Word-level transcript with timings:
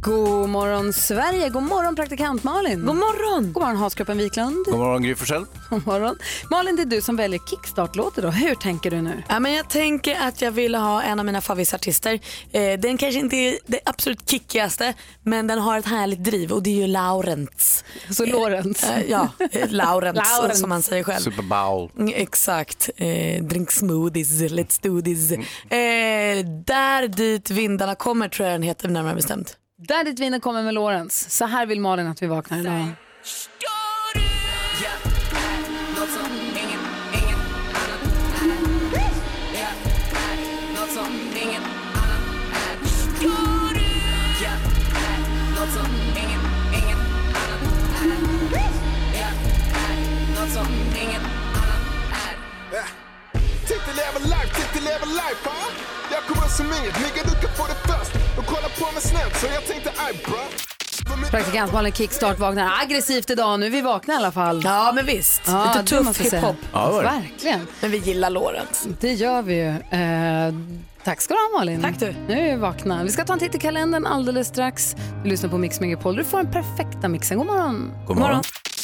God 0.00 0.48
morgon 0.48 0.92
Sverige, 0.92 1.48
god 1.48 1.62
morgon 1.62 1.96
praktikant 1.96 2.44
Malin. 2.44 2.86
God 2.86 2.96
morgon. 2.96 3.52
God 3.52 3.62
morgon 3.62 3.76
Haskroppen 3.76 4.18
Wiklund. 4.18 4.64
God 4.64 4.78
morgon 4.78 5.02
Gry 5.02 5.14
Forssell. 5.14 5.44
God 5.70 5.86
morgon. 5.86 6.16
Malin, 6.50 6.76
det 6.76 6.82
är 6.82 6.86
du 6.86 7.00
som 7.00 7.16
väljer 7.16 7.40
kickstart-låter 7.50 8.22
då. 8.22 8.30
Hur 8.30 8.54
tänker 8.54 8.90
du 8.90 9.02
nu? 9.02 9.22
Ja, 9.28 9.40
men 9.40 9.52
jag 9.52 9.68
tänker 9.70 10.16
att 10.20 10.42
jag 10.42 10.50
vill 10.50 10.74
ha 10.74 11.02
en 11.02 11.18
av 11.18 11.26
mina 11.26 11.40
favoritartister. 11.40 12.20
Eh, 12.52 12.78
den 12.80 12.96
kanske 12.96 13.20
inte 13.20 13.36
är 13.36 13.58
det 13.66 13.80
absolut 13.84 14.30
kickigaste 14.30 14.94
men 15.22 15.46
den 15.46 15.58
har 15.58 15.78
ett 15.78 15.86
härligt 15.86 16.24
driv 16.24 16.52
och 16.52 16.62
det 16.62 16.70
är 16.70 16.74
ju 16.80 16.86
Laurents. 16.86 17.84
Så 18.10 18.26
Lorentz. 18.26 18.84
Eh, 18.84 19.02
ja, 19.10 19.28
eh, 19.52 19.70
Laurents 19.70 20.30
Laurents. 20.38 20.60
som 20.60 20.68
man 20.68 20.82
säger 20.82 21.04
själv. 21.04 21.20
Super 21.20 21.42
Bowl. 21.42 21.90
Mm, 21.98 22.12
Exakt. 22.16 22.90
Eh, 22.96 23.42
drink 23.44 23.70
smoothies, 23.70 24.40
let's 24.40 24.78
do 24.82 25.00
this. 25.02 25.32
Eh, 25.32 25.38
där 26.66 27.08
dit 27.08 27.50
vindarna 27.50 27.94
kommer 27.94 28.28
tror 28.28 28.48
jag 28.48 28.54
den 28.54 28.62
heter 28.62 28.88
närmare 28.88 29.14
bestämt. 29.14 29.56
Där 29.80 30.04
ditt 30.04 30.18
vinner 30.20 30.38
kommer 30.38 30.62
med 30.62 30.74
Lorenz. 30.74 31.30
Så 31.30 31.44
här 31.46 31.66
vill 31.66 31.80
Malin 31.80 32.06
att 32.06 32.22
vi 32.22 32.26
vaknar 32.26 32.58
idag. 32.58 32.86
Titta 53.66 53.92
lever 53.92 54.20
life, 54.20 54.54
titta 54.54 54.84
lever 54.84 55.06
life 55.06 55.44
va? 55.44 55.52
Jag 56.10 56.22
kommer 56.22 56.48
som 56.48 56.66
inget, 56.66 56.98
nigga 57.00 57.22
du 57.24 57.46
kan 57.46 57.56
få 57.56 57.66
det 57.66 57.74
först 57.74 58.27
och 58.38 58.46
kolla 58.46 58.68
på 58.78 58.92
mig 58.94 59.02
snällt 59.02 59.36
så 59.40 59.46
jag 59.46 59.66
tänkte 59.66 59.90
aj 59.96 60.20
bra 60.24 60.38
Praktikant 61.30 61.72
Malin 61.72 61.92
kickstart 61.92 62.38
vaknar 62.38 62.72
aggressivt 62.82 63.30
idag. 63.30 63.60
Nu 63.60 63.66
är 63.66 63.70
vi 63.70 63.80
vakna 63.80 64.14
i 64.14 64.16
alla 64.16 64.32
fall. 64.32 64.62
Ja 64.64 64.92
men 64.94 65.06
visst, 65.06 65.42
Ja, 65.46 65.72
lite 65.72 65.96
tuff 65.96 66.20
hiphop. 66.20 66.56
Ja. 66.72 67.00
Verkligen. 67.00 67.66
Men 67.80 67.90
vi 67.90 67.98
gillar 67.98 68.30
Lorentz. 68.30 68.86
Det 69.00 69.12
gör 69.12 69.42
vi 69.42 69.54
ju. 69.54 69.68
Eh, 69.68 70.54
tack 71.04 71.20
ska 71.20 71.34
du 71.34 71.40
ha 71.40 71.58
Malin. 71.58 71.82
Tack 71.82 72.00
du. 72.00 72.14
Nu 72.28 72.38
är 72.38 72.54
vi 72.54 72.60
vakna. 72.60 73.04
Vi 73.04 73.10
ska 73.10 73.24
ta 73.24 73.32
en 73.32 73.38
titt 73.38 73.54
i 73.54 73.58
kalendern 73.58 74.06
alldeles 74.06 74.48
strax. 74.48 74.96
Du 75.24 75.30
lyssnar 75.30 75.50
på 75.50 75.58
Mix 75.58 75.80
Megapol. 75.80 76.16
Du 76.16 76.24
får 76.24 76.38
den 76.42 76.52
perfekta 76.52 77.08
mixen. 77.08 77.38
God 77.38 77.46
morgon. 77.46 77.92
God 78.06 78.16
morgon. 78.16 78.42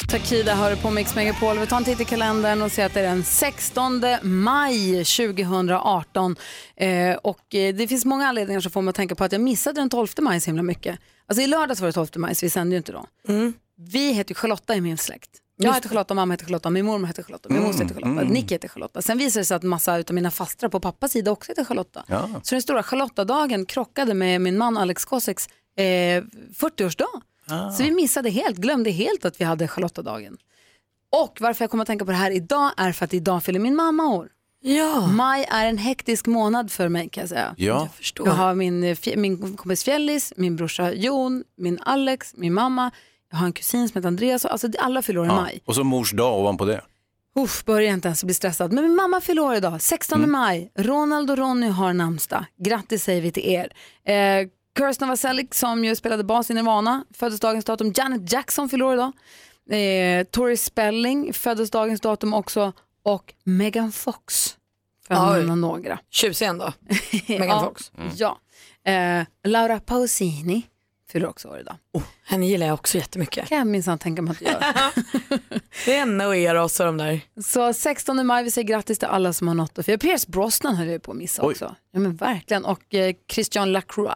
Takida 0.09 0.55
hör 0.55 0.75
på 0.75 0.89
Mix 0.91 1.15
Megapol. 1.15 1.59
Vi 1.59 1.67
tar 1.67 1.77
en 1.77 1.83
titt 1.83 2.01
i 2.01 2.05
kalendern 2.05 2.61
och 2.61 2.71
ser 2.71 2.85
att 2.85 2.93
det 2.93 2.99
är 2.99 3.03
den 3.03 3.23
16 3.23 4.01
maj 4.21 5.05
2018. 5.05 6.35
Eh, 6.75 7.15
och 7.15 7.55
eh, 7.55 7.75
det 7.75 7.87
finns 7.87 8.05
många 8.05 8.27
anledningar 8.27 8.61
som 8.61 8.71
får 8.71 8.81
mig 8.81 8.89
att 8.89 8.95
tänka 8.95 9.15
på 9.15 9.23
att 9.23 9.31
jag 9.31 9.41
missade 9.41 9.81
den 9.81 9.89
12 9.89 10.07
maj 10.21 10.41
så 10.41 10.45
himla 10.45 10.63
mycket. 10.63 10.99
Alltså 11.27 11.41
i 11.41 11.47
lördags 11.47 11.79
var 11.81 11.87
det 11.87 11.93
12 11.93 12.07
maj 12.15 12.35
så 12.35 12.45
vi 12.45 12.49
sände 12.49 12.73
ju 12.73 12.77
inte 12.77 12.91
då. 12.91 13.05
Vi 13.77 14.11
heter 14.13 14.31
ju 14.31 14.35
Charlotta 14.35 14.75
i 14.75 14.81
min 14.81 14.97
släkt. 14.97 15.29
Jag 15.57 15.73
heter 15.73 15.89
Charlotta, 15.89 16.13
mamma 16.13 16.33
heter 16.33 16.45
Charlotta, 16.45 16.69
min 16.69 16.85
mormor 16.85 17.07
heter 17.07 17.23
Charlotta, 17.23 17.49
min 17.49 17.61
moster 17.61 17.83
heter 17.83 18.01
Charlotta, 18.01 18.23
Nick 18.23 18.51
heter 18.51 18.67
Charlotta. 18.67 19.01
Sen 19.01 19.17
visade 19.17 19.41
det 19.41 19.45
sig 19.45 19.55
att 19.55 19.63
massa 19.63 19.93
av 19.93 20.03
mina 20.11 20.31
fastrar 20.31 20.69
på 20.69 20.79
pappas 20.79 21.11
sida 21.11 21.31
också 21.31 21.51
heter 21.51 21.63
Charlotta. 21.65 22.03
Ja. 22.07 22.29
Så 22.43 22.55
den 22.55 22.61
stora 22.61 22.83
Charlottadagen 22.83 23.65
krockade 23.65 24.13
med 24.13 24.41
min 24.41 24.57
man 24.57 24.77
Alex 24.77 25.05
Koseks 25.05 25.47
eh, 25.77 25.81
40-årsdag. 25.83 27.21
Så 27.77 27.83
vi 27.83 27.91
missade 27.91 28.29
helt, 28.29 28.57
glömde 28.57 28.91
helt 28.91 29.25
att 29.25 29.41
vi 29.41 29.45
hade 29.45 29.67
Charlottadagen. 29.67 30.37
Och 31.11 31.37
varför 31.41 31.63
jag 31.63 31.71
kommer 31.71 31.81
att 31.81 31.87
tänka 31.87 32.05
på 32.05 32.11
det 32.11 32.17
här 32.17 32.31
idag 32.31 32.71
är 32.77 32.91
för 32.91 33.05
att 33.05 33.13
idag 33.13 33.43
fyller 33.43 33.59
min 33.59 33.75
mamma 33.75 34.07
år. 34.07 34.29
Ja, 34.61 35.07
Maj 35.07 35.47
är 35.51 35.65
en 35.65 35.77
hektisk 35.77 36.27
månad 36.27 36.71
för 36.71 36.89
mig 36.89 37.09
kan 37.09 37.21
jag 37.21 37.29
säga. 37.29 37.55
Ja, 37.57 37.89
förstår. 37.97 38.27
Jag 38.27 38.33
har 38.33 38.55
min, 38.55 38.83
eh, 38.83 38.97
min 39.15 39.57
kompis 39.57 39.83
Fjällis, 39.83 40.33
min 40.37 40.55
brorsa 40.55 40.93
Jon, 40.93 41.43
min 41.57 41.79
Alex, 41.81 42.33
min 42.37 42.53
mamma. 42.53 42.91
Jag 43.35 43.39
har 43.39 43.45
en 43.45 43.53
kusin 43.53 43.89
som 43.89 43.97
heter 43.99 44.07
Andreas. 44.07 44.45
Alltså 44.45 44.67
det- 44.67 44.79
alla 44.79 45.01
fyller 45.01 45.19
år 45.19 45.25
i 45.25 45.29
ja. 45.29 45.35
maj. 45.41 45.61
Och 45.65 45.75
så 45.75 45.83
mors 45.83 46.11
dag 46.11 46.39
ovanpå 46.39 46.65
det. 46.65 46.81
Uff, 47.39 47.65
börjar 47.65 47.93
inte 47.93 48.07
ens 48.07 48.23
bli 48.23 48.33
stressad. 48.33 48.73
Men 48.73 48.83
min 48.83 48.95
mamma 48.95 49.21
fyller 49.21 49.41
år 49.41 49.55
idag, 49.55 49.81
16 49.81 50.31
maj. 50.31 50.71
Ronald 50.75 51.31
och 51.31 51.37
Ronny 51.37 51.67
har 51.67 51.93
namnsdag. 51.93 52.45
Grattis 52.57 53.03
säger 53.03 53.21
vi 53.21 53.31
till 53.31 53.45
er. 53.45 53.71
Eh, 54.13 54.47
Kirsten 54.77 55.07
Vaselik 55.07 55.53
som 55.53 55.85
ju 55.85 55.95
spelade 55.95 56.23
bas 56.23 56.51
i 56.51 56.53
Nirvana, 56.53 57.05
föddes 57.13 57.39
dagens 57.39 57.65
datum. 57.65 57.93
Janet 57.95 58.31
Jackson 58.31 58.69
fyller 58.69 58.85
år 58.85 58.93
idag. 58.93 59.11
Eh, 59.79 60.23
Tori 60.23 60.57
Spelling 60.57 61.33
föddes 61.33 61.71
dagens 61.71 62.01
datum 62.01 62.33
också. 62.33 62.73
Och 63.03 63.33
Megan 63.43 63.91
Fox, 63.91 64.57
för 65.07 65.13
att 65.15 65.37
nämna 65.37 65.55
några. 65.55 65.99
tjusig 66.09 66.45
ändå. 66.45 66.73
Megan 67.27 67.47
ja, 67.47 67.59
Fox. 67.63 67.91
Ja. 68.17 68.39
Eh, 68.91 69.25
Laura 69.43 69.79
Pausini 69.79 70.63
fyller 71.15 71.27
också 71.29 71.47
år 71.47 71.59
idag. 71.59 71.75
Oh, 71.93 72.03
henne 72.25 72.47
gillar 72.47 72.67
jag 72.67 72.73
också 72.73 72.97
jättemycket. 72.97 73.47
kan 73.49 73.57
jag 73.57 73.67
minsann 73.67 73.97
tänka 73.97 74.21
mig 74.21 74.31
att 74.31 74.41
göra. 74.41 74.63
Det 75.85 75.93
är 75.95 75.99
henne 75.99 76.25
och 76.25 76.35
Eros 76.35 76.79
och 76.79 76.85
de 76.85 76.97
där. 76.97 77.21
Så 77.43 77.73
16 77.73 78.25
maj, 78.25 78.43
vi 78.43 78.51
säger 78.51 78.67
grattis 78.67 78.99
till 78.99 79.07
alla 79.07 79.33
som 79.33 79.47
har 79.47 79.55
nått 79.55 79.77
och 79.77 79.85
fira. 79.85 79.97
Pierce 79.97 80.27
Brosnan 80.27 80.75
höll 80.75 80.87
jag 80.87 81.01
på 81.03 81.11
att 81.11 81.17
missa 81.17 81.45
Oj. 81.45 81.51
också. 81.51 81.75
Ja 81.91 81.99
men 81.99 82.15
verkligen. 82.15 82.65
Och 82.65 82.93
eh, 82.93 83.15
Christian 83.31 83.71
Lacroix, 83.71 84.15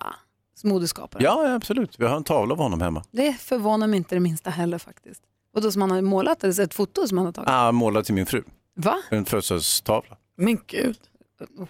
modeskapare. 0.64 1.24
Ja, 1.24 1.54
absolut. 1.54 2.00
Vi 2.00 2.06
har 2.06 2.18
en 2.18 2.24
tavla 2.24 2.54
av 2.54 2.58
honom 2.60 2.82
hemma. 2.82 3.04
Det 3.12 3.34
förvånar 3.34 3.88
mig 3.88 3.98
inte 3.98 4.16
det 4.16 4.20
minsta 4.20 4.50
heller 4.50 4.78
faktiskt. 4.78 5.22
Och 5.54 5.62
då 5.62 5.72
som 5.72 5.82
han 5.82 5.92
har 5.92 6.02
målat, 6.02 6.44
eller 6.44 6.64
ett 6.64 6.74
foto 6.74 7.08
som 7.08 7.18
han 7.18 7.26
har 7.26 7.34
tagit. 7.34 7.50
Ah, 7.50 7.72
målad 7.72 8.06
till 8.06 8.16
min 8.16 8.26
fru. 8.26 8.44
Va? 8.76 8.98
En 9.12 9.26
födelsedagstavla. 9.26 10.18
Men 10.38 10.60
gud, 10.68 10.98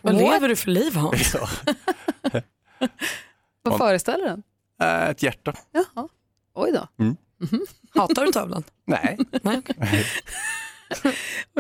vad 0.01 0.15
lever 0.15 0.49
du 0.49 0.55
för 0.55 0.71
liv 0.71 0.95
Hans? 0.95 1.35
Ja. 2.31 2.41
Vad 3.61 3.77
föreställer 3.77 4.25
den? 4.25 4.43
Äh, 4.81 5.09
ett 5.09 5.23
hjärta. 5.23 5.53
Jaha. 5.71 6.07
Oj 6.53 6.71
då. 6.71 6.87
Hatar 7.99 8.25
du 8.25 8.31
tavlan? 8.31 8.63
Nej. 8.85 9.17
Nej, 9.43 9.61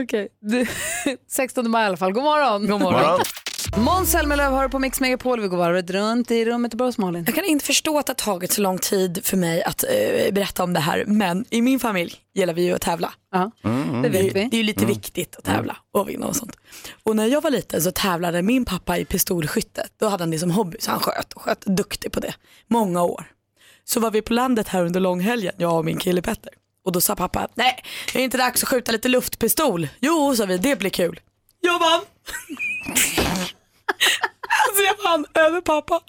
okej. 0.01 0.27
Du- 0.39 0.65
16 1.27 1.71
maj 1.71 1.83
i 1.83 1.87
alla 1.87 1.97
fall. 1.97 2.11
God 2.13 2.23
morgon. 2.23 2.67
God 2.67 2.81
Morgon. 2.81 3.19
Måns 3.77 4.11
Zelmerlöw 4.11 4.51
hör 4.55 4.67
på 4.67 4.79
Mix 4.79 4.99
Megapol. 4.99 5.39
Vi 5.41 5.47
går 5.47 5.57
varvet 5.57 5.89
runt 5.89 6.31
i 6.31 6.45
rummet 6.45 6.73
och 6.73 6.77
börjar 6.77 6.87
hos 6.87 6.97
Malin. 6.97 7.23
Jag 7.25 7.35
kan 7.35 7.45
inte 7.45 7.65
förstå 7.65 7.97
att 7.99 8.05
det 8.05 8.11
har 8.11 8.15
tagit 8.15 8.51
så 8.51 8.61
lång 8.61 8.77
tid 8.77 9.19
för 9.23 9.37
mig 9.37 9.63
att 9.63 9.83
eh, 9.83 10.31
berätta 10.33 10.63
om 10.63 10.73
det 10.73 10.79
här 10.79 11.03
men 11.07 11.45
i 11.49 11.61
min 11.61 11.79
familj 11.79 12.15
gillar 12.33 12.53
vi 12.53 12.61
ju 12.61 12.73
att 12.73 12.81
tävla. 12.81 13.13
Ja, 13.31 13.51
det 13.63 13.69
Det 14.01 14.09
vet 14.09 14.21
är, 14.21 14.33
det 14.33 14.41
är 14.41 14.49
vi. 14.51 14.57
ju 14.57 14.63
lite 14.63 14.85
viktigt 14.85 15.35
att 15.35 15.43
tävla 15.43 15.77
och 15.93 16.09
vinna 16.09 16.27
och 16.27 16.35
sånt. 16.35 16.55
Och 17.03 17.15
när 17.15 17.25
jag 17.27 17.41
var 17.41 17.49
liten 17.51 17.81
så 17.81 17.91
tävlade 17.91 18.41
min 18.41 18.65
pappa 18.65 18.97
i 18.97 19.05
pistolskytte. 19.05 19.87
Då 19.99 20.07
hade 20.07 20.23
han 20.23 20.31
det 20.31 20.39
som 20.39 20.51
hobby 20.51 20.77
så 20.79 20.91
han 20.91 20.99
sköt 20.99 21.33
och 21.33 21.41
sköt 21.41 21.61
duktig 21.65 22.11
på 22.11 22.19
det. 22.19 22.33
Många 22.67 23.03
år. 23.03 23.25
Så 23.83 23.99
var 23.99 24.11
vi 24.11 24.21
på 24.21 24.33
landet 24.33 24.67
här 24.67 24.85
under 24.85 24.99
långhelgen, 24.99 25.53
jag 25.57 25.77
och 25.77 25.85
min 25.85 25.97
kille 25.97 26.21
Petter. 26.21 26.51
Och 26.85 26.91
då 26.91 27.01
sa 27.01 27.15
pappa, 27.15 27.47
nej 27.55 27.83
är 28.13 28.17
det 28.17 28.23
inte 28.23 28.37
dags 28.37 28.63
att 28.63 28.69
skjuta 28.69 28.91
lite 28.91 29.07
luftpistol? 29.09 29.87
Jo, 29.99 30.35
sa 30.35 30.45
vi, 30.45 30.57
det 30.57 30.79
blir 30.79 30.89
kul. 30.89 31.19
Jag 31.61 31.79
vann! 31.79 32.01
alltså 34.67 34.83
jag 34.83 35.03
vann 35.03 35.25
över 35.33 35.61
pappa. 35.61 36.01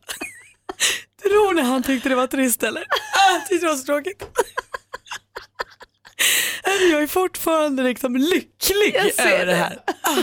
Tror 1.23 1.55
ni 1.55 1.63
han 1.63 1.83
tyckte 1.83 2.09
det 2.09 2.15
var 2.15 2.27
trist 2.27 2.63
eller? 2.63 2.85
Jag 3.33 3.47
tyckte 3.49 3.67
det 3.67 3.71
var 3.71 3.77
så 3.77 3.85
tråkigt. 3.85 4.25
Jag 6.65 7.03
är 7.03 7.07
fortfarande 7.07 7.83
liksom 7.83 8.17
lycklig 8.17 8.95
över 9.19 9.47
det 9.47 9.55
här. 9.55 9.79
Ah, 10.03 10.23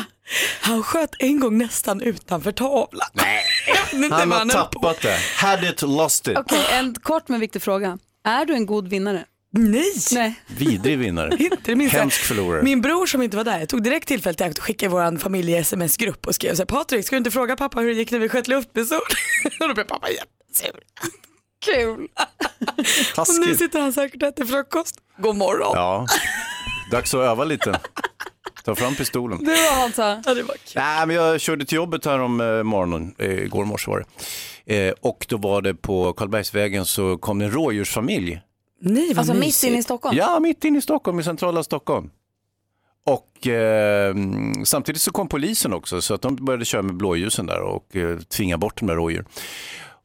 han 0.62 0.84
sköt 0.84 1.10
en 1.20 1.40
gång 1.40 1.58
nästan 1.58 2.02
utanför 2.02 2.52
tavlan. 2.52 3.08
Nej. 3.14 3.44
Han 4.12 4.32
har 4.32 4.46
tappat 4.50 5.02
det. 5.02 5.20
Had 5.36 5.64
it, 5.64 5.82
lost 5.82 6.28
it. 6.28 6.38
Okej, 6.38 6.66
en 6.72 6.96
kort 6.96 7.28
men 7.28 7.40
viktig 7.40 7.62
fråga. 7.62 7.98
Är 8.24 8.46
du 8.46 8.54
en 8.54 8.66
god 8.66 8.88
vinnare? 8.88 9.26
Nej. 9.58 9.94
Nej. 10.12 10.36
Vidrig 10.48 10.98
vinnare. 10.98 11.36
Inte 11.40 11.58
det 11.64 11.76
minsta. 11.76 11.98
Hemsk 11.98 12.22
förlorare. 12.22 12.62
Min 12.64 12.82
bror 12.82 13.06
som 13.06 13.22
inte 13.22 13.38
var 13.38 13.44
där, 13.44 13.60
jag 13.60 13.70
tog 13.70 13.84
direkt 13.84 14.08
tillfället 14.08 14.42
i 14.42 14.44
akt 14.44 14.58
att 14.58 14.64
skicka 14.64 14.86
i 14.86 14.90
vår 14.90 15.18
familje-sms-grupp 15.18 16.28
och 16.28 16.36
skrev 16.36 16.56
så 16.56 16.62
här, 16.62 16.66
Patrik 16.66 17.06
ska 17.06 17.16
du 17.16 17.18
inte 17.18 17.32
fråga 17.32 17.56
pappa 17.56 17.80
hur 17.80 17.88
det 17.88 17.94
gick 17.94 18.12
när 18.12 18.20
vi 18.20 18.30
sköt 18.30 18.48
luftpistol? 18.48 19.00
och 19.60 19.68
då 19.68 19.74
blev 19.74 19.84
pappa 19.84 20.08
jättesur. 20.10 20.82
Kul. 21.66 21.92
Och 22.68 22.74
nu 22.78 22.84
Taskigt. 23.16 23.58
sitter 23.60 23.82
han 23.82 23.94
säkert 23.94 24.24
och 24.24 24.28
äter 24.30 24.46
frukost. 24.46 24.96
God 25.18 25.36
morgon. 25.36 25.72
Ja, 25.74 26.06
dags 26.92 27.14
att 27.14 27.22
öva 27.22 27.44
lite. 27.44 27.80
Ta 28.66 28.76
fram 28.76 28.96
pistolen. 28.96 29.44
Du 29.44 29.52
och 29.52 29.58
Hansa. 29.58 30.24
Ja, 30.26 30.34
det 30.34 30.44
var 30.44 30.54
kul. 30.54 30.74
Nej, 30.76 31.08
men 31.08 31.16
jag 31.16 31.42
körde 31.42 31.66
till 31.66 31.76
jobbet 31.76 32.06
här 32.06 32.20
om 32.20 32.42
eh, 32.42 32.64
morgonen, 32.64 33.16
eh, 33.18 33.32
igår 33.32 33.66
morse 33.66 33.92
var 33.92 34.06
det. 34.66 34.88
Eh, 34.88 34.94
och 35.02 35.26
då 35.30 35.38
var 35.38 35.62
det 35.62 35.74
på 35.76 36.14
Karlbergsvägen 36.14 36.86
så 36.86 37.18
kom 37.18 37.40
det 37.40 37.46
en 37.46 37.52
rådjursfamilj 37.52 38.42
Nej, 38.80 39.08
vad 39.08 39.18
Alltså 39.18 39.34
mitt 39.34 39.40
mysigt. 39.44 39.70
inne 39.70 39.80
i 39.80 39.84
Stockholm? 39.84 40.18
Ja, 40.18 40.40
mitt 40.40 40.64
inne 40.66 40.78
i 40.78 40.82
Stockholm, 40.82 41.20
i 41.20 41.24
centrala 41.24 41.64
Stockholm. 41.64 42.10
Och 43.06 43.48
eh, 43.48 44.16
samtidigt 44.66 45.02
så 45.02 45.12
kom 45.12 45.28
polisen 45.28 45.74
också, 45.74 46.02
så 46.02 46.14
att 46.14 46.22
de 46.22 46.36
började 46.36 46.66
köra 46.66 46.82
med 46.82 46.96
blåljusen 46.96 47.46
där 47.46 47.60
och 47.62 47.96
eh, 47.96 48.18
tvinga 48.20 48.58
bort 48.58 48.80
de 48.80 48.86
där 48.88 48.96
rådjuren. 48.96 49.26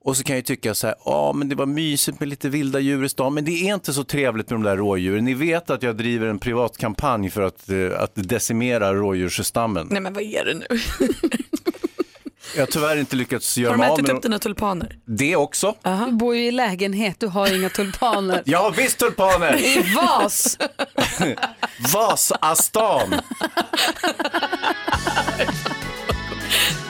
Och 0.05 0.17
så 0.17 0.23
kan 0.25 0.35
jag 0.35 0.39
ju 0.39 0.43
tycka 0.43 0.75
så 0.75 0.87
här, 0.87 0.97
ja 1.05 1.33
men 1.33 1.49
det 1.49 1.55
var 1.55 1.67
mysigt 1.67 2.21
med 2.21 2.29
lite 2.29 2.49
vilda 2.49 2.81
djur 2.81 3.05
i 3.05 3.09
stan, 3.09 3.35
men 3.35 3.45
det 3.45 3.53
är 3.69 3.75
inte 3.75 3.93
så 3.93 4.05
trevligt 4.05 4.51
med 4.51 4.55
de 4.61 4.63
där 4.63 4.77
rådjuren. 4.77 5.25
Ni 5.25 5.35
vet 5.35 5.71
att 5.71 5.83
jag 5.83 5.97
driver 5.97 6.27
en 6.27 6.39
privat 6.39 6.79
kampanj 6.79 7.31
för 7.31 7.43
att, 7.43 7.69
eh, 7.71 8.01
att 8.03 8.13
decimera 8.15 8.95
rådjursstammen. 8.95 9.89
Nej 9.91 10.01
men 10.01 10.13
vad 10.15 10.23
är 10.23 10.45
det 10.45 10.55
nu? 10.55 10.67
Jag 12.55 12.63
har 12.63 12.67
tyvärr 12.67 12.97
inte 12.97 13.17
lyckats 13.17 13.57
Har 13.57 13.63
göra 13.63 13.73
de 13.73 13.79
mig 13.79 13.89
av 13.89 13.95
ätit 13.95 14.07
med 14.07 14.17
upp 14.17 14.23
dina 14.23 14.39
tulpaner? 14.39 14.99
det 15.05 15.37
också. 15.37 15.75
Du 16.07 16.13
bor 16.13 16.37
ju 16.37 16.47
i 16.47 16.51
lägenhet, 16.51 17.21
du 17.21 17.27
har 17.27 17.55
inga 17.55 17.69
tulpaner. 17.69 18.43
Jag 18.47 18.59
har 18.59 18.71
visst 18.71 18.99
tulpaner! 18.99 19.57
I 19.57 19.95
vas! 19.95 20.59
Vasastan! 21.95 23.21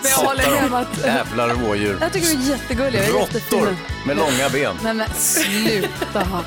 Men 0.02 0.10
jag 0.10 0.16
håller 0.16 0.50
med 0.50 0.64
om 0.64 0.74
att... 0.74 0.98
Jävlar 1.04 1.48
rådjur. 1.48 1.98
Jag 2.00 2.12
tycker 2.12 2.26
du 2.26 2.32
är 2.34 2.48
jättegullig. 2.50 2.98
Jag 2.98 3.08
är 3.08 3.12
Råttor 3.12 3.76
med 4.06 4.16
långa 4.16 4.48
ben. 4.52 4.76
Nej 4.82 4.94
men 4.94 5.10
sluta. 5.14 6.26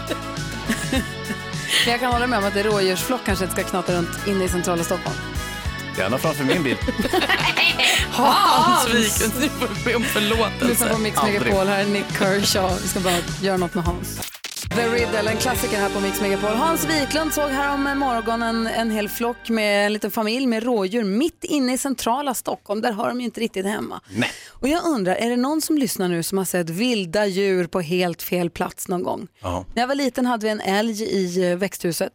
Men 1.86 1.92
jag 1.92 2.00
kan 2.00 2.12
hålla 2.12 2.28
med 2.28 2.40
om 2.40 2.46
att 2.46 2.56
en 2.56 2.64
rådjursflock 2.64 3.22
kanske 3.26 3.46
inte 3.46 3.62
ska 3.62 3.70
knata 3.70 3.94
runt 3.94 4.28
inne 4.28 4.44
i 4.44 4.50
centrala 4.50 4.84
Stockholm. 4.84 5.18
Gärna 5.98 6.18
framför 6.18 6.44
min 6.44 6.64
bil. 6.64 6.78
Hans 8.18 8.88
Wiklund, 8.88 9.34
nu 9.40 9.50
får 9.50 9.86
be 9.86 9.96
om 9.96 10.02
Lyssna 10.02 10.22
förlåtelse. 10.22 10.90
på 10.90 10.98
Mix. 10.98 11.24
Megapol. 11.24 11.68
Här 11.68 11.82
är 11.84 11.86
Nick 11.88 12.06
Kershaw. 12.20 12.82
Vi 12.82 12.88
ska 12.88 13.00
bara 13.00 13.14
göra 13.42 13.58
något 13.58 13.74
med 13.74 13.84
Hans. 13.84 14.32
The 14.76 14.88
Riddle, 14.88 15.32
en 15.32 15.38
klassiker 15.38 15.78
här 15.78 15.90
på 15.90 16.00
Mix 16.00 16.22
Megapol. 16.22 16.50
Hans 16.50 16.86
Wiklund 16.86 17.34
såg 17.34 17.50
här 17.50 17.74
om 17.74 17.84
morgonen 18.00 18.68
en 18.68 18.92
hel 18.92 19.10
flock 19.10 19.50
med 19.50 19.86
en 19.86 19.94
liten 19.94 20.12
familj 20.12 20.48
med 20.48 20.64
rådjur 20.64 21.04
mitt 21.04 21.44
inne 21.44 21.74
i 21.74 21.78
centrala 21.78 22.34
Stockholm. 22.34 22.82
Där 22.82 22.92
har 22.92 23.08
de 23.08 23.20
ju 23.20 23.26
inte 23.26 23.42
riktigt 23.42 23.66
hemma. 23.66 24.02
Nej. 24.10 24.32
Och 24.50 24.68
jag 24.68 24.86
undrar, 24.86 25.16
är 25.16 25.30
det 25.30 25.38
någon 25.38 25.62
som 25.62 25.78
lyssnar 25.78 26.08
nu 26.08 26.24
som 26.24 26.38
har 26.38 26.46
sett 26.46 26.70
vilda 26.70 27.26
djur 27.26 27.68
på 27.68 27.82
helt 27.82 28.22
fel 28.22 28.50
plats 28.50 28.88
någon 28.88 29.04
gång? 29.04 29.28
Ja. 29.42 29.66
När 29.76 29.84
jag 29.84 29.88
var 29.88 29.96
liten 29.96 30.26
hade 30.26 30.44
vi 30.46 30.50
en 30.52 30.62
älg 30.62 31.04
i 31.04 31.52
eh, 31.52 31.58
växthuset. 31.58 32.14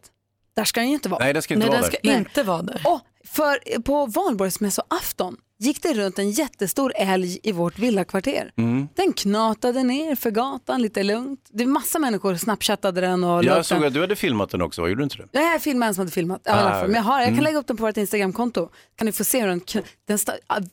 Där 0.55 0.63
ska 0.65 0.79
den 0.79 0.89
ju 0.89 0.95
inte 0.95 1.09
vara. 1.09 1.23
Nej, 1.23 1.33
det 1.33 1.41
ska 1.41 1.53
inte 1.53 1.67
Nej, 1.67 1.77
vara 1.77 1.81
den 1.81 1.91
där. 1.91 1.97
ska 1.97 2.07
Nej. 2.09 2.17
inte 2.17 2.43
vara 2.43 2.61
där. 2.61 2.81
Och 2.85 3.01
för 3.25 3.81
på 3.81 4.05
valborgsmässoafton 4.05 5.35
gick 5.61 5.83
det 5.83 5.93
runt 5.93 6.19
en 6.19 6.31
jättestor 6.31 6.93
älg 6.95 7.39
i 7.43 7.51
vårt 7.51 7.79
villakvarter. 7.79 8.51
Mm. 8.57 8.87
Den 8.95 9.13
knatade 9.13 9.83
ner 9.83 10.15
för 10.15 10.31
gatan 10.31 10.81
lite 10.81 11.03
lugnt. 11.03 11.39
Det 11.51 11.63
är 11.63 11.67
massa 11.67 11.99
människor 11.99 12.35
snapchattade 12.35 13.01
den 13.01 13.23
och 13.23 13.43
Jag 13.43 13.65
såg 13.65 13.77
den. 13.77 13.87
att 13.87 13.93
du 13.93 14.01
hade 14.01 14.15
filmat 14.15 14.49
den 14.49 14.61
också, 14.61 14.81
gjorde 14.81 14.95
du 14.95 15.03
inte 15.03 15.17
det? 15.17 15.27
Nej, 15.31 15.51
jag 15.51 15.61
filmade 15.61 15.87
en 15.87 15.93
som 15.95 16.01
hade 16.01 16.11
filmat. 16.11 16.41
Ja, 16.43 16.51
Ah, 16.53 16.69
fall. 16.71 16.87
Men 16.87 16.95
jag, 16.95 17.03
har, 17.03 17.19
jag 17.19 17.25
kan 17.25 17.33
mm. 17.33 17.43
lägga 17.43 17.57
upp 17.57 17.67
den 17.67 17.77
på 17.77 17.85
vårt 17.85 17.97
Instagramkonto. 17.97 18.69
Kan 18.95 19.05
ni 19.05 19.11
få 19.11 19.23
se 19.23 19.41
hur 19.41 19.47
den, 19.47 19.61
den 20.07 20.19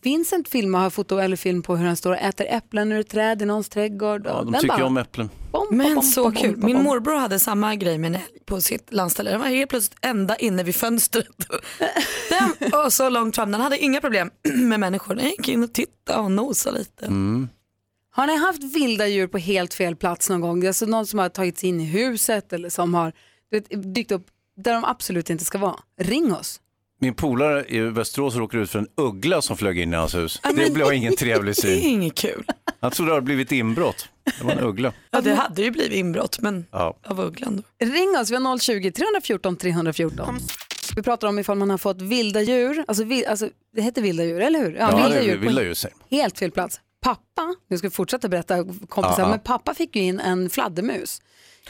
Vincent 0.02 0.48
filmar 0.48 0.80
har 0.80 0.90
foto 0.90 1.18
eller 1.18 1.36
film 1.36 1.62
på 1.62 1.76
hur 1.76 1.86
den 1.86 1.96
står 1.96 2.10
och 2.10 2.18
äter 2.18 2.46
äpplen 2.50 2.92
ur 2.92 3.00
ett 3.00 3.08
träd 3.08 3.42
i 3.42 3.44
någons 3.44 3.68
trädgård. 3.68 4.22
Ja, 4.26 4.42
de 4.42 4.52
den 4.52 4.60
tycker 4.60 4.76
bara, 4.76 4.86
om 4.86 4.96
äpplen. 4.96 5.30
Bom, 5.52 5.66
Men 5.70 5.94
bom, 5.94 6.02
så 6.02 6.22
bom, 6.22 6.32
kul. 6.34 6.56
Min 6.56 6.82
morbror 6.82 7.18
hade 7.18 7.38
samma 7.38 7.74
grej 7.74 7.98
med 7.98 8.08
en 8.08 8.14
älg 8.14 8.38
på 8.46 8.60
sitt 8.60 8.92
landställe. 8.92 9.30
Den 9.30 9.40
var 9.40 9.46
helt 9.48 9.70
plötsligt 9.70 9.98
ända 10.02 10.36
inne 10.36 10.62
vid 10.62 10.74
fönstret. 10.74 11.26
Den 12.60 12.70
var 12.70 12.90
så 12.90 13.08
långt 13.08 13.34
fram. 13.36 13.52
Den 13.52 13.60
hade 13.60 13.78
inga 13.78 14.00
problem 14.00 14.30
med 14.54 14.80
människor. 14.80 15.14
Den 15.14 15.24
gick 15.26 15.48
in 15.48 15.64
och 15.64 15.72
tittade 15.72 16.18
och 16.18 16.30
nosade 16.30 16.78
lite. 16.78 17.06
Mm. 17.06 17.48
Har 18.10 18.26
ni 18.26 18.36
haft 18.36 18.62
vilda 18.64 19.06
djur 19.06 19.26
på 19.26 19.38
helt 19.38 19.74
fel 19.74 19.96
plats 19.96 20.30
någon 20.30 20.40
gång? 20.40 20.66
Alltså 20.66 20.86
någon 20.86 21.06
som 21.06 21.18
har 21.18 21.28
tagit 21.28 21.58
sig 21.58 21.68
in 21.68 21.80
i 21.80 21.84
huset 21.84 22.52
eller 22.52 22.68
som 22.70 22.94
har 22.94 23.12
vet, 23.50 23.94
dykt 23.94 24.12
upp 24.12 24.26
där 24.56 24.72
de 24.74 24.84
absolut 24.84 25.30
inte 25.30 25.44
ska 25.44 25.58
vara. 25.58 25.76
Ring 26.00 26.34
oss. 26.34 26.60
Min 27.00 27.14
polare 27.14 27.64
i 27.68 27.80
Västerås 27.80 28.36
råkade 28.36 28.62
ut 28.62 28.70
för 28.70 28.78
en 28.78 28.86
uggla 28.96 29.42
som 29.42 29.56
flög 29.56 29.78
in 29.78 29.92
i 29.92 29.96
hans 29.96 30.14
hus. 30.14 30.40
Det 30.56 30.72
blev 30.74 30.92
ingen 30.92 31.16
trevlig 31.16 31.54
Det 31.62 31.68
är 31.68 31.76
syn. 31.76 31.82
inget 31.90 32.14
kul. 32.14 32.44
Han 32.80 32.90
trodde 32.90 33.10
det 33.10 33.14
hade 33.14 33.24
blivit 33.24 33.52
inbrott. 33.52 34.08
Det 34.38 34.44
var 34.44 34.52
en 34.52 34.60
uggla. 34.60 34.92
Ja, 35.10 35.20
det 35.20 35.34
hade 35.34 35.62
ju 35.62 35.70
blivit 35.70 35.92
inbrott 35.92 36.38
men 36.40 36.66
Ja. 36.72 36.96
av 37.06 37.20
ugglan 37.20 37.56
då. 37.78 37.86
Ring 37.86 38.16
oss, 38.18 38.30
vi 38.30 38.34
har 38.34 38.42
020-314 38.42 39.56
314. 39.56 40.38
Vi 40.96 41.02
pratar 41.02 41.28
om 41.28 41.38
ifall 41.38 41.56
man 41.58 41.70
har 41.70 41.78
fått 41.78 42.02
vilda 42.02 42.42
djur, 42.42 42.84
alltså, 42.88 43.04
vil, 43.04 43.26
alltså 43.26 43.48
det 43.74 43.82
heter 43.82 44.02
vilda 44.02 44.24
djur, 44.24 44.40
eller 44.40 44.58
hur? 44.58 44.76
Ja, 44.76 44.96
vilda 44.96 45.08
det 45.08 45.22
djur 45.22 45.36
vilda 45.38 45.62
djur 45.62 45.76
helt 46.10 46.38
fel 46.38 46.50
plats. 46.50 46.80
Pappa, 47.02 47.54
nu 47.70 47.78
ska 47.78 47.86
vi 47.86 47.90
fortsätta 47.90 48.28
berätta 48.28 48.56
kompisar, 48.64 49.14
Ja, 49.18 49.18
ja. 49.18 49.28
men 49.28 49.40
pappa 49.40 49.74
fick 49.74 49.96
ju 49.96 50.02
in 50.02 50.20
en 50.20 50.50
fladdermus 50.50 51.22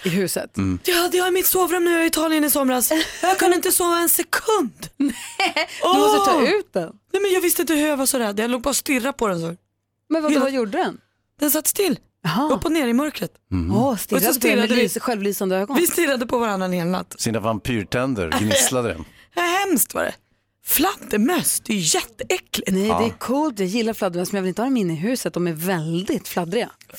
i 0.05 0.09
huset. 0.09 0.57
Mm. 0.57 0.79
Det 0.85 0.93
hade 0.93 1.17
jag 1.17 1.29
i 1.29 1.31
mitt 1.31 1.47
sovrum 1.47 1.85
var 1.85 2.03
i 2.03 2.07
Italien 2.07 2.45
i 2.45 2.51
somras. 2.51 2.93
Jag 3.23 3.39
kunde 3.39 3.57
inte 3.57 3.73
sova 3.73 3.99
en 3.99 4.09
sekund. 4.09 4.89
Du 4.97 5.99
måste 5.99 6.31
ta 6.31 6.49
ut 6.49 6.73
den. 6.73 6.93
Nej, 7.13 7.23
men 7.23 7.33
jag 7.33 7.41
visste 7.41 7.63
inte 7.63 7.75
hur 7.75 7.87
jag 7.89 7.97
var 7.97 8.07
så 8.07 8.19
rädd. 8.19 8.39
Jag 8.41 8.51
låg 8.51 8.63
bara 8.63 8.69
och 8.71 8.77
stirrade 8.77 9.13
på 9.13 9.29
den 9.29 9.41
så. 9.41 9.57
Men 10.09 10.23
vad, 10.23 10.33
Hela- 10.33 10.45
vad 10.45 10.53
gjorde 10.53 10.79
den? 10.79 11.01
Den 11.41 11.51
satt 11.51 11.67
still, 11.67 11.99
Jaha. 12.23 12.53
upp 12.55 12.65
och 12.65 12.73
ner 12.73 12.89
i 12.89 12.93
mörkret. 12.93 13.31
Åh, 13.73 13.97
stirrade 13.97 14.29
Och 14.29 14.35
så 14.35 14.41
stirrade 14.41 14.75
vi. 14.75 14.83
lys, 14.83 14.99
självlysande 14.99 15.57
ögon. 15.57 15.77
Vi 15.77 15.87
stirrade 15.87 16.27
på 16.27 16.39
varandra 16.39 16.67
en 16.67 16.73
hel 16.73 16.87
natt. 16.87 17.15
Sina 17.19 17.41
vampyrtänder 17.41 18.31
gnisslade. 18.41 18.97
Ja, 19.35 19.43
hemskt 19.43 19.95
var 19.95 20.03
det. 20.03 20.15
Fladdermöss, 20.67 21.61
det 21.61 21.73
är 21.73 21.77
ju 21.77 21.99
jätteäckligt. 21.99 22.71
Nej, 22.73 22.87
det 22.89 23.05
är 23.05 23.19
coolt. 23.19 23.59
Jag 23.59 23.69
gillar 23.69 23.93
fladdermöss, 23.93 24.33
men 24.33 24.37
jag 24.39 24.43
vill 24.43 24.49
inte 24.49 24.63
ha 24.63 24.67
dem 24.67 24.77
inne 24.77 24.93
i 24.93 24.97
huset. 24.97 25.35
De 25.35 25.47
är 25.47 25.53
väldigt 25.53 26.29
fladdriga. 26.29 26.71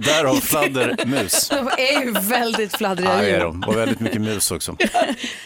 Där 0.00 0.24
har 0.24 0.34
fladdermus. 0.40 1.48
De 1.50 1.68
är 1.78 2.04
ju 2.04 2.10
väldigt 2.12 2.76
fladdriga 2.76 3.14
Ja, 3.14 3.20
det 3.20 3.30
är 3.30 3.40
de. 3.40 3.62
Och 3.64 3.76
väldigt 3.76 4.00
mycket 4.00 4.20
mus 4.20 4.50
också. 4.50 4.76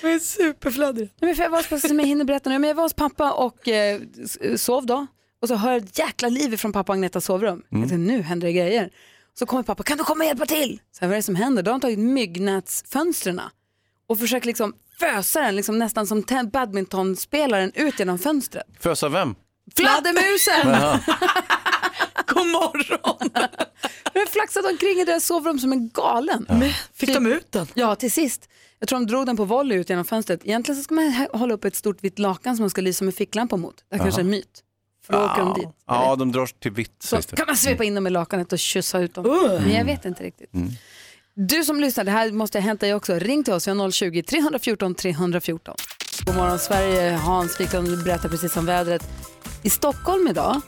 De 0.02 0.08
är 0.08 0.18
superfladdriga. 0.18 1.08
Nej, 1.20 1.28
Men 1.28 1.36
för 1.36 1.42
jag 1.42 1.50
var 1.50 1.70
hos, 1.70 1.82
som 1.88 1.98
jag 2.00 2.06
hinner 2.06 2.24
berätta 2.24 2.50
nu, 2.50 2.58
men 2.58 2.68
jag 2.68 2.74
var 2.74 2.82
hos 2.82 2.94
pappa 2.94 3.32
och 3.32 3.68
eh, 3.68 4.00
sov 4.56 4.86
då. 4.86 5.06
Och 5.42 5.48
så 5.48 5.54
hör 5.54 5.72
jag 5.72 5.82
ett 5.84 5.98
jäkla 5.98 6.28
liv 6.28 6.56
från 6.56 6.72
pappa 6.72 6.92
och 6.92 6.94
Agnetas 6.94 7.24
sovrum. 7.24 7.62
Jag 7.68 7.80
tänkte, 7.80 7.96
nu 7.96 8.22
händer 8.22 8.46
det 8.46 8.52
grejer. 8.52 8.90
Så 9.38 9.46
kommer 9.46 9.62
pappa, 9.62 9.82
kan 9.82 9.98
du 9.98 10.04
komma 10.04 10.24
och 10.24 10.28
hjälpa 10.28 10.46
till? 10.46 10.80
Så 10.92 11.00
här, 11.00 11.08
vad 11.08 11.12
är 11.12 11.16
det 11.16 11.22
som 11.22 11.34
händer? 11.34 11.62
Då 11.62 11.68
har 11.68 11.72
han 11.72 11.80
tagit 11.80 11.98
myggnätsfönstren 11.98 13.40
och 14.06 14.18
försöker 14.18 14.46
liksom 14.46 14.74
fösa 14.98 15.40
den, 15.40 15.56
liksom 15.56 15.78
nästan 15.78 16.06
som 16.06 16.24
badmintonspelaren 16.52 17.72
ut 17.74 17.98
genom 17.98 18.18
fönstret. 18.18 18.66
Fösa 18.80 19.08
vem? 19.08 19.34
Fladdermusen! 19.76 20.66
God 22.26 22.46
morgon. 22.46 23.30
Den 24.12 24.26
flaxade 24.26 24.68
omkring 24.68 25.00
i 25.00 25.04
deras 25.04 25.26
sovrum 25.26 25.58
som 25.58 25.72
en 25.72 25.88
galen. 25.88 26.46
Men, 26.48 26.70
fick 26.94 27.14
de 27.14 27.26
ut 27.26 27.52
den? 27.52 27.66
Ja, 27.74 27.94
till 27.94 28.12
sist. 28.12 28.48
Jag 28.78 28.88
tror 28.88 28.98
de 28.98 29.06
drog 29.06 29.26
den 29.26 29.36
på 29.36 29.44
volley 29.44 29.78
ut 29.78 29.90
genom 29.90 30.04
fönstret. 30.04 30.40
Egentligen 30.44 30.76
så 30.76 30.84
ska 30.84 30.94
man 30.94 31.26
hålla 31.32 31.54
upp 31.54 31.64
ett 31.64 31.76
stort 31.76 32.04
vitt 32.04 32.18
lakan 32.18 32.56
som 32.56 32.62
man 32.62 32.70
ska 32.70 32.80
lysa 32.80 33.04
med 33.04 33.14
ficklampa 33.14 33.56
mot. 33.56 33.84
Det 33.88 33.96
här 33.96 34.02
kanske 34.04 34.20
är 34.20 34.24
en 34.24 34.30
myt. 34.30 34.62
För 35.10 35.18
då 35.18 35.24
åker 35.24 35.40
de 35.40 35.54
dit. 35.54 35.68
Ja, 35.86 36.16
de 36.16 36.32
drar 36.32 36.46
till 36.46 36.72
vitt 36.72 36.96
Så 36.98 37.22
kan 37.22 37.46
man 37.46 37.56
svepa 37.56 37.84
in 37.84 37.94
dem 37.94 38.06
i 38.06 38.10
lakanet 38.10 38.52
och 38.52 38.58
kyssa 38.58 38.98
ut 38.98 39.14
dem. 39.14 39.24
Men 39.60 39.72
jag 39.72 39.84
vet 39.84 40.04
inte 40.04 40.22
riktigt. 40.22 40.50
Du 41.34 41.64
som 41.64 41.80
lyssnar, 41.80 42.04
det 42.04 42.10
här 42.10 42.32
måste 42.32 42.58
ha 42.58 42.62
hänt 42.62 42.80
dig 42.80 42.94
också. 42.94 43.14
Ring 43.14 43.44
till 43.44 43.52
oss, 43.52 43.68
vi 43.68 43.72
har 43.72 43.88
020-314 43.88 44.94
314. 44.94 45.74
God 46.24 46.36
morgon 46.36 46.58
Sverige, 46.58 47.12
Hans 47.12 47.60
Wiklund 47.60 48.04
berättar 48.04 48.28
precis 48.28 48.56
om 48.56 48.66
vädret. 48.66 49.08
I 49.62 49.70
Stockholm 49.70 50.28
idag, 50.28 50.60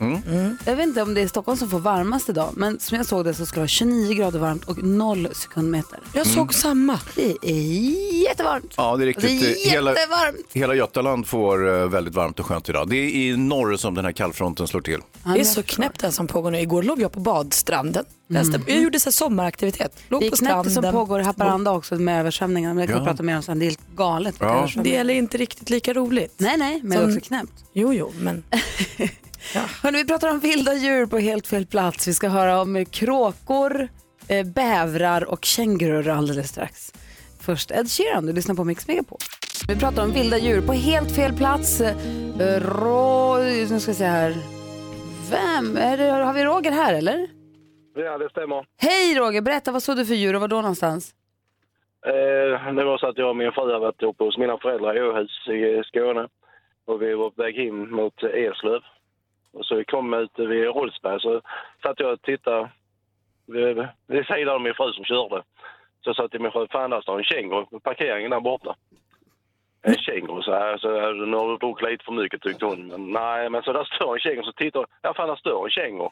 jag 0.65 0.75
vet 0.75 0.87
inte 0.87 1.01
om 1.01 1.13
det 1.13 1.21
är 1.21 1.27
Stockholm 1.27 1.57
som 1.57 1.69
får 1.69 1.79
varmast 1.79 2.29
idag, 2.29 2.49
men 2.55 2.79
som 2.79 2.97
jag 2.97 3.05
såg 3.05 3.25
det 3.25 3.33
så 3.33 3.45
ska 3.45 3.55
det 3.55 3.59
vara 3.59 3.67
29 3.67 4.13
grader 4.13 4.39
varmt 4.39 4.63
och 4.65 4.83
0 4.83 5.27
sekundmeter. 5.33 5.99
Jag 6.13 6.27
såg 6.27 6.53
samma. 6.53 6.99
Det 7.15 7.37
är 7.41 8.23
jättevarmt. 8.29 8.73
Ja, 8.77 8.83
det 8.83 8.87
är 8.89 8.91
Och 9.15 9.21
det 9.21 9.27
riktigt. 9.27 9.65
är 9.67 9.71
Hela, 9.71 9.91
jättevarmt. 9.91 10.45
hela 10.53 10.75
Götaland 10.75 11.27
får 11.27 11.81
eh, 11.81 11.87
väldigt 11.89 12.13
varmt 12.15 12.39
och 12.39 12.45
skönt 12.45 12.69
idag. 12.69 12.89
Det 12.89 12.95
är 12.95 13.09
i 13.09 13.37
norr 13.37 13.75
som 13.77 13.95
den 13.95 14.05
här 14.05 14.11
kallfronten 14.11 14.67
slår 14.67 14.81
till. 14.81 14.99
Det 15.23 15.39
är 15.39 15.43
så 15.43 15.63
knäppt 15.63 15.99
det 15.99 16.07
här 16.07 16.11
som 16.11 16.27
pågår 16.27 16.51
nu. 16.51 16.59
Igår 16.59 16.83
låg 16.83 17.01
jag 17.01 17.11
på 17.11 17.19
badstranden. 17.19 18.05
Läste, 18.27 18.61
Jag 18.67 18.81
gjorde 18.81 18.99
så 18.99 19.05
här 19.09 19.11
sommaraktivitet. 19.11 19.97
Låg 20.07 20.21
Det 20.21 20.25
är 20.27 20.29
på 20.29 20.35
stranden. 20.37 20.73
som 20.73 20.83
pågår 20.91 21.19
i 21.19 21.23
Haparanda 21.23 21.71
också 21.71 21.95
med 21.95 22.19
översvärmningarna. 22.19 22.73
Men 22.73 22.81
det 22.81 22.87
kan 22.93 22.95
vi 23.01 23.01
Ja. 23.01 23.11
prata 23.11 23.23
mer 23.23 23.35
om 23.35 23.43
sen. 23.43 23.59
Det 23.59 23.65
är 23.65 23.67
helt 23.67 23.79
galet. 23.95 24.35
Ja. 24.39 24.69
Det 24.83 24.95
är 24.97 25.09
inte 25.09 25.37
riktigt 25.37 25.69
lika 25.69 25.93
roligt. 25.93 26.33
Nej, 26.37 26.57
nej, 26.57 26.79
men 26.83 26.89
det 26.89 26.95
är 26.95 27.01
Som- 27.07 27.17
också 27.17 27.27
knäppt. 27.27 27.53
Jo, 27.73 27.93
jo, 27.93 28.13
men 28.19 28.43
Hörrni, 29.81 29.97
vi 29.97 30.05
pratar 30.05 30.27
om 30.31 30.39
vilda 30.39 30.73
djur 30.73 31.05
på 31.05 31.17
helt 31.19 31.47
fel 31.47 31.65
plats. 31.65 32.07
Vi 32.07 32.13
ska 32.13 32.27
höra 32.29 32.61
om 32.61 32.85
kråkor, 32.85 33.87
eh, 34.27 34.45
bävrar 34.45 35.23
och 35.23 35.45
kängurur 35.45 36.09
alldeles 36.09 36.49
strax. 36.49 36.93
Först 37.39 37.71
Ed 37.71 37.91
Sheeran, 37.91 38.25
du 38.25 38.33
lyssnar 38.33 38.55
på 38.55 38.63
Mix 38.63 38.87
Megapol. 38.87 39.17
Vi 39.67 39.75
pratar 39.75 40.03
om 40.03 40.11
vilda 40.11 40.37
djur 40.37 40.61
på 40.61 40.73
helt 40.73 41.11
fel 41.11 41.33
plats. 41.33 41.81
Eh, 41.81 41.95
Rå... 42.59 43.37
Nu 43.37 43.79
ska 43.79 43.89
jag 43.89 43.97
se 43.97 44.05
här. 44.05 44.37
Vem? 45.31 45.77
Är 45.77 45.97
det, 45.97 46.03
har 46.11 46.33
vi 46.33 46.43
Roger 46.43 46.71
här 46.71 46.93
eller? 46.93 47.27
Ja, 47.95 48.17
det 48.17 48.29
stämmer. 48.29 48.65
Hej 48.77 49.15
Roger, 49.19 49.41
berätta 49.41 49.71
vad 49.71 49.83
såg 49.83 49.97
du 49.97 50.05
för 50.05 50.13
djur 50.13 50.35
och 50.35 50.41
var 50.41 50.47
då 50.47 50.55
någonstans? 50.55 51.15
Eh, 52.05 52.73
det 52.73 52.83
var 52.83 52.97
så 52.97 53.07
att 53.07 53.17
jag 53.17 53.29
och 53.29 53.35
min 53.35 53.51
fru 53.51 53.71
har 53.73 53.79
varit 53.79 54.03
uppe 54.03 54.23
hos 54.23 54.37
mina 54.37 54.57
föräldrar 54.57 54.97
i 54.97 55.01
Åhus 55.01 55.47
i 55.47 55.83
Skåne. 55.85 56.27
Och 56.85 57.01
vi 57.01 57.13
var 57.13 57.29
på 57.29 57.41
väg 57.41 57.55
hem 57.55 57.91
mot 57.91 58.23
Eslöv. 58.23 58.81
Och 59.53 59.65
så 59.65 59.75
vi 59.75 59.85
kom 59.85 60.13
ut 60.13 60.39
vid 60.39 60.65
Rolfsberg 60.65 61.21
så 61.21 61.41
satt 61.83 61.99
jag 61.99 62.13
och 62.13 62.21
tittade 62.21 62.69
vid, 63.45 63.87
vid 64.07 64.25
sidan 64.25 64.55
av 64.55 64.61
min 64.61 64.73
fru 64.73 64.93
som 64.93 65.05
körde. 65.05 65.43
Så 66.03 66.09
jag 66.09 66.15
sa 66.15 66.27
till 66.27 66.41
min 66.41 66.51
chaufför, 66.51 66.71
fan 66.71 66.89
där 66.89 67.01
står 67.01 67.17
en 67.17 67.23
känguru 67.23 67.65
på 67.65 67.79
parkeringen 67.79 68.31
där 68.31 68.39
borta. 68.39 68.75
En 69.81 69.95
känguru, 69.95 70.41
så 70.41 70.51
här, 70.51 70.77
så 70.77 70.99
här, 70.99 71.13
nu 71.13 71.37
har 71.37 71.51
du 71.51 71.57
druckit 71.57 71.89
lite 71.89 72.03
för 72.05 72.11
mycket 72.11 72.41
tyckte 72.41 72.65
hon. 72.65 72.87
Men 72.87 73.11
nej, 73.11 73.49
men 73.49 73.63
så 73.63 73.73
där 73.73 73.83
står 73.83 74.13
en 74.13 74.19
känguru, 74.19 74.43
så 74.43 74.51
tittar 74.51 74.79
jag, 74.79 74.89
ja 75.01 75.13
fan 75.13 75.27
där 75.27 75.35
står 75.35 75.65
en 75.65 75.71
känguru. 75.71 76.09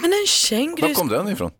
Men 0.00 0.12
en 0.12 0.26
känguru... 0.26 0.86
Var 0.88 0.94
kom 0.94 1.08
den 1.08 1.28
ifrån? 1.28 1.50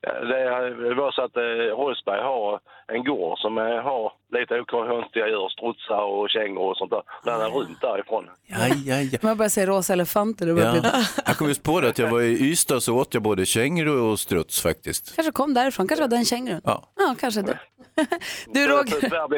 Det, 0.00 0.94
var 0.94 1.12
så 1.12 1.22
att 1.22 1.36
eh, 1.36 1.76
Rolfsberg 1.80 2.20
har 2.22 2.60
en 2.92 3.04
gård 3.04 3.38
som 3.38 3.58
eh, 3.58 3.64
har 3.64 4.12
lite 4.32 4.64
konstiga 4.66 5.26
djur, 5.28 5.48
strutsar 5.48 6.02
och 6.02 6.30
kängor 6.30 6.70
och 6.70 6.76
sånt 6.76 6.90
där. 6.90 7.02
Den 7.24 7.40
är 7.40 7.48
runt 7.50 7.80
därifrån. 7.80 8.24
Ja, 8.46 8.56
ja, 8.84 9.00
ja. 9.00 9.18
Jag 9.22 9.36
bara 9.36 9.48
säger 9.48 9.66
rosa 9.66 9.92
elefanter, 9.92 10.46
det 10.46 10.54
börjar 10.54 10.74
Ja. 10.74 10.80
bli... 10.80 10.90
Jag 11.26 11.36
kom 11.36 11.48
just 11.48 11.62
på 11.62 11.80
det 11.80 11.88
att 11.88 11.98
jag 11.98 12.10
var 12.10 12.20
i 12.20 12.32
Ystad 12.50 12.80
så 12.80 12.96
åt 12.96 13.14
jag 13.14 13.22
både 13.22 13.46
känguru 13.46 14.00
och 14.00 14.20
struts 14.20 14.60
faktiskt. 14.62 15.14
kanske 15.16 15.32
kom 15.32 15.54
därifrån, 15.54 15.88
kanske 15.88 16.02
var 16.02 16.08
den 16.08 16.24
kängurun. 16.24 16.60
Ja. 16.64 16.82
Ja, 16.96 17.14
kanske 17.20 17.42
det. 17.42 17.58
Du 18.46 18.66
Roger, 18.66 19.00
Tyvärr 19.00 19.28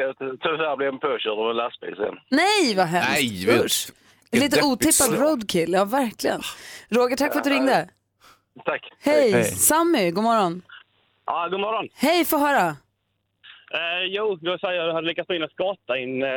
blev, 0.77 0.87
en 0.93 0.99
påkörd 0.99 1.39
av 1.39 1.49
en 1.49 1.55
lastbil 1.57 1.95
sen. 1.97 2.15
nej 2.29 2.75
vad 2.75 2.85
hemskt. 2.85 3.93
Nej. 4.31 4.41
Lite 4.41 4.61
otippad 4.63 5.19
roadkill, 5.19 5.73
ja 5.73 5.85
verkligen. 5.85 6.41
Roger, 6.89 7.15
tack 7.15 7.31
för 7.31 7.39
att 7.39 7.43
du 7.45 7.49
ringde. 7.49 7.89
Tack. 8.65 8.89
Hej, 9.01 9.31
Hej. 9.31 9.43
Sammy, 9.43 10.11
god 10.11 10.23
morgon. 10.23 10.61
Ja, 11.25 11.47
god 11.51 11.59
morgon. 11.59 11.87
Hej, 11.95 12.25
få 12.25 12.37
höra. 12.37 12.67
Eh, 13.73 14.03
jo, 14.07 14.35
då 14.41 14.57
sa 14.57 14.73
jag 14.73 14.81
att 14.81 14.87
jag 14.87 14.93
hade 14.93 15.07
lyckats 15.07 15.27
få 15.27 15.33
in 15.33 15.43
en 15.43 15.49
skata 15.49 15.97
in 15.97 16.23
eh, 16.23 16.29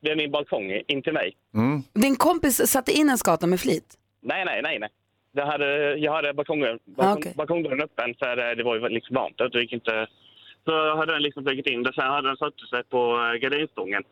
vid 0.00 0.16
min 0.16 0.30
balkong 0.30 0.82
in 0.88 1.02
till 1.02 1.12
mig. 1.12 1.36
Mm. 1.54 1.82
Din 1.94 2.16
kompis 2.16 2.70
satte 2.70 2.92
in 2.92 3.10
en 3.10 3.18
skata 3.18 3.46
med 3.46 3.60
flit. 3.60 3.94
Nej, 4.22 4.44
nej, 4.44 4.60
nej, 4.62 4.78
nej. 4.78 4.88
Jag 5.32 5.46
hade, 5.46 5.94
jag 5.96 6.12
hade 6.12 6.34
balkongen, 6.34 6.78
balkong, 6.84 7.12
Ah, 7.12 7.16
okej. 7.18 7.32
balkongdörren 7.36 7.80
öppen 7.82 8.14
för 8.18 8.50
eh, 8.50 8.56
det 8.56 8.62
var 8.64 8.74
ju 8.76 8.88
liksom 8.88 9.14
varmt. 9.14 9.38
Det 9.52 9.60
gick 9.60 9.72
inte... 9.72 10.06
Så 10.64 10.70
jag 10.70 10.96
hade 10.96 11.12
den 11.12 11.22
liksom 11.22 11.42
flugit 11.44 11.66
in 11.66 11.82
det. 11.82 11.92
Sen 11.94 12.04
hade 12.04 12.28
den 12.28 12.36
satt 12.36 12.54
sig 12.70 12.84
på 12.84 12.98
eh, 13.16 13.40
gardinstången. 13.40 14.02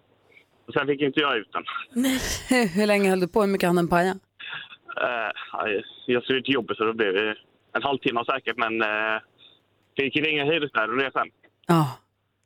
Och 0.69 0.73
sen 0.75 0.87
fick 0.87 1.01
inte 1.01 1.21
jag 1.21 1.37
ut 1.37 1.49
den. 1.53 1.65
Hur 2.75 2.87
länge 2.87 3.11
höll 3.11 3.21
du 3.21 3.29
på? 3.29 3.41
Hur 3.41 3.49
mycket 3.49 3.67
hann 3.67 3.77
den 3.77 3.89
paja? 3.89 4.15
Eh, 5.01 5.31
ja, 5.53 5.69
jag 6.07 6.23
skulle 6.23 6.43
till 6.43 6.55
jobbet 6.55 6.77
så 6.77 6.85
det 6.85 6.95
blev 6.95 7.17
en 7.77 7.83
halvtimme 7.83 8.25
säkert. 8.25 8.57
Men 8.57 8.83
eh, 8.83 9.19
fick 9.97 10.17
ringa 10.17 10.45
hyresvärden 10.45 10.91
och 10.91 11.03
det 11.03 11.11
sen. 11.13 11.31
Ja. 11.67 11.99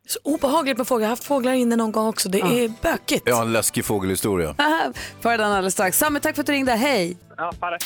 Så 0.08 0.18
obehagligt 0.24 0.78
med 0.78 0.86
fåglar. 0.88 1.02
Jag 1.02 1.08
har 1.08 1.12
haft 1.12 1.24
fåglar 1.24 1.52
inne 1.52 1.76
någon 1.76 1.92
gång 1.92 2.06
också. 2.06 2.28
Det 2.28 2.38
är 2.38 2.82
bökigt. 2.82 3.22
Jag 3.26 3.34
har 3.36 3.42
en 3.42 3.52
läskig 3.52 3.84
fågelhistoria. 3.84 4.54
För 5.20 5.38
den 5.38 5.52
alldeles 5.52 5.72
strax. 5.74 5.98
Sammy, 5.98 6.20
tack 6.20 6.34
för 6.34 6.42
att 6.42 6.46
du 6.46 6.52
ringde. 6.52 6.72
Hej! 6.72 7.16
Ja, 7.36 7.52
bara. 7.60 7.78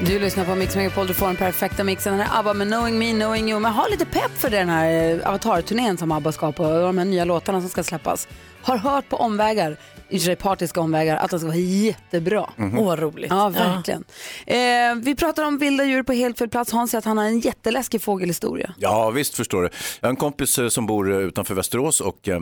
Du 0.00 0.18
lyssnar 0.18 0.44
på 0.44 0.54
Mix 0.54 0.76
Megapol, 0.76 1.06
du 1.06 1.14
får 1.14 1.26
den 1.26 1.36
perfekta 1.36 1.84
mixen. 1.84 2.18
Den 2.18 2.26
här 2.26 2.40
ABBA 2.40 2.54
med 2.54 2.66
Knowing 2.66 2.98
Me, 2.98 3.12
Knowing 3.12 3.50
You. 3.50 3.60
Men 3.60 3.72
har 3.72 3.90
lite 3.90 4.06
pepp 4.06 4.30
för 4.38 4.50
den 4.50 4.68
här 4.68 5.18
eh, 5.20 5.28
Avatar-turnén 5.28 5.96
som 5.96 6.12
ABBA 6.12 6.32
ska 6.32 6.52
på 6.52 6.64
och 6.64 6.82
de 6.82 6.98
här 6.98 7.04
nya 7.04 7.24
låtarna 7.24 7.60
som 7.60 7.70
ska 7.70 7.82
släppas. 7.82 8.28
Har 8.62 8.76
hört 8.76 9.08
på 9.08 9.16
omvägar, 9.16 9.76
i 10.14 10.16
och 10.16 10.20
för 10.20 10.26
sig 10.26 10.36
partiska 10.36 10.80
omvägar, 10.80 11.16
att 11.16 11.30
de 11.30 11.38
ska 11.38 11.46
vara 11.46 11.56
jättebra. 11.56 12.50
Åh, 12.58 12.84
vad 12.84 12.98
roligt. 12.98 13.30
Ja, 13.30 13.48
verkligen. 13.48 14.04
Eh, 14.46 14.56
vi 15.02 15.14
pratar 15.14 15.44
om 15.44 15.58
vilda 15.58 15.84
djur 15.84 16.02
på 16.02 16.12
helt 16.12 16.38
fel 16.38 16.48
plats. 16.48 16.72
Hans 16.72 16.90
säger 16.90 16.98
att 16.98 17.04
han 17.04 17.18
har 17.18 17.24
en 17.24 17.40
jätteläskig 17.40 18.02
fågelhistoria. 18.02 18.74
Ja, 18.78 19.10
visst 19.10 19.34
förstår 19.34 19.62
du. 19.62 19.68
Jag 20.00 20.06
har 20.06 20.10
en 20.10 20.16
kompis 20.16 20.58
eh, 20.58 20.68
som 20.68 20.86
bor 20.86 21.12
eh, 21.12 21.18
utanför 21.18 21.54
Västerås 21.54 22.00
och 22.00 22.28
eh, 22.28 22.40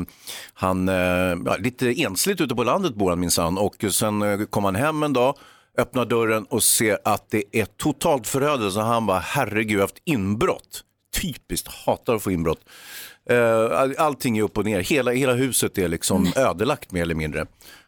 han, 0.55 0.88
eh, 0.88 0.95
ja, 1.47 1.57
lite 1.59 2.02
ensligt 2.02 2.41
ute 2.41 2.55
på 2.55 2.64
landet 2.64 2.95
bor 2.95 3.11
han 3.11 3.21
minsann 3.21 3.59
och 3.59 3.85
sen 3.91 4.23
eh, 4.23 4.41
kom 4.50 4.64
han 4.64 4.76
hem 4.76 5.02
en 5.02 5.12
dag, 5.12 5.37
öppnar 5.79 6.05
dörren 6.05 6.45
och 6.45 6.62
ser 6.62 6.99
att 7.05 7.31
det 7.31 7.45
är 7.52 7.64
totalt 7.64 8.26
förödelse. 8.26 8.81
Han 8.81 9.07
bara, 9.07 9.19
herregud, 9.19 9.71
jag 9.71 9.76
har 9.79 9.83
haft 9.83 10.02
inbrott. 10.05 10.85
Typiskt, 11.23 11.69
hatar 11.69 12.14
att 12.14 12.23
få 12.23 12.31
inbrott. 12.31 12.61
Eh, 13.31 13.79
all- 13.79 13.97
allting 13.99 14.38
är 14.38 14.43
upp 14.43 14.59
och 14.59 14.64
ner, 14.64 14.81
hela, 14.81 15.11
hela 15.11 15.33
huset 15.35 15.79
är 15.79 15.88
liksom 15.88 16.33
ödelagt 16.37 16.93
mer 16.93 17.02
eller 17.02 17.14
mindre. 17.14 17.47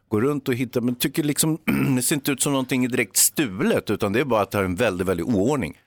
Går 0.08 0.20
runt 0.20 0.48
och 0.48 0.54
hittar, 0.54 0.80
men 0.80 0.94
tycker 0.94 1.22
liksom, 1.22 1.58
det 1.96 2.02
ser 2.02 2.14
inte 2.14 2.32
ut 2.32 2.42
som 2.42 2.52
någonting 2.52 2.88
direkt 2.88 3.16
stulet 3.16 3.90
utan 3.90 4.12
det 4.12 4.20
är 4.20 4.24
bara 4.24 4.42
att 4.42 4.50
det 4.50 4.58
är 4.58 4.64
en 4.64 4.74
väldigt, 4.74 5.06
väldigt 5.06 5.26
oordning. 5.26 5.78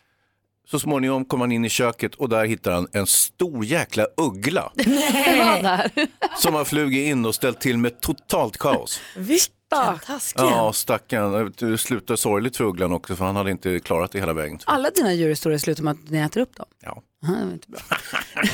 Så 0.72 0.80
småningom 0.80 1.26
kommer 1.26 1.44
han 1.46 1.52
in 1.52 1.66
i 1.66 1.70
köket 1.70 2.16
och 2.16 2.30
där 2.30 2.46
hittar 2.46 2.72
han 2.72 2.88
en 2.92 3.08
stor 3.08 3.66
jäkla 3.66 4.08
uggla 4.18 4.72
där? 4.76 5.92
som 6.38 6.54
har 6.54 6.66
flugit 6.66 7.08
in 7.08 7.26
och 7.26 7.36
ställt 7.36 7.62
till 7.62 7.78
med 7.78 8.02
totalt 8.02 8.58
kaos. 8.58 9.00
Vilken 9.18 9.54
taskig. 9.70 10.42
Ja, 10.42 10.74
stackarn. 10.74 11.54
Det 11.58 11.78
slutar 11.78 12.16
sorgligt 12.16 12.58
för 12.58 12.64
ugglan 12.64 12.92
också 12.92 13.16
för 13.16 13.26
han 13.26 13.36
hade 13.36 13.52
inte 13.52 13.80
klarat 13.80 14.12
det 14.12 14.20
hela 14.20 14.34
vägen. 14.34 14.60
Alla 14.66 14.90
dina 14.90 15.14
djurhistorier 15.14 15.60
slutar 15.60 15.84
med 15.84 15.92
att 15.92 16.10
ni 16.10 16.18
äter 16.18 16.42
upp 16.42 16.56
dem. 16.56 16.66
Ja. 16.84 17.02
Aha, 17.24 17.42
inte 17.42 17.68
bra. 17.70 17.80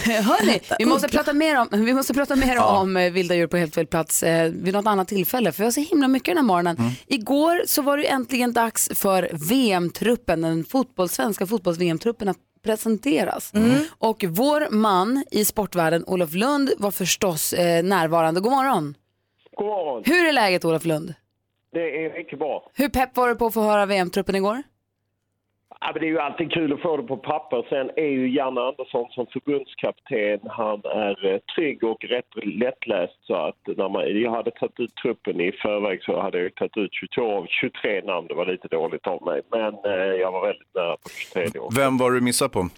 Hörni, 0.21 0.59
vi 0.79 0.85
måste 0.85 1.07
prata 1.07 1.33
mer 1.33 1.59
om, 1.59 1.67
vi 1.71 1.93
måste 1.93 2.13
prata 2.13 2.35
mer 2.35 2.59
om 2.59 2.97
eh, 2.97 3.11
vilda 3.11 3.35
djur 3.35 3.47
på 3.47 3.57
helt 3.57 3.75
fel 3.75 3.87
plats 3.87 4.23
eh, 4.23 4.51
vid 4.51 4.73
något 4.73 4.87
annat 4.87 5.07
tillfälle. 5.07 5.51
För 5.51 5.57
vi 5.57 5.63
har 5.63 5.71
så 5.71 5.81
himla 5.81 6.07
mycket 6.07 6.25
den 6.25 6.37
här 6.37 6.43
morgonen. 6.43 6.77
Igår 7.07 7.61
så 7.67 7.81
var 7.81 7.97
det 7.97 8.03
äntligen 8.03 8.53
dags 8.53 8.89
för 8.93 9.29
VM-truppen, 9.33 10.41
den 10.41 10.63
fotboll, 10.65 11.09
svenska 11.09 11.45
fotbolls-VM-truppen 11.47 12.27
att 12.29 12.37
presenteras. 12.63 13.51
Och 13.89 14.25
vår 14.27 14.67
man 14.69 15.23
i 15.31 15.45
sportvärlden, 15.45 16.03
Olof 16.07 16.33
Lund, 16.33 16.71
var 16.77 16.91
förstås 16.91 17.53
eh, 17.53 17.83
närvarande. 17.83 18.41
God 18.41 18.51
morgon! 18.51 18.95
God 19.55 19.65
morgon. 19.67 20.03
Hur 20.05 20.27
är 20.27 20.33
läget 20.33 20.65
Olof 20.65 20.85
Lund? 20.85 21.13
Det 21.71 22.05
är 22.05 22.13
mycket 22.13 22.39
bra. 22.39 22.69
Hur 22.73 22.89
pepp 22.89 23.17
var 23.17 23.27
du 23.27 23.35
på 23.35 23.45
att 23.45 23.53
få 23.53 23.61
höra 23.61 23.85
VM-truppen 23.85 24.35
igår? 24.35 24.63
Ja, 25.81 25.91
men 25.93 26.01
det 26.01 26.07
är 26.07 26.09
ju 26.09 26.19
alltid 26.19 26.51
kul 26.51 26.73
att 26.73 26.81
få 26.81 26.97
det 26.97 27.03
på 27.03 27.17
papper. 27.17 27.65
Sen 27.69 27.89
är 27.95 28.09
ju 28.09 28.35
Janne 28.35 28.61
Andersson 28.61 29.05
som 29.09 29.25
förbundskapten, 29.33 30.39
han 30.49 30.81
är 30.85 31.25
eh, 31.25 31.39
trygg 31.55 31.83
och 31.83 32.03
rätt 32.03 32.25
lättläst. 32.43 33.17
Så 33.21 33.35
att 33.35 33.57
när 33.77 33.89
man, 33.89 34.21
jag 34.21 34.31
hade 34.31 34.51
tagit 34.51 34.79
ut 34.79 34.95
truppen 34.95 35.41
i 35.41 35.51
förväg 35.51 36.03
så 36.03 36.21
hade 36.21 36.41
jag 36.41 36.55
tagit 36.55 36.77
ut 36.77 36.93
22 36.93 37.37
av 37.37 37.45
23 37.49 38.01
namn. 38.01 38.27
Det 38.27 38.33
var 38.33 38.45
lite 38.45 38.67
dåligt 38.67 39.07
av 39.07 39.23
mig, 39.25 39.41
men 39.51 39.73
eh, 39.73 40.13
jag 40.23 40.31
var 40.31 40.47
väldigt 40.47 40.75
nära 40.75 40.97
på 40.97 41.09
23 41.09 41.59
år. 41.59 41.69
Vem 41.75 41.97
var 41.97 42.11
du 42.11 42.21
missade 42.21 42.49
på? 42.49 42.69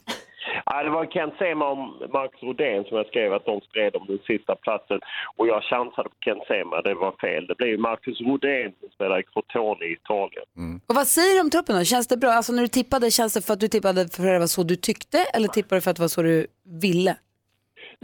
Ja, 0.66 0.84
det 0.84 0.90
var 0.90 1.06
Kent 1.06 1.34
Sema 1.38 1.66
och 1.72 1.78
Marcus 2.18 2.44
Rodén 2.44 2.84
som 2.84 2.98
jag 2.98 3.08
skrev 3.08 3.34
att 3.34 3.46
de 3.46 3.62
stred 3.62 3.96
om 3.96 4.06
den 4.08 4.20
sista 4.28 4.56
platsen. 4.56 5.00
Och 5.38 5.48
jag 5.48 5.64
chansade 5.64 6.10
på 6.10 6.16
Kent 6.26 6.44
Sema, 6.48 6.82
det 6.82 6.94
var 6.94 7.14
fel. 7.26 7.48
Det 7.48 7.56
blev 7.58 7.80
Marcus 7.80 8.22
Rodén 8.22 8.72
som 8.80 8.90
spelar 8.90 9.20
i 9.20 9.24
Crotone 9.24 9.86
i 9.86 9.92
Italien. 9.94 10.46
Och 10.88 10.96
vad 10.96 11.08
säger 11.08 11.36
du 11.36 11.42
om 11.42 11.50
truppen 11.50 11.76
då? 11.78 11.84
Känns 11.84 12.08
det 12.08 12.18
bra? 12.18 12.32
Alltså 12.32 12.54
när 12.54 12.62
du 12.62 12.68
tippade, 12.68 13.12
känns 13.12 13.34
det 13.34 13.42
för 13.42 13.54
att 13.54 13.60
du 13.60 13.68
tippade 13.68 14.08
för 14.08 14.24
att 14.24 14.36
det 14.36 14.40
var 14.40 14.48
så 14.48 14.64
du 14.64 14.76
tyckte 14.76 15.18
eller 15.34 15.48
tippade 15.48 15.78
du 15.78 15.82
för 15.82 15.92
att 15.92 15.98
det 15.98 16.02
var 16.02 16.08
så 16.08 16.22
du 16.22 16.48
ville? 16.82 17.16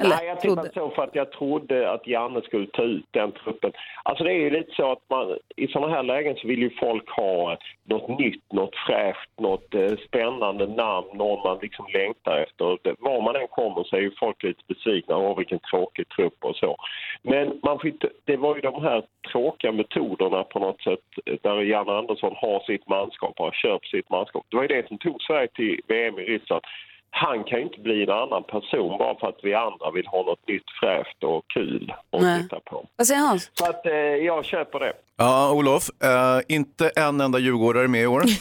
Eller 0.01 0.15
Nej, 0.15 0.27
jag 0.27 0.39
tippade 0.39 0.71
så 0.73 0.89
för 0.89 1.03
att 1.03 1.15
jag 1.15 1.31
trodde 1.31 1.91
att 1.91 2.07
Janne 2.07 2.41
skulle 2.41 2.67
ta 2.67 2.83
ut 2.83 3.05
den 3.11 3.31
truppen. 3.31 3.71
Alltså 4.03 4.23
det 4.23 4.31
är 4.31 4.39
ju 4.39 4.49
lite 4.49 4.71
så 4.75 4.91
att 4.91 5.09
man, 5.09 5.37
i 5.55 5.67
sådana 5.67 5.93
här 5.93 6.03
lägen 6.03 6.35
så 6.35 6.47
vill 6.47 6.61
ju 6.61 6.69
folk 6.79 7.09
ha 7.09 7.57
något 7.83 8.19
nytt, 8.19 8.53
något 8.53 8.75
fräscht, 8.87 9.29
något 9.39 9.75
eh, 9.75 9.95
spännande 10.07 10.67
namn, 10.67 11.07
någon 11.13 11.43
man 11.43 11.59
liksom 11.61 11.85
längtar 11.93 12.37
efter. 12.37 12.65
Var 12.99 13.21
man 13.21 13.35
än 13.35 13.47
kommer 13.47 13.83
så 13.83 13.95
är 13.95 14.01
ju 14.01 14.11
folk 14.19 14.43
lite 14.43 14.63
besvikna. 14.67 15.17
Åh, 15.17 15.37
vilken 15.37 15.59
tråkig 15.59 16.09
trupp 16.09 16.37
och 16.39 16.55
så. 16.55 16.77
Men 17.21 17.59
man 17.63 17.79
inte, 17.83 18.09
det 18.25 18.37
var 18.37 18.55
ju 18.55 18.61
de 18.61 18.83
här 18.83 19.03
tråkiga 19.31 19.71
metoderna 19.71 20.43
på 20.43 20.59
något 20.59 20.81
sätt 20.81 21.05
eh, 21.25 21.35
där 21.41 21.61
Janne 21.61 21.91
Andersson 21.91 22.33
har 22.35 22.59
sitt 22.59 22.89
manskap 22.89 23.33
och 23.37 23.45
har 23.45 23.51
köpt 23.51 23.87
sitt 23.87 24.09
manskap. 24.09 24.45
Det 24.49 24.55
var 24.55 24.63
ju 24.63 24.67
det 24.75 24.87
som 24.87 24.97
tog 24.97 25.21
Sverige 25.21 25.47
till 25.47 25.81
VM 25.87 26.19
i 26.19 26.23
Ryssland 26.23 26.61
han 27.11 27.43
kan 27.43 27.59
ju 27.59 27.63
inte 27.65 27.79
bli 27.79 28.03
en 28.03 28.09
annan 28.09 28.43
person 28.43 28.97
bara 28.97 29.19
för 29.19 29.27
att 29.27 29.39
vi 29.43 29.53
andra 29.53 29.91
vill 29.91 30.07
ha 30.07 30.23
något 30.23 30.47
nytt 30.47 30.69
fräscht 30.79 31.23
och 31.23 31.45
kul 31.53 31.93
att 32.11 32.21
Nej. 32.21 32.43
titta 32.43 32.59
på. 32.59 32.85
Vad 32.95 33.07
säger 33.07 33.21
Hans? 33.21 33.51
Så 33.53 33.69
att 33.69 33.85
eh, 33.85 33.93
jag 33.93 34.45
köper 34.45 34.79
det. 34.79 34.93
Ja, 35.17 35.51
Olof, 35.53 35.89
eh, 36.03 36.39
inte 36.47 36.89
en 36.95 37.21
enda 37.21 37.39
djurgårdare 37.39 37.87
med 37.87 38.01
i 38.01 38.07
år. 38.07 38.23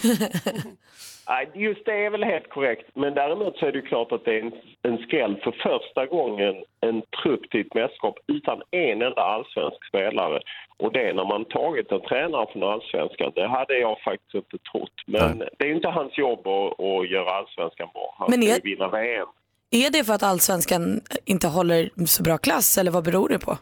Nej, 1.33 1.49
Just 1.55 1.85
det 1.85 2.05
är 2.05 2.11
väl 2.11 2.25
helt 2.25 2.49
korrekt, 2.51 2.87
men 2.95 3.15
däremot 3.15 3.57
så 3.59 3.67
är 3.67 3.73
det 3.73 3.79
ju 3.79 3.87
klart 3.87 4.13
att 4.13 4.25
det 4.25 4.35
är 4.39 4.41
en, 4.43 4.53
en 4.83 4.99
skräll 4.99 5.37
för 5.45 5.53
första 5.53 6.07
gången 6.07 6.55
en 6.81 7.03
trupp 7.23 7.51
till 7.51 7.61
ett 7.61 7.75
mästerskap 7.75 8.17
utan 8.27 8.63
en 8.71 9.03
enda 9.03 9.23
allsvensk 9.23 9.89
spelare. 9.89 10.41
Och 10.77 10.93
det 10.93 11.13
när 11.13 11.25
man 11.25 11.45
tagit 11.45 11.93
en 11.93 12.01
tränare 12.01 12.47
från 12.53 12.63
allsvenskan, 12.63 13.33
det 13.35 13.47
hade 13.49 13.79
jag 13.79 14.01
faktiskt 14.01 14.35
inte 14.35 14.59
trott. 14.73 14.93
Men 15.07 15.39
det 15.59 15.65
är 15.69 15.73
inte 15.75 15.89
hans 15.89 16.19
jobb 16.19 16.47
att, 16.47 16.81
att 16.81 17.11
göra 17.11 17.31
allsvenskan 17.31 17.89
bra. 17.95 18.15
Han 18.19 18.31
Men 18.31 18.43
är- 18.43 18.61
vinna 18.63 18.89
VM. 18.89 19.29
Är 19.73 19.91
det 19.93 20.05
för 20.05 20.13
att 20.15 20.23
allsvenskan 20.23 21.01
inte 21.25 21.49
håller 21.49 21.91
så 22.07 22.23
bra 22.23 22.39
klass 22.39 22.79
eller 22.79 22.91
vad 22.91 23.05
beror 23.05 23.29
det 23.29 23.39
på? 23.39 23.59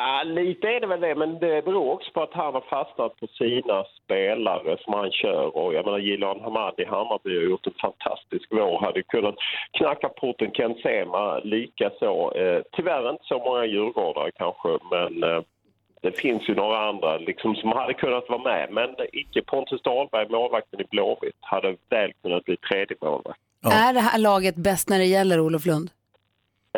Ja, 0.00 0.22
lite 0.24 0.68
är 0.68 0.80
det 0.80 0.86
väl 0.86 1.00
det, 1.00 1.14
men 1.14 1.38
det 1.38 1.64
beror 1.64 1.92
också 1.92 2.10
på 2.12 2.22
att 2.22 2.34
han 2.34 2.54
har 2.54 2.60
fastnat 2.60 3.16
på 3.16 3.26
sina 3.26 3.84
spelare 4.04 4.76
som 4.80 4.94
han 4.94 5.10
kör. 5.10 5.56
Och 5.56 5.74
jag 5.74 5.84
menar, 5.84 5.98
Gilan 5.98 6.40
Hamad 6.40 6.74
i 6.78 6.84
Hammarby 6.84 7.36
har 7.36 7.42
gjort 7.42 7.66
en 7.66 7.72
fantastisk 7.80 8.46
vår. 8.50 8.80
Hade 8.84 9.02
kunnat 9.02 9.34
knacka 9.78 10.08
porten 10.08 10.50
Ken 10.50 10.74
Sema 10.74 11.38
likaså. 11.38 12.32
Eh, 12.36 12.62
tyvärr 12.72 13.10
inte 13.10 13.24
så 13.24 13.38
många 13.38 13.64
djurgårdare 13.64 14.30
kanske, 14.30 14.68
men 14.90 15.22
eh, 15.22 15.40
det 16.02 16.12
finns 16.18 16.48
ju 16.48 16.54
några 16.54 16.88
andra 16.88 17.18
liksom, 17.18 17.54
som 17.54 17.72
hade 17.72 17.94
kunnat 17.94 18.28
vara 18.28 18.42
med. 18.42 18.68
Men 18.70 18.90
icke 19.12 19.42
Pontus 19.42 19.82
Dahlberg, 19.82 20.28
målvakten 20.28 20.80
i 20.80 20.84
Blåvitt, 20.90 21.38
hade 21.40 21.76
väl 21.90 22.12
kunnat 22.22 22.44
bli 22.44 22.56
tredje 22.56 22.96
målvakt. 23.02 23.40
Är 23.64 23.92
det 23.92 24.00
här 24.00 24.18
laget 24.18 24.56
bäst 24.56 24.88
när 24.88 24.98
det 24.98 25.04
gäller 25.04 25.40
Olof 25.40 25.66
Lund? 25.66 25.90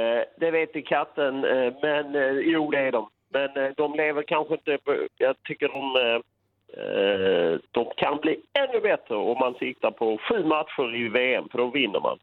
Eh, 0.01 0.23
det 0.41 0.51
vet 0.51 0.77
i 0.77 0.83
katten, 0.83 1.45
eh, 1.45 1.73
men 1.83 2.15
eh, 2.15 2.39
jo 2.55 2.71
det 2.71 2.79
är 2.79 2.93
de. 2.93 3.09
Men 3.33 3.57
eh, 3.57 3.71
de 3.77 3.95
lever 3.95 4.23
kanske 4.23 4.55
inte 4.55 4.79
på, 4.85 4.97
jag 5.19 5.37
tycker 5.43 5.69
de, 5.69 6.23
de 7.71 7.93
kan 7.97 8.19
bli 8.21 8.41
ännu 8.59 8.81
bättre 8.81 9.15
om 9.15 9.39
man 9.39 9.55
siktar 9.55 9.91
på 9.91 10.19
sju 10.29 10.45
matcher 10.45 10.97
i 10.97 11.09
VM, 11.09 11.49
för 11.51 11.59
då 11.59 11.71
vinner 11.71 12.01
man. 12.01 12.19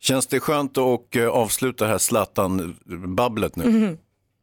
Känns 0.00 0.26
det 0.26 0.40
skönt 0.40 0.78
att 0.78 1.16
avsluta 1.32 1.84
det 1.84 1.90
här 1.90 1.98
Zlatan-babblet 1.98 3.56
nu? 3.56 3.64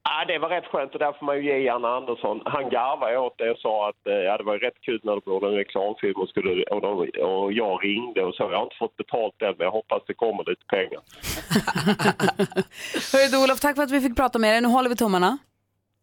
Ja, 0.09 0.25
det 0.27 0.37
var 0.39 0.49
rätt 0.49 0.65
skönt 0.71 0.93
och 0.93 0.99
där 0.99 1.13
får 1.17 1.25
man 1.25 1.35
ju 1.37 1.43
ge 1.49 1.57
Janne 1.57 1.87
Andersson. 1.87 2.41
Han 2.45 2.69
garvade 2.69 3.17
åt 3.17 3.37
det 3.37 3.51
och 3.51 3.57
sa 3.57 3.89
att 3.89 4.07
eh, 4.07 4.13
ja, 4.13 4.37
det 4.37 4.43
var 4.43 4.57
rätt 4.57 4.81
kul 4.81 4.99
när 5.03 5.15
det 5.15 5.21
blev 5.25 5.43
en 5.43 5.57
reklamfilm 5.63 6.15
och, 6.21 6.29
skulle, 6.29 6.63
och, 6.63 6.81
de, 6.81 6.91
och 7.31 7.53
jag 7.53 7.83
ringde 7.83 8.23
och 8.23 8.35
så. 8.35 8.43
Jag 8.43 8.57
har 8.57 8.63
inte 8.63 8.75
fått 8.79 8.97
betalt 8.97 9.41
än 9.41 9.53
men 9.57 9.65
jag 9.65 9.71
hoppas 9.71 10.01
det 10.07 10.13
kommer 10.13 10.43
lite 10.49 10.65
pengar. 10.75 11.01
Hörru 13.11 13.27
du 13.31 13.43
Olof, 13.43 13.59
tack 13.59 13.75
för 13.75 13.83
att 13.83 13.91
vi 13.91 14.01
fick 14.01 14.15
prata 14.15 14.39
med 14.39 14.53
dig. 14.53 14.61
Nu 14.61 14.67
håller 14.67 14.89
vi 14.89 14.95
tummarna. 14.95 15.37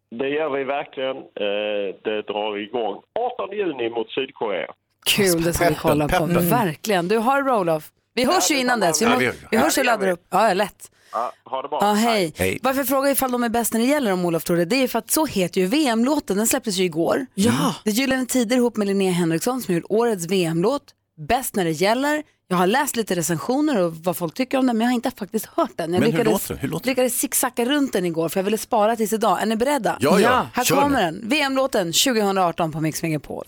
Det 0.09 0.29
gör 0.29 0.49
vi 0.49 0.63
verkligen. 0.63 1.17
Eh, 1.17 1.95
det 2.03 2.21
drar 2.21 2.57
igång 2.57 3.01
18 3.19 3.57
juni 3.57 3.89
mot 3.89 4.11
Sydkorea. 4.11 4.71
Kul, 5.15 5.43
det 5.43 5.53
ska 5.53 5.69
vi 5.69 5.75
kolla 5.75 6.07
på. 6.07 6.25
Verkligen. 6.25 7.07
Du 7.07 7.17
har 7.17 7.37
det 7.37 7.43
bra 7.43 7.59
Olof. 7.59 7.83
Vi 8.13 8.25
hörs 8.25 8.51
ju 8.51 8.59
innan 8.59 8.79
dess. 8.79 9.01
Vi, 9.01 9.05
må, 9.05 9.11
hörs 9.13 9.35
Ja, 9.51 9.81
och 9.81 9.85
laddar 9.85 10.07
upp. 10.07 10.21
Ja, 10.29 10.53
lätt. 10.53 10.91
Ja, 11.15 11.31
ha 11.45 11.61
det 11.61 11.67
bra. 11.67 11.79
Ja, 11.81 11.93
hej. 11.93 12.33
Hej. 12.37 12.59
Varför 12.63 12.79
jag 12.79 12.87
frågar 12.87 13.11
ifall 13.11 13.31
de 13.31 13.43
är 13.43 13.49
bäst 13.49 13.73
när 13.73 13.79
det 13.79 13.85
gäller 13.85 14.11
om 14.11 14.25
Olof 14.25 14.43
tror 14.43 14.57
det, 14.57 14.65
det 14.65 14.75
är 14.75 14.87
för 14.87 14.99
att 14.99 15.11
så 15.11 15.25
heter 15.25 15.61
ju 15.61 15.67
VM-låten, 15.67 16.37
den 16.37 16.47
släpptes 16.47 16.77
ju 16.77 16.83
igår. 16.83 17.25
Ja. 17.33 17.75
Det 17.83 17.89
är 17.89 17.93
Gyllene 17.93 18.25
Tider 18.25 18.55
ihop 18.55 18.77
med 18.77 18.87
Linnea 18.87 19.11
Henriksson 19.11 19.61
som 19.61 19.75
gjort 19.75 19.83
årets 19.89 20.25
VM-låt, 20.25 20.83
bäst 21.27 21.55
när 21.55 21.65
det 21.65 21.71
gäller. 21.71 22.23
Jag 22.47 22.57
har 22.57 22.67
läst 22.67 22.95
lite 22.95 23.15
recensioner 23.15 23.81
och 23.83 23.95
vad 23.95 24.17
folk 24.17 24.33
tycker 24.33 24.57
om 24.57 24.67
den, 24.67 24.77
men 24.77 24.85
jag 24.85 24.91
har 24.91 24.95
inte 24.95 25.11
faktiskt 25.11 25.45
hört 25.45 25.71
den. 25.75 25.93
Jag 25.93 25.99
Men 25.99 26.11
hur 26.11 26.17
lyckades, 26.17 26.31
låter 26.33 26.47
den? 26.53 26.57
Hur 26.61 26.67
låter 26.67 26.85
den? 26.85 26.91
lyckades 26.91 27.19
zigzacka 27.19 27.65
runt 27.65 27.93
den 27.93 28.05
igår 28.05 28.29
för 28.29 28.39
jag 28.39 28.43
ville 28.43 28.57
spara 28.57 28.95
tills 28.95 29.13
idag. 29.13 29.41
Är 29.41 29.45
ni 29.45 29.55
beredda? 29.55 29.97
Ja, 29.99 30.19
ja. 30.19 30.47
Här 30.53 30.63
Kör 30.63 30.75
kommer 30.75 31.11
nu. 31.11 31.19
den, 31.19 31.29
VM-låten 31.29 31.87
2018 31.87 32.71
på 32.71 32.81
Mix 32.81 33.03
Megapol. 33.03 33.45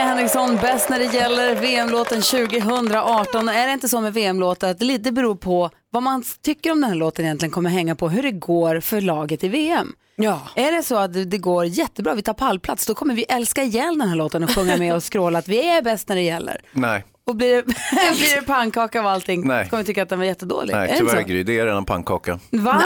Linnea 0.00 0.14
Henriksson, 0.14 0.56
bäst 0.56 0.88
när 0.88 0.98
det 0.98 1.04
gäller 1.04 1.54
VM-låten 1.54 2.22
2018. 2.22 3.48
Och 3.48 3.54
är 3.54 3.66
det 3.66 3.72
inte 3.72 3.88
så 3.88 4.00
med 4.00 4.12
VM-låtar 4.14 4.70
att 4.70 4.78
det 4.78 4.84
lite 4.84 5.12
beror 5.12 5.34
på 5.34 5.70
vad 5.90 6.02
man 6.02 6.24
tycker 6.42 6.72
om 6.72 6.80
den 6.80 6.90
här 6.90 6.96
låten 6.96 7.24
egentligen 7.24 7.52
kommer 7.52 7.70
hänga 7.70 7.94
på 7.94 8.08
hur 8.08 8.22
det 8.22 8.30
går 8.32 8.80
för 8.80 9.00
laget 9.00 9.44
i 9.44 9.48
VM. 9.48 9.92
Ja. 10.16 10.40
Är 10.54 10.72
det 10.72 10.82
så 10.82 10.96
att 10.96 11.12
det- 11.12 11.38
går 11.38 11.64
jättebra, 11.64 12.14
vi 12.14 12.22
tar 12.22 12.34
pallplats, 12.34 12.86
då 12.86 12.94
kommer 12.94 13.14
vi 13.14 13.22
älska 13.28 13.62
ihjäl 13.62 13.98
den 13.98 14.08
här 14.08 14.16
låten 14.16 14.44
och 14.44 14.50
sjunga 14.54 14.76
med 14.76 14.94
och 14.94 15.02
skråla 15.02 15.38
att 15.38 15.48
vi 15.48 15.68
är 15.68 15.82
bäst 15.82 16.08
när 16.08 16.16
det 16.16 16.22
gäller. 16.22 16.60
Nej, 16.72 17.04
Och 17.26 17.36
blir 17.36 17.56
det, 17.56 17.62
blir 18.16 18.40
det 18.40 18.46
pannkaka 18.46 19.00
av 19.00 19.06
allting 19.06 19.46
Nej. 19.46 19.68
kommer 19.68 19.82
vi 19.82 19.86
tycka 19.86 20.02
att 20.02 20.08
den 20.08 20.18
var 20.18 20.26
jättedålig. 20.26 20.74
nej 20.74 20.88
är 20.88 20.92
det 20.92 20.98
tyvärr? 20.98 21.22
Gry, 21.22 21.42
det 21.42 21.58
är 21.58 21.66
redan 21.66 21.84
pannkaka. 21.84 22.38
Va? 22.50 22.82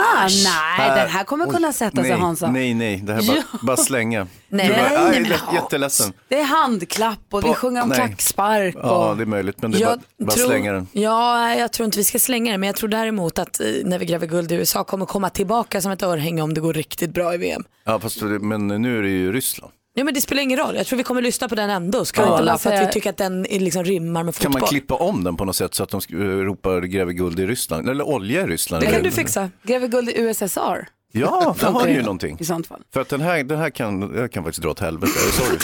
Nej, 0.77 0.89
den 0.95 1.09
här 1.09 1.23
kommer 1.23 1.45
kunna 1.45 1.73
sätta 1.73 2.01
sig 2.01 2.11
nej, 2.11 2.19
Hansa. 2.19 2.51
Nej, 2.51 2.73
nej, 2.73 2.97
det 3.03 3.13
här 3.13 3.21
är 3.21 3.27
bara, 3.27 3.43
bara 3.61 3.77
slänga. 3.77 4.27
Nej, 4.47 4.69
bara, 4.69 5.01
nej, 5.09 5.21
men- 5.21 5.23
lätt- 5.31 5.53
jätteledsen. 5.53 6.13
Det 6.27 6.39
är 6.39 6.43
handklapp 6.43 7.19
och 7.31 7.43
vi 7.45 7.53
sjunger 7.53 7.81
om 7.83 7.89
nej. 7.89 7.97
klackspark. 7.97 8.75
Och... 8.75 8.81
Ja, 8.83 9.13
det 9.17 9.23
är 9.23 9.25
möjligt, 9.25 9.61
men 9.61 9.71
det 9.71 9.81
är 9.81 9.85
bara, 9.85 9.97
bara 10.19 10.31
tror, 10.31 10.47
slänga 10.47 10.71
den. 10.73 10.87
Ja, 10.91 11.55
jag 11.55 11.71
tror 11.73 11.85
inte 11.85 11.97
vi 11.97 12.03
ska 12.03 12.19
slänga 12.19 12.51
den, 12.51 12.59
men 12.59 12.67
jag 12.67 12.75
tror 12.75 12.89
däremot 12.95 13.39
att 13.39 13.59
eh, 13.59 13.67
när 13.83 13.99
vi 13.99 14.05
gräver 14.05 14.27
guld 14.27 14.51
i 14.51 14.55
USA 14.55 14.83
kommer 14.83 15.05
komma 15.05 15.29
tillbaka 15.29 15.81
som 15.81 15.91
ett 15.91 16.03
örhänge 16.03 16.41
om 16.41 16.53
det 16.53 16.61
går 16.61 16.73
riktigt 16.73 17.09
bra 17.13 17.33
i 17.33 17.37
VM. 17.37 17.63
Ja, 17.85 17.99
fast, 17.99 18.19
det- 18.19 18.25
men 18.39 18.67
nu 18.67 18.97
är 18.97 19.01
det 19.03 19.09
ju 19.09 19.33
Ryssland. 19.33 19.73
Ja 19.97 20.03
men 20.03 20.13
det 20.13 20.21
spelar 20.21 20.41
ingen 20.43 20.59
roll, 20.59 20.75
jag 20.75 20.85
tror 20.87 20.97
vi 20.97 21.03
kommer 21.03 21.21
lyssna 21.21 21.49
på 21.49 21.55
den 21.55 21.69
ändå 21.69 21.99
och 21.99 22.07
Kan 22.07 22.39
inte 22.39 22.57
för 22.63 22.71
att 22.73 22.87
vi 22.89 22.93
tycker 22.93 23.09
att 23.09 23.17
den 23.17 23.43
liksom 23.43 23.83
rimmar 23.83 24.23
med 24.23 24.35
Kan 24.35 24.43
fotboll. 24.43 24.61
man 24.61 24.67
klippa 24.69 24.95
om 24.95 25.23
den 25.23 25.37
på 25.37 25.45
något 25.45 25.55
sätt 25.55 25.73
så 25.75 25.83
att 25.83 25.89
de 25.89 25.99
sk- 25.99 26.43
ropar 26.43 26.81
gräver 26.81 27.11
guld 27.13 27.39
i 27.39 27.45
Ryssland? 27.45 27.89
Eller 27.89 28.07
olja 28.07 28.41
i 28.41 28.47
Ryssland? 28.47 28.83
Det 28.83 28.91
kan 28.91 29.03
du 29.03 29.11
fixa. 29.11 29.49
Gräver 29.63 29.87
guld 29.87 30.09
i 30.09 30.17
USSR. 30.21 30.87
Ja, 31.11 31.55
där 31.59 31.67
har 31.71 31.87
ju 31.87 32.01
någonting. 32.01 32.37
I 32.39 32.45
sånt 32.45 32.67
fall. 32.67 32.81
För 32.93 33.01
att 33.01 33.09
den 33.09 33.21
här, 33.21 33.43
den 33.43 33.57
här 33.59 33.69
kan, 33.69 34.13
jag 34.15 34.31
kan 34.31 34.43
faktiskt 34.43 34.61
dra 34.61 34.69
åt 34.71 34.79
helvete, 34.79 35.11
sorry. 35.31 35.57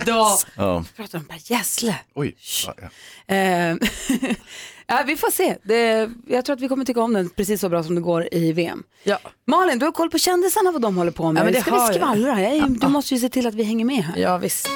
Då 0.06 0.38
Ja. 0.56 0.84
pratar 0.96 1.18
om 1.18 1.24
Per 1.24 1.38
Gessle. 1.52 1.94
Oj. 2.14 2.36
Ja, 2.66 2.74
ja. 2.82 2.88
Ja, 4.90 5.02
vi 5.06 5.16
får 5.16 5.30
se. 5.30 5.56
Det, 5.62 6.10
jag 6.26 6.44
tror 6.44 6.56
att 6.56 6.60
vi 6.62 6.68
kommer 6.68 6.84
tycka 6.84 7.00
om 7.02 7.12
den 7.12 7.28
precis 7.28 7.60
så 7.60 7.68
bra 7.68 7.82
som 7.82 7.94
det 7.94 8.00
går 8.00 8.28
i 8.34 8.52
VM. 8.52 8.82
Ja. 9.02 9.18
Malin, 9.46 9.78
du 9.78 9.84
har 9.84 9.92
koll 9.92 10.10
på 10.10 10.18
kändisarna 10.18 10.72
vad 10.72 10.82
de 10.82 10.96
håller 10.96 11.10
på 11.12 11.32
med. 11.32 11.40
Ja, 11.40 11.44
men 11.44 11.52
det 11.52 11.60
Ska 11.60 11.86
vi 11.88 11.94
skvallra? 11.94 12.42
Jag 12.42 12.52
är- 12.56 12.68
Du 12.68 12.88
måste 12.88 13.14
ju 13.14 13.20
se 13.20 13.28
till 13.28 13.46
att 13.46 13.54
vi 13.54 13.62
hänger 13.62 13.84
med 13.84 14.04
här. 14.04 14.16
Ja 14.18 14.38
visst. 14.38 14.68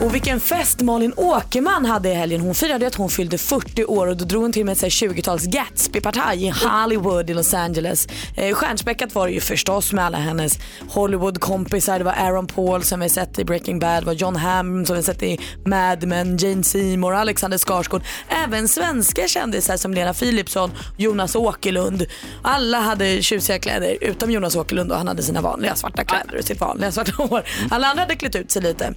Och 0.00 0.14
vilken 0.14 0.40
fest 0.40 0.80
Malin 0.80 1.12
Åkerman 1.16 1.84
hade 1.84 2.08
i 2.08 2.14
helgen. 2.14 2.40
Hon 2.40 2.54
firade 2.54 2.86
att 2.86 2.94
hon 2.94 3.10
fyllde 3.10 3.38
40 3.38 3.84
år 3.84 4.06
och 4.06 4.16
då 4.16 4.24
drog 4.24 4.42
hon 4.42 4.52
till 4.52 4.64
med 4.64 4.72
ett 4.72 4.78
20-tals 4.78 5.46
Gatsby-partaj 5.46 6.46
i 6.46 6.50
Hollywood 6.50 7.30
i 7.30 7.34
Los 7.34 7.54
Angeles. 7.54 8.08
Eh, 8.34 8.54
stjärnspäckat 8.54 9.14
var 9.14 9.26
det 9.26 9.32
ju 9.32 9.40
förstås 9.40 9.92
med 9.92 10.04
alla 10.04 10.18
hennes 10.18 10.58
Hollywood-kompisar. 10.88 11.98
Det 11.98 12.04
var 12.04 12.12
Aaron 12.12 12.46
Paul 12.46 12.82
som 12.82 13.00
vi 13.00 13.08
sett 13.08 13.38
i 13.38 13.44
Breaking 13.44 13.78
Bad, 13.78 14.02
det 14.02 14.06
var 14.06 14.12
John 14.12 14.36
Hamm 14.36 14.86
som 14.86 14.96
vi 14.96 15.02
sett 15.02 15.22
i 15.22 15.40
Mad 15.64 16.06
Men, 16.06 16.36
Jane 16.36 16.62
Seymour, 16.62 17.14
Alexander 17.14 17.58
Skarsgård. 17.58 18.02
Även 18.28 18.68
svenska 18.68 19.28
kändisar 19.28 19.76
som 19.76 19.94
Lena 19.94 20.14
Philipsson, 20.14 20.70
Jonas 20.96 21.36
Åkerlund. 21.36 22.06
Alla 22.42 22.80
hade 22.80 23.22
tjusiga 23.22 23.58
kläder 23.58 23.96
utom 24.00 24.30
Jonas 24.30 24.56
Åkerlund 24.56 24.92
och 24.92 24.98
han 24.98 25.08
hade 25.08 25.22
sina 25.22 25.40
vanliga 25.40 25.74
svarta 25.74 26.04
kläder 26.04 26.38
och 26.38 26.44
sitt 26.44 26.60
vanliga 26.60 26.92
svarta 26.92 27.12
hår. 27.22 27.42
Alla 27.70 27.86
andra 27.86 28.02
hade 28.02 28.16
klätt 28.16 28.36
ut 28.36 28.50
sig 28.50 28.62
lite. 28.62 28.94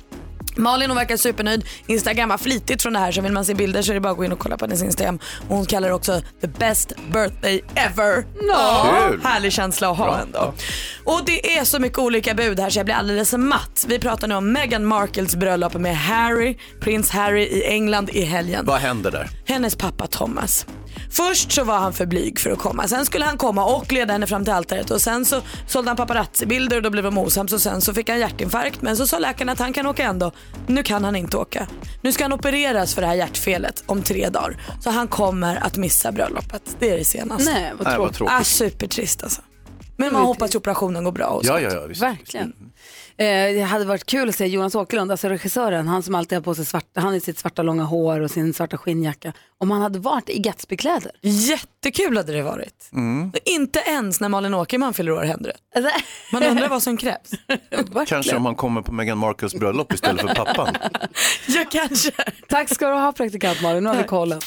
Malin 0.55 0.89
hon 0.89 0.97
verkar 0.97 1.17
supernöjd, 1.17 1.65
instagrammar 1.88 2.38
flitigt 2.38 2.81
från 2.81 2.93
det 2.93 2.99
här 2.99 3.12
så 3.12 3.21
vill 3.21 3.31
man 3.31 3.45
se 3.45 3.53
bilder 3.53 3.81
så 3.81 3.91
är 3.91 3.93
det 3.93 3.99
bara 4.01 4.12
att 4.12 4.17
gå 4.17 4.25
in 4.25 4.31
och 4.31 4.39
kolla 4.39 4.57
på 4.57 4.65
hennes 4.65 4.83
instagram. 4.83 5.19
Och 5.49 5.55
hon 5.55 5.65
kallar 5.65 5.88
det 5.88 5.93
också 5.93 6.21
the 6.41 6.47
best 6.47 6.93
birthday 7.13 7.63
ever. 7.75 8.25
Ja, 8.47 8.91
Kul. 9.09 9.21
härlig 9.23 9.53
känsla 9.53 9.91
att 9.91 9.97
ha 9.97 10.05
Bra, 10.05 10.19
ändå. 10.21 10.53
Och 11.05 11.21
det 11.25 11.57
är 11.57 11.63
så 11.63 11.79
mycket 11.79 11.99
olika 11.99 12.33
bud 12.33 12.59
här 12.59 12.69
så 12.69 12.79
jag 12.79 12.85
blir 12.85 12.95
alldeles 12.95 13.33
matt. 13.33 13.85
Vi 13.88 13.99
pratar 13.99 14.27
nu 14.27 14.35
om 14.35 14.51
Meghan 14.51 14.85
Markles 14.85 15.35
bröllop 15.35 15.73
med 15.73 15.97
Harry, 15.97 16.57
prins 16.81 17.09
Harry 17.09 17.43
i 17.43 17.63
England 17.65 18.09
i 18.09 18.23
helgen. 18.23 18.65
Vad 18.65 18.79
händer 18.79 19.12
där? 19.12 19.29
Hennes 19.45 19.75
pappa 19.75 20.07
Thomas. 20.07 20.65
Först 21.12 21.52
så 21.52 21.63
var 21.63 21.78
han 21.78 21.93
för 21.93 22.06
blyg 22.06 22.39
för 22.39 22.49
att 22.52 22.60
komma. 22.60 22.88
Sen 22.88 23.06
skulle 23.06 23.25
han 23.25 23.38
komma 23.38 23.65
och 23.65 23.91
leda 23.91 24.13
henne 24.13 24.28
fram 24.28 24.43
till 24.43 24.54
altaret 24.54 24.91
och 24.91 25.02
sen 25.02 25.25
så 25.25 25.41
sålde 25.67 25.89
han 25.89 25.97
paparazzi-bilder 25.97 26.78
och 26.78 26.84
då 26.84 26.89
blev 26.89 27.04
de 27.04 27.17
osams 27.17 27.54
och 27.54 27.62
sen 27.62 27.82
så 27.82 27.93
fick 27.93 28.10
han 28.10 28.19
hjärtinfarkt. 28.19 28.82
Men 28.82 28.97
så 28.97 29.08
sa 29.08 29.19
läkaren 29.19 29.49
att 29.49 29.60
han 29.60 29.73
kan 29.73 29.86
åka 29.86 30.04
ändå. 30.04 30.32
Nu 30.67 30.84
kan 30.84 31.04
han 31.04 31.15
inte 31.15 31.38
åka. 31.38 31.67
Nu 32.02 32.12
ska 32.12 32.23
han 32.23 32.34
opereras 32.34 32.95
för 32.95 33.02
det 33.02 33.08
här 33.08 33.15
hjärtfelet 33.15 33.84
om 33.86 34.02
tre 34.04 34.30
dagar. 34.30 34.62
Så 34.80 34.89
han 34.89 35.08
kommer 35.08 35.56
att 35.56 35.78
missa 35.78 36.12
bröllopet. 36.12 36.75
Det 36.80 36.89
är 36.91 36.97
det 36.97 37.06
senaste. 37.06 37.54
Nej, 37.54 37.73
vad 37.78 37.88
Nej, 37.88 37.97
vad 37.97 37.97
tråkigt. 37.97 38.17
tråkigt. 38.17 38.36
Ah, 38.39 38.43
supertrist 38.43 39.23
alltså. 39.23 39.41
Men 39.97 40.13
man 40.13 40.21
hoppas 40.21 40.49
att 40.49 40.56
operationen 40.56 41.04
går 41.04 41.12
bra. 41.12 41.28
Och 41.28 41.45
så. 41.45 41.52
Ja, 41.52 41.60
ja, 41.60 41.73
ja. 41.73 41.86
Visst. 41.88 42.02
Verkligen. 42.02 42.54
Eh, 43.19 43.53
det 43.53 43.62
hade 43.62 43.86
varit 43.86 44.05
kul 44.05 44.29
att 44.29 44.36
se 44.36 44.45
Jonas 44.47 44.75
Åkerlund, 44.75 45.12
alltså 45.12 45.29
regissören, 45.29 45.88
han 45.88 46.03
som 46.03 46.15
alltid 46.15 46.36
har 46.36 46.43
på 46.43 46.55
sig 46.55 46.65
svarta, 46.65 47.01
han 47.01 47.15
i 47.15 47.19
sitt 47.19 47.39
svarta 47.39 47.62
långa 47.62 47.84
hår 47.84 48.19
och 48.19 48.32
sin 48.32 48.53
svarta 48.53 48.77
skinnjacka. 48.77 49.34
Om 49.58 49.71
han 49.71 49.82
hade 49.82 49.99
varit 49.99 50.29
i 50.29 50.39
Gatsby-kläder. 50.39 51.12
Jättekul 51.21 52.17
hade 52.17 52.34
det 52.34 52.41
varit. 52.41 52.89
Mm. 52.93 53.32
Inte 53.45 53.79
ens 53.79 54.19
när 54.19 54.29
Malin 54.29 54.53
Åkerman 54.53 54.93
fyller 54.93 55.12
år 55.12 55.23
händer 55.23 55.51
det. 55.53 55.79
Alltså, 55.79 56.01
Man 56.32 56.43
undrar 56.43 56.69
vad 56.69 56.84
som 56.84 56.97
krävs. 56.97 57.32
Kanske 58.08 58.36
om 58.36 58.43
man 58.43 58.55
kommer 58.55 58.82
på 58.82 58.91
Meghan 58.91 59.17
Markles 59.17 59.55
bröllop 59.55 59.93
istället 59.93 60.21
för 60.21 60.36
pappan. 60.36 60.75
Ja, 61.47 61.65
kanske. 61.71 62.12
Tack 62.49 62.69
ska 62.69 62.88
du 62.89 62.93
ha 62.93 63.12
praktikant 63.12 63.62
Malin, 63.62 63.84
nu 63.84 63.89
har 63.89 63.95
vi 63.95 64.03
kollen. 64.03 64.41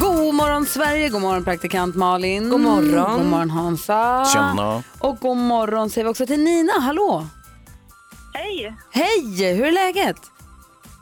God 0.00 0.34
morgon 0.34 0.66
Sverige, 0.66 1.08
god 1.08 1.20
morgon 1.22 1.44
praktikant 1.44 1.96
Malin. 1.96 2.50
God 2.50 2.60
morgon. 2.60 3.18
God 3.18 3.26
morgon 3.26 3.50
Hansa. 3.50 4.24
Tjena. 4.32 4.82
Och 4.98 5.18
god 5.20 5.36
morgon 5.36 5.90
säger 5.90 6.04
vi 6.04 6.10
också 6.10 6.26
till 6.26 6.40
Nina, 6.40 6.72
hallå. 6.80 7.26
Hej! 8.34 8.74
Hej, 8.92 9.54
hur 9.54 9.66
är 9.66 9.72
läget? 9.72 10.16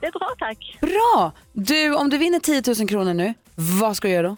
Det 0.01 0.07
är 0.07 0.11
bra 0.13 0.29
tack. 0.39 0.79
Bra! 0.81 1.33
Du, 1.53 1.95
om 1.95 2.11
du 2.11 2.19
vinner 2.19 2.39
10 2.41 2.63
000 2.79 2.89
kronor 2.89 3.15
nu, 3.15 3.35
vad 3.55 3.97
ska 3.97 4.09
du 4.09 4.15
göra 4.15 4.29
då? 4.29 4.37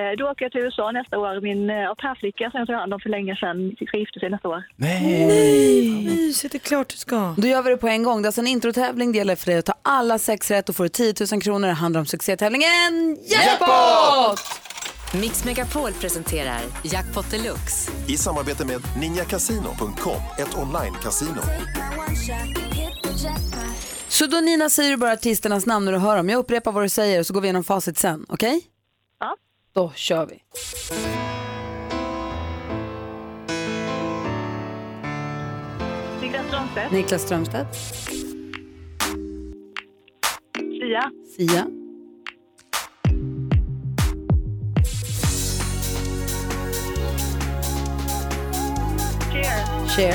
Eh, 0.00 0.16
Då 0.18 0.30
åker 0.30 0.44
jag 0.44 0.52
till 0.52 0.60
USA 0.60 0.90
nästa 0.92 1.18
år. 1.18 1.40
Min 1.40 1.70
eh, 1.70 1.88
au 1.88 1.94
pair-flicka 1.94 2.50
som 2.50 2.58
jag 2.58 2.66
tog 2.66 2.76
hand 2.76 2.94
om 2.94 3.00
för 3.00 3.08
länge 3.10 3.36
sedan 3.36 3.76
ska 3.88 3.96
gifta 3.98 4.20
sig 4.20 4.30
nästa 4.30 4.48
år. 4.48 4.62
Nej, 4.76 6.04
mysigt, 6.06 6.52
det 6.52 6.56
är 6.58 6.68
klart 6.68 6.88
du 6.88 6.96
ska. 6.96 7.34
Då 7.38 7.46
gör 7.48 7.62
vi 7.62 7.70
det 7.70 7.76
på 7.76 7.88
en 7.88 8.02
gång. 8.02 8.22
Det 8.22 8.26
är 8.26 8.28
alltså 8.28 8.40
en 8.40 8.46
introtävling. 8.46 9.12
Det 9.12 9.18
gäller 9.18 9.36
för 9.36 9.46
dig 9.46 9.58
att 9.58 9.64
ta 9.66 9.74
alla 9.82 10.18
sex 10.18 10.50
rätt 10.50 10.68
och 10.68 10.76
får 10.76 10.84
du 10.84 10.88
10 10.88 11.14
000 11.32 11.42
kronor. 11.42 11.68
Det 11.68 11.74
handlar 11.74 12.00
om 12.00 12.06
succétävlingen 12.06 13.16
Jackpot! 13.30 14.40
Mix 15.14 15.44
Megapol 15.44 15.92
presenterar 15.92 16.60
Jackpot 16.84 17.30
Deluxe. 17.30 17.92
I 18.08 18.16
samarbete 18.16 18.64
med 18.66 18.80
ninjakasino.com, 19.00 20.22
ett 20.38 20.54
online-casino. 20.56 21.40
Så 24.08 24.26
då 24.26 24.36
Nina 24.40 24.70
säger 24.70 24.90
du 24.90 24.96
bara 24.96 25.12
artisternas 25.12 25.66
namn 25.66 25.84
när 25.84 25.92
du 25.92 25.98
hör 25.98 26.16
dem. 26.16 26.28
Jag 26.28 26.38
upprepar 26.38 26.72
vad 26.72 26.84
du 26.84 26.88
säger 26.88 27.20
och 27.20 27.26
så 27.26 27.34
går 27.34 27.40
vi 27.40 27.46
igenom 27.46 27.64
facit 27.64 27.98
sen. 27.98 28.26
Okej? 28.28 28.60
Ja. 29.20 29.36
Då 29.74 29.92
kör 29.96 30.26
vi. 30.26 30.42
Niklas 36.22 36.46
Strömstedt. 36.46 36.92
Niklas 36.92 37.22
Strömstedt, 37.22 37.76
Sia. 40.80 41.10
Sia, 41.36 41.66
Cher. 50.00 50.12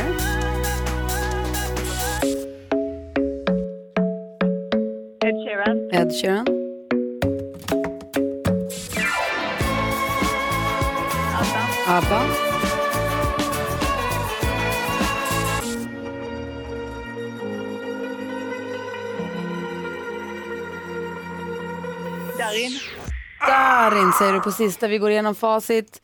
Cher, 5.21 5.29
Ed 5.29 5.35
Sheeran. 5.45 5.77
Ed 5.91 6.11
Sheeran, 6.11 6.45
ABBA, 11.87 12.21
Darin. 22.37 22.79
Darin 23.47 24.13
säger 24.13 24.33
du 24.33 24.39
på 24.39 24.51
sista. 24.51 24.87
Vi 24.87 24.97
går 24.97 25.11
igenom 25.11 25.35
facit. 25.35 26.01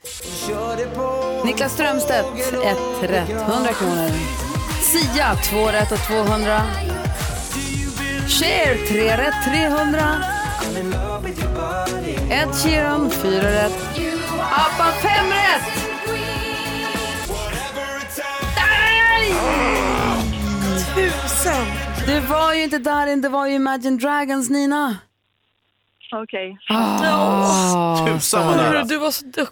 Niklas 1.45 1.73
Strömstedt, 1.73 2.27
ett 2.63 3.09
rätt, 3.09 3.29
100 3.29 3.73
kronor. 3.73 4.09
Sia, 4.81 5.35
två 5.35 5.67
rätt 5.67 5.91
och 5.91 6.07
200. 6.07 6.61
Cher, 8.27 8.87
tre 8.87 9.17
rätt, 9.17 9.33
300. 9.45 10.23
Ed 12.29 12.55
Sheeran, 12.55 13.11
fyra 13.11 13.51
rätt. 13.51 13.73
ABBA, 14.39 14.91
fem 15.01 15.25
rätt. 15.29 15.91
Nej! 18.55 19.33
Tusen! 20.95 21.65
Det 22.05 22.19
var 22.19 22.53
ju 22.53 22.63
inte 22.63 22.77
Darin, 22.77 23.21
det 23.21 23.29
var 23.29 23.47
ju 23.47 23.55
Imagine 23.55 23.97
Dragons, 23.97 24.49
Nina. 24.49 24.95
Okej. 26.11 26.57
Ah, 26.69 28.05
Tusan 28.07 28.47
vad 28.47 28.57
nära. 28.57 28.83
Du 28.83 28.97
var 28.97 29.11
så 29.11 29.25
Det 29.25 29.41
var 29.41 29.47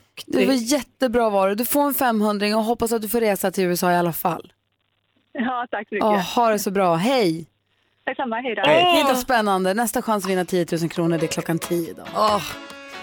duktig. 0.45 0.55
jättebra 0.55 1.29
var 1.29 1.49
det. 1.49 1.55
Du 1.55 1.65
får 1.65 1.81
en 1.87 1.93
500 1.93 2.47
och 2.57 2.63
hoppas 2.63 2.91
att 2.91 3.01
du 3.01 3.09
får 3.09 3.21
resa 3.21 3.51
till 3.51 3.63
USA 3.63 3.91
i 3.91 3.95
alla 3.95 4.13
fall. 4.13 4.53
Ja, 5.31 5.67
tack 5.71 5.89
så 5.89 5.95
mycket. 5.95 6.05
Oh, 6.05 6.19
ha 6.35 6.49
det 6.49 6.59
så 6.59 6.71
bra. 6.71 6.95
Hej! 6.95 7.45
Tack 8.05 8.15
samma. 8.17 8.35
Hej 8.35 8.55
då. 8.55 8.61
Hej 8.65 9.03
vad 9.03 9.17
spännande. 9.17 9.73
Nästa 9.73 10.01
chans 10.01 10.25
att 10.25 10.31
vinna 10.31 10.45
10 10.45 10.65
000 10.81 10.89
kronor 10.89 11.17
det 11.17 11.25
är 11.25 11.27
klockan 11.27 11.59
10 11.59 11.89
idag. 11.89 12.07
Oh. 12.15 12.41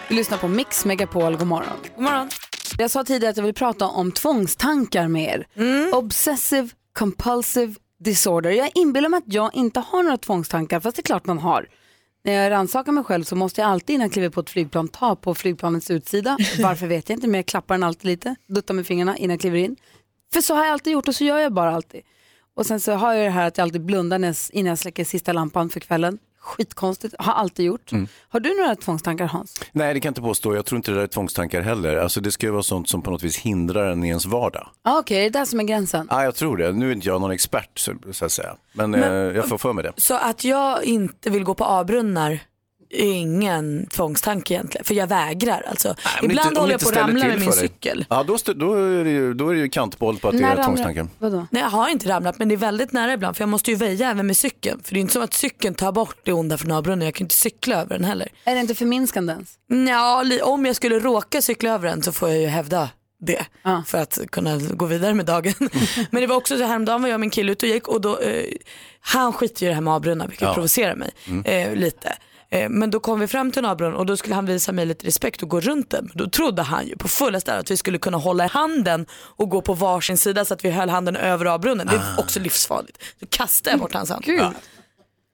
Vi 0.08 0.14
lyssnar 0.14 0.38
på 0.38 0.48
Mix 0.48 0.84
Megapol. 0.84 1.36
God 1.36 1.46
morgon. 1.46 1.68
God 1.94 2.04
morgon. 2.04 2.28
Jag 2.78 2.90
sa 2.90 3.04
tidigare 3.04 3.30
att 3.30 3.36
jag 3.36 3.44
vill 3.44 3.54
prata 3.54 3.86
om 3.86 4.12
tvångstankar 4.12 5.08
med 5.08 5.46
er. 5.56 5.94
Obsessive 5.94 6.68
compulsive 6.92 7.74
disorder. 7.98 8.50
Jag 8.50 8.70
inbillar 8.74 9.08
mig 9.08 9.18
att 9.18 9.32
jag 9.32 9.54
inte 9.54 9.80
har 9.80 10.02
några 10.02 10.16
tvångstankar, 10.16 10.80
fast 10.80 10.96
det 10.96 11.00
är 11.00 11.04
klart 11.04 11.26
man 11.26 11.38
har. 11.38 11.66
När 12.26 12.32
jag 12.32 12.50
rannsakar 12.50 12.92
mig 12.92 13.04
själv 13.04 13.24
så 13.24 13.36
måste 13.36 13.60
jag 13.60 13.70
alltid 13.70 13.94
innan 13.94 14.04
jag 14.04 14.12
kliver 14.12 14.28
på 14.28 14.40
ett 14.40 14.50
flygplan 14.50 14.88
ta 14.88 15.16
på 15.16 15.34
flygplanets 15.34 15.90
utsida. 15.90 16.36
Varför 16.62 16.86
vet 16.86 17.08
jag 17.08 17.16
inte, 17.16 17.26
men 17.26 17.38
jag 17.38 17.46
klappar 17.46 17.74
den 17.74 17.82
alltid 17.82 18.04
lite, 18.04 18.36
duttar 18.46 18.74
med 18.74 18.86
fingrarna 18.86 19.16
innan 19.16 19.30
jag 19.34 19.40
kliver 19.40 19.58
in. 19.58 19.76
För 20.32 20.40
så 20.40 20.54
har 20.54 20.64
jag 20.64 20.72
alltid 20.72 20.92
gjort 20.92 21.08
och 21.08 21.14
så 21.14 21.24
gör 21.24 21.38
jag 21.38 21.52
bara 21.52 21.70
alltid. 21.70 22.00
Och 22.56 22.66
sen 22.66 22.80
så 22.80 22.92
har 22.92 23.14
jag 23.14 23.26
det 23.26 23.30
här 23.30 23.46
att 23.46 23.58
jag 23.58 23.62
alltid 23.62 23.84
blundar 23.84 24.18
innan 24.52 24.68
jag 24.68 24.78
släcker 24.78 25.04
sista 25.04 25.32
lampan 25.32 25.70
för 25.70 25.80
kvällen. 25.80 26.18
Skitkonstigt, 26.46 27.14
har 27.18 27.32
alltid 27.32 27.64
gjort. 27.66 27.90
Har 28.28 28.40
du 28.40 28.54
några 28.60 28.76
tvångstankar 28.76 29.26
Hans? 29.26 29.60
Nej, 29.72 29.94
det 29.94 30.00
kan 30.00 30.08
jag 30.08 30.10
inte 30.10 30.20
påstå. 30.20 30.54
Jag 30.54 30.66
tror 30.66 30.76
inte 30.76 30.90
det 30.90 30.96
där 30.96 31.02
är 31.02 31.06
tvångstankar 31.06 31.60
heller. 31.60 31.96
Alltså, 31.96 32.20
det 32.20 32.32
ska 32.32 32.46
ju 32.46 32.52
vara 32.52 32.62
sånt 32.62 32.88
som 32.88 33.02
på 33.02 33.10
något 33.10 33.22
vis 33.22 33.36
hindrar 33.38 33.92
en 33.92 34.04
i 34.04 34.08
ens 34.08 34.26
vardag. 34.26 34.68
Ah, 34.82 34.98
Okej, 34.98 35.30
det 35.30 35.38
är 35.38 35.40
det 35.40 35.46
som 35.46 35.60
är 35.60 35.64
gränsen. 35.64 36.06
Ja, 36.10 36.24
jag 36.24 36.34
tror 36.34 36.56
det. 36.56 36.72
Nu 36.72 36.88
är 36.90 36.94
inte 36.94 37.08
jag 37.08 37.20
någon 37.20 37.30
expert 37.30 37.78
så, 37.78 37.92
så 38.12 38.24
att 38.24 38.32
säga. 38.32 38.56
Men, 38.72 38.90
Men- 38.90 39.02
eh, 39.02 39.36
jag 39.36 39.48
får 39.48 39.58
för 39.58 39.72
mig 39.72 39.84
det. 39.84 39.92
Så 39.96 40.14
att 40.16 40.44
jag 40.44 40.84
inte 40.84 41.30
vill 41.30 41.44
gå 41.44 41.54
på 41.54 41.64
A-brunnar 41.64 42.40
ingen 42.90 43.86
tvångstanke 43.86 44.54
egentligen. 44.54 44.84
För 44.84 44.94
jag 44.94 45.06
vägrar 45.06 45.64
alltså. 45.70 45.94
Men 46.22 46.30
Ibland 46.30 46.48
inte- 46.48 46.60
håller 46.60 46.72
jag 46.72 46.78
inte 46.80 46.84
på 46.84 46.90
att 47.00 47.06
ramla 47.08 47.24
med 47.28 47.38
min 47.38 47.48
dig. 47.48 47.58
cykel. 47.58 48.04
Ja, 48.10 48.22
då, 48.22 48.36
stö- 48.36 48.54
då, 48.54 48.74
är 48.74 49.04
det 49.04 49.10
ju, 49.10 49.34
då 49.34 49.48
är 49.48 49.54
det 49.54 49.60
ju 49.60 49.68
kantboll 49.68 50.18
på 50.18 50.28
att 50.28 50.38
det 50.38 50.44
är 50.44 50.64
tvångstankar. 50.64 51.08
Vadå? 51.18 51.46
Nej 51.50 51.62
jag 51.62 51.70
har 51.70 51.88
inte 51.88 52.08
ramlat 52.08 52.38
men 52.38 52.48
det 52.48 52.54
är 52.54 52.56
väldigt 52.56 52.92
nära 52.92 53.12
ibland 53.12 53.36
för 53.36 53.42
jag 53.42 53.48
måste 53.48 53.70
ju 53.70 53.76
väja 53.76 54.10
även 54.10 54.26
med 54.26 54.36
cykeln. 54.36 54.80
För 54.84 54.94
det 54.94 54.98
är 54.98 55.00
inte 55.00 55.12
så 55.12 55.22
att 55.22 55.34
cykeln 55.34 55.74
tar 55.74 55.92
bort 55.92 56.16
det 56.22 56.32
onda 56.32 56.58
från 56.58 56.72
A-brunnen. 56.72 57.04
Jag 57.04 57.14
kan 57.14 57.24
inte 57.24 57.34
cykla 57.34 57.76
över 57.80 57.94
den 57.98 58.04
heller. 58.04 58.28
Är 58.44 58.54
det 58.54 58.60
inte 58.60 58.74
förminskande 58.74 59.32
ens? 59.32 59.54
Ja, 59.88 60.24
om 60.42 60.66
jag 60.66 60.76
skulle 60.76 60.98
råka 60.98 61.42
cykla 61.42 61.70
över 61.70 61.88
den 61.88 62.02
så 62.02 62.12
får 62.12 62.28
jag 62.28 62.38
ju 62.40 62.46
hävda 62.46 62.88
det 63.20 63.46
för 63.86 63.98
att 63.98 64.18
kunna 64.30 64.56
gå 64.58 64.86
vidare 64.86 65.14
med 65.14 65.26
dagen. 65.26 65.54
Men 66.10 66.20
det 66.20 66.26
var 66.26 66.36
också 66.36 66.56
så 66.58 66.64
häromdagen 66.64 67.02
var 67.02 67.08
jag 67.08 67.14
och 67.16 67.20
min 67.20 67.30
kille 67.30 67.52
ute 67.52 67.66
och 67.66 67.72
gick 67.72 67.88
och 67.88 68.00
då, 68.00 68.18
eh, 68.18 68.44
han 69.00 69.32
skiter 69.32 69.62
ju 69.62 69.66
i 69.66 69.68
det 69.68 69.74
här 69.74 69.82
med 69.82 69.94
avbrunnar 69.94 70.26
vilket 70.28 70.48
Ja. 70.48 70.54
provocerar 70.54 70.94
mig 70.96 71.10
Mm. 71.28 71.44
eh, 71.44 71.74
lite. 71.76 72.12
Eh, 72.50 72.68
Men 72.68 72.90
då 72.90 73.00
kom 73.00 73.20
vi 73.20 73.26
fram 73.26 73.50
till 73.52 73.58
en 73.58 73.70
avbrunn 73.70 73.94
och 73.94 74.06
då 74.06 74.16
skulle 74.16 74.34
han 74.34 74.46
visa 74.46 74.72
mig 74.72 74.86
lite 74.86 75.06
respekt 75.06 75.42
och 75.42 75.48
gå 75.48 75.60
runt 75.60 75.90
den. 75.90 76.04
Men 76.04 76.24
Då 76.24 76.30
trodde 76.30 76.62
han 76.62 76.86
ju 76.86 76.96
på 76.96 77.08
fullaste 77.08 77.54
att 77.58 77.70
vi 77.70 77.76
skulle 77.76 77.98
kunna 77.98 78.16
hålla 78.18 78.44
i 78.44 78.48
handen 78.48 79.06
och 79.12 79.48
gå 79.50 79.60
på 79.62 79.74
varsin 79.74 80.16
sida 80.18 80.44
så 80.44 80.54
att 80.54 80.64
vi 80.64 80.70
höll 80.70 80.88
handen 80.88 81.16
över 81.16 81.44
avbrunnen. 81.44 81.86
Det 81.86 81.96
är 81.96 82.14
Ah. 82.16 82.20
också 82.20 82.40
livsfarligt. 82.40 82.98
Så 83.20 83.26
kastade 83.30 83.72
jag 83.74 83.80
bort 83.80 83.94
hans 83.94 84.10
hand. 84.10 84.24
Gud. 84.24 84.42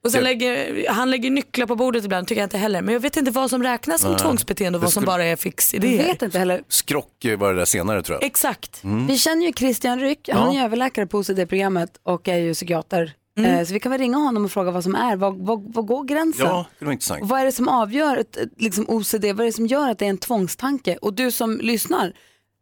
Och 0.04 0.12
sen 0.12 0.24
lägger, 0.24 0.86
han 0.90 1.10
lägger 1.10 1.30
nycklar 1.30 1.66
på 1.66 1.76
bordet 1.76 2.04
ibland, 2.04 2.26
tycker 2.28 2.40
jag 2.40 2.46
inte 2.46 2.58
heller. 2.58 2.82
Men 2.82 2.92
jag 2.92 3.00
vet 3.00 3.16
inte 3.16 3.30
vad 3.30 3.50
som 3.50 3.62
räknas 3.62 4.00
som 4.00 4.10
Nej. 4.10 4.20
tvångsbeteende 4.20 4.76
och 4.78 4.82
vad 4.82 4.92
som 4.92 5.04
bara 5.04 5.24
är 5.24 5.36
fixidéer. 5.36 6.04
vet 6.04 6.22
inte 6.22 6.38
heller. 6.38 6.62
Skrock 6.68 7.26
var 7.38 7.52
det 7.52 7.58
där 7.58 7.64
senare 7.64 8.02
tror 8.02 8.16
jag. 8.20 8.24
Exakt. 8.26 8.84
Mm. 8.84 9.06
Vi 9.06 9.18
känner 9.18 9.46
ju 9.46 9.52
Christian 9.52 10.00
Ryck, 10.00 10.28
han 10.32 10.56
är 10.56 10.64
överläkare 10.64 11.06
på 11.06 11.18
OCD-programmet 11.18 11.90
och 12.02 12.28
är 12.28 12.36
ju 12.38 12.54
psykiater. 12.54 13.12
Mm. 13.38 13.50
Eh, 13.58 13.64
Så 13.66 13.72
vi 13.72 13.80
kan 13.80 13.92
väl 13.92 14.00
ringa 14.00 14.16
honom 14.16 14.44
och 14.44 14.50
fråga 14.52 14.70
vad 14.70 14.84
som 14.84 14.94
är, 14.94 15.16
vad, 15.16 15.36
vad, 15.38 15.74
vad 15.74 15.86
går 15.86 16.04
gränsen? 16.04 16.46
Ja, 16.46 16.66
det 16.78 16.84
var 16.84 16.92
intressant. 16.92 17.20
Vad 17.24 17.40
är 17.40 17.44
det 17.44 17.52
som 17.52 17.68
avgör 17.68 18.16
ett, 18.16 18.36
ett, 18.36 18.50
liksom 18.56 18.84
OCD, 18.88 19.24
vad 19.24 19.40
är 19.40 19.44
det 19.44 19.52
som 19.52 19.66
gör 19.66 19.88
att 19.90 19.98
det 19.98 20.04
är 20.04 20.10
en 20.10 20.18
tvångstanke? 20.18 20.96
Och 21.02 21.14
du 21.14 21.30
som 21.30 21.58
lyssnar, 21.62 22.12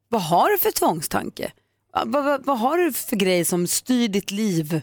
vad 0.09 0.23
har 0.23 0.51
du 0.51 0.59
för 0.59 0.71
tvångstanke? 0.71 1.53
Vad, 2.07 2.25
vad, 2.25 2.47
vad 2.47 2.59
har 2.59 2.79
du 2.79 2.93
för 2.93 3.17
grej 3.17 3.45
som 3.45 3.67
styr 3.67 4.09
ditt 4.09 4.31
liv? 4.31 4.83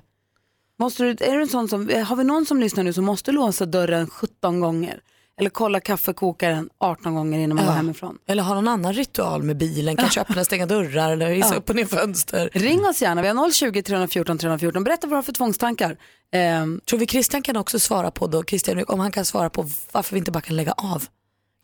Måste 0.80 1.04
du, 1.04 1.10
är 1.10 1.36
du 1.36 1.41
en 1.41 1.47
sån 1.47 1.67
som, 1.67 1.89
har 2.08 2.15
vi 2.15 2.23
någon 2.23 2.45
som 2.45 2.60
lyssnar 2.60 2.84
nu 2.84 2.93
som 2.93 3.06
måste 3.06 3.32
låsa 3.32 3.65
dörren 3.65 4.10
17 4.10 4.60
gånger? 4.60 5.02
Eller 5.39 5.50
kolla 5.50 5.80
kaffekokaren 5.80 6.69
18 6.80 7.15
gånger 7.15 7.39
innan 7.39 7.56
man 7.56 7.65
går 7.65 7.73
hemifrån? 7.73 8.17
Eller 8.28 8.43
ha 8.43 8.56
någon 8.56 8.67
annan 8.67 8.93
ritual 8.93 9.43
med 9.43 9.58
bilen, 9.58 9.95
kanske 9.95 10.21
öppna 10.21 10.39
och 10.39 10.45
stänga 10.45 10.65
dörrar 10.65 11.12
eller 11.12 11.30
hissa 11.30 11.54
Ja. 11.54 11.58
upp 11.58 11.69
och 11.69 11.76
ner 11.76 11.86
fönster. 11.86 12.50
Ring 12.54 12.86
oss 12.86 13.02
gärna, 13.02 13.21
vi 13.21 13.28
har 13.28 13.52
020 13.52 13.82
314 13.82 14.38
314. 14.38 14.84
Berätta 14.84 15.08
vad 15.08 15.12
du 15.12 15.15
har 15.15 15.23
för 15.23 15.34
tvångstankar. 15.34 15.97
Ehm, 16.32 16.82
Tror 16.89 17.00
vi 17.00 17.08
Christian 17.08 17.41
kan 17.41 17.58
också 17.58 17.80
svara 17.80 18.12
på 18.12 18.28
då, 18.28 18.43
Christian, 18.43 18.84
om 18.88 19.00
han 19.00 19.12
kan 19.12 19.26
svara 19.26 19.50
på 19.50 19.69
varför 19.91 20.13
vi 20.13 20.19
inte 20.19 20.32
bara 20.32 20.41
kan 20.41 20.56
lägga 20.56 20.71
av. 20.71 21.00
Kan 21.00 21.08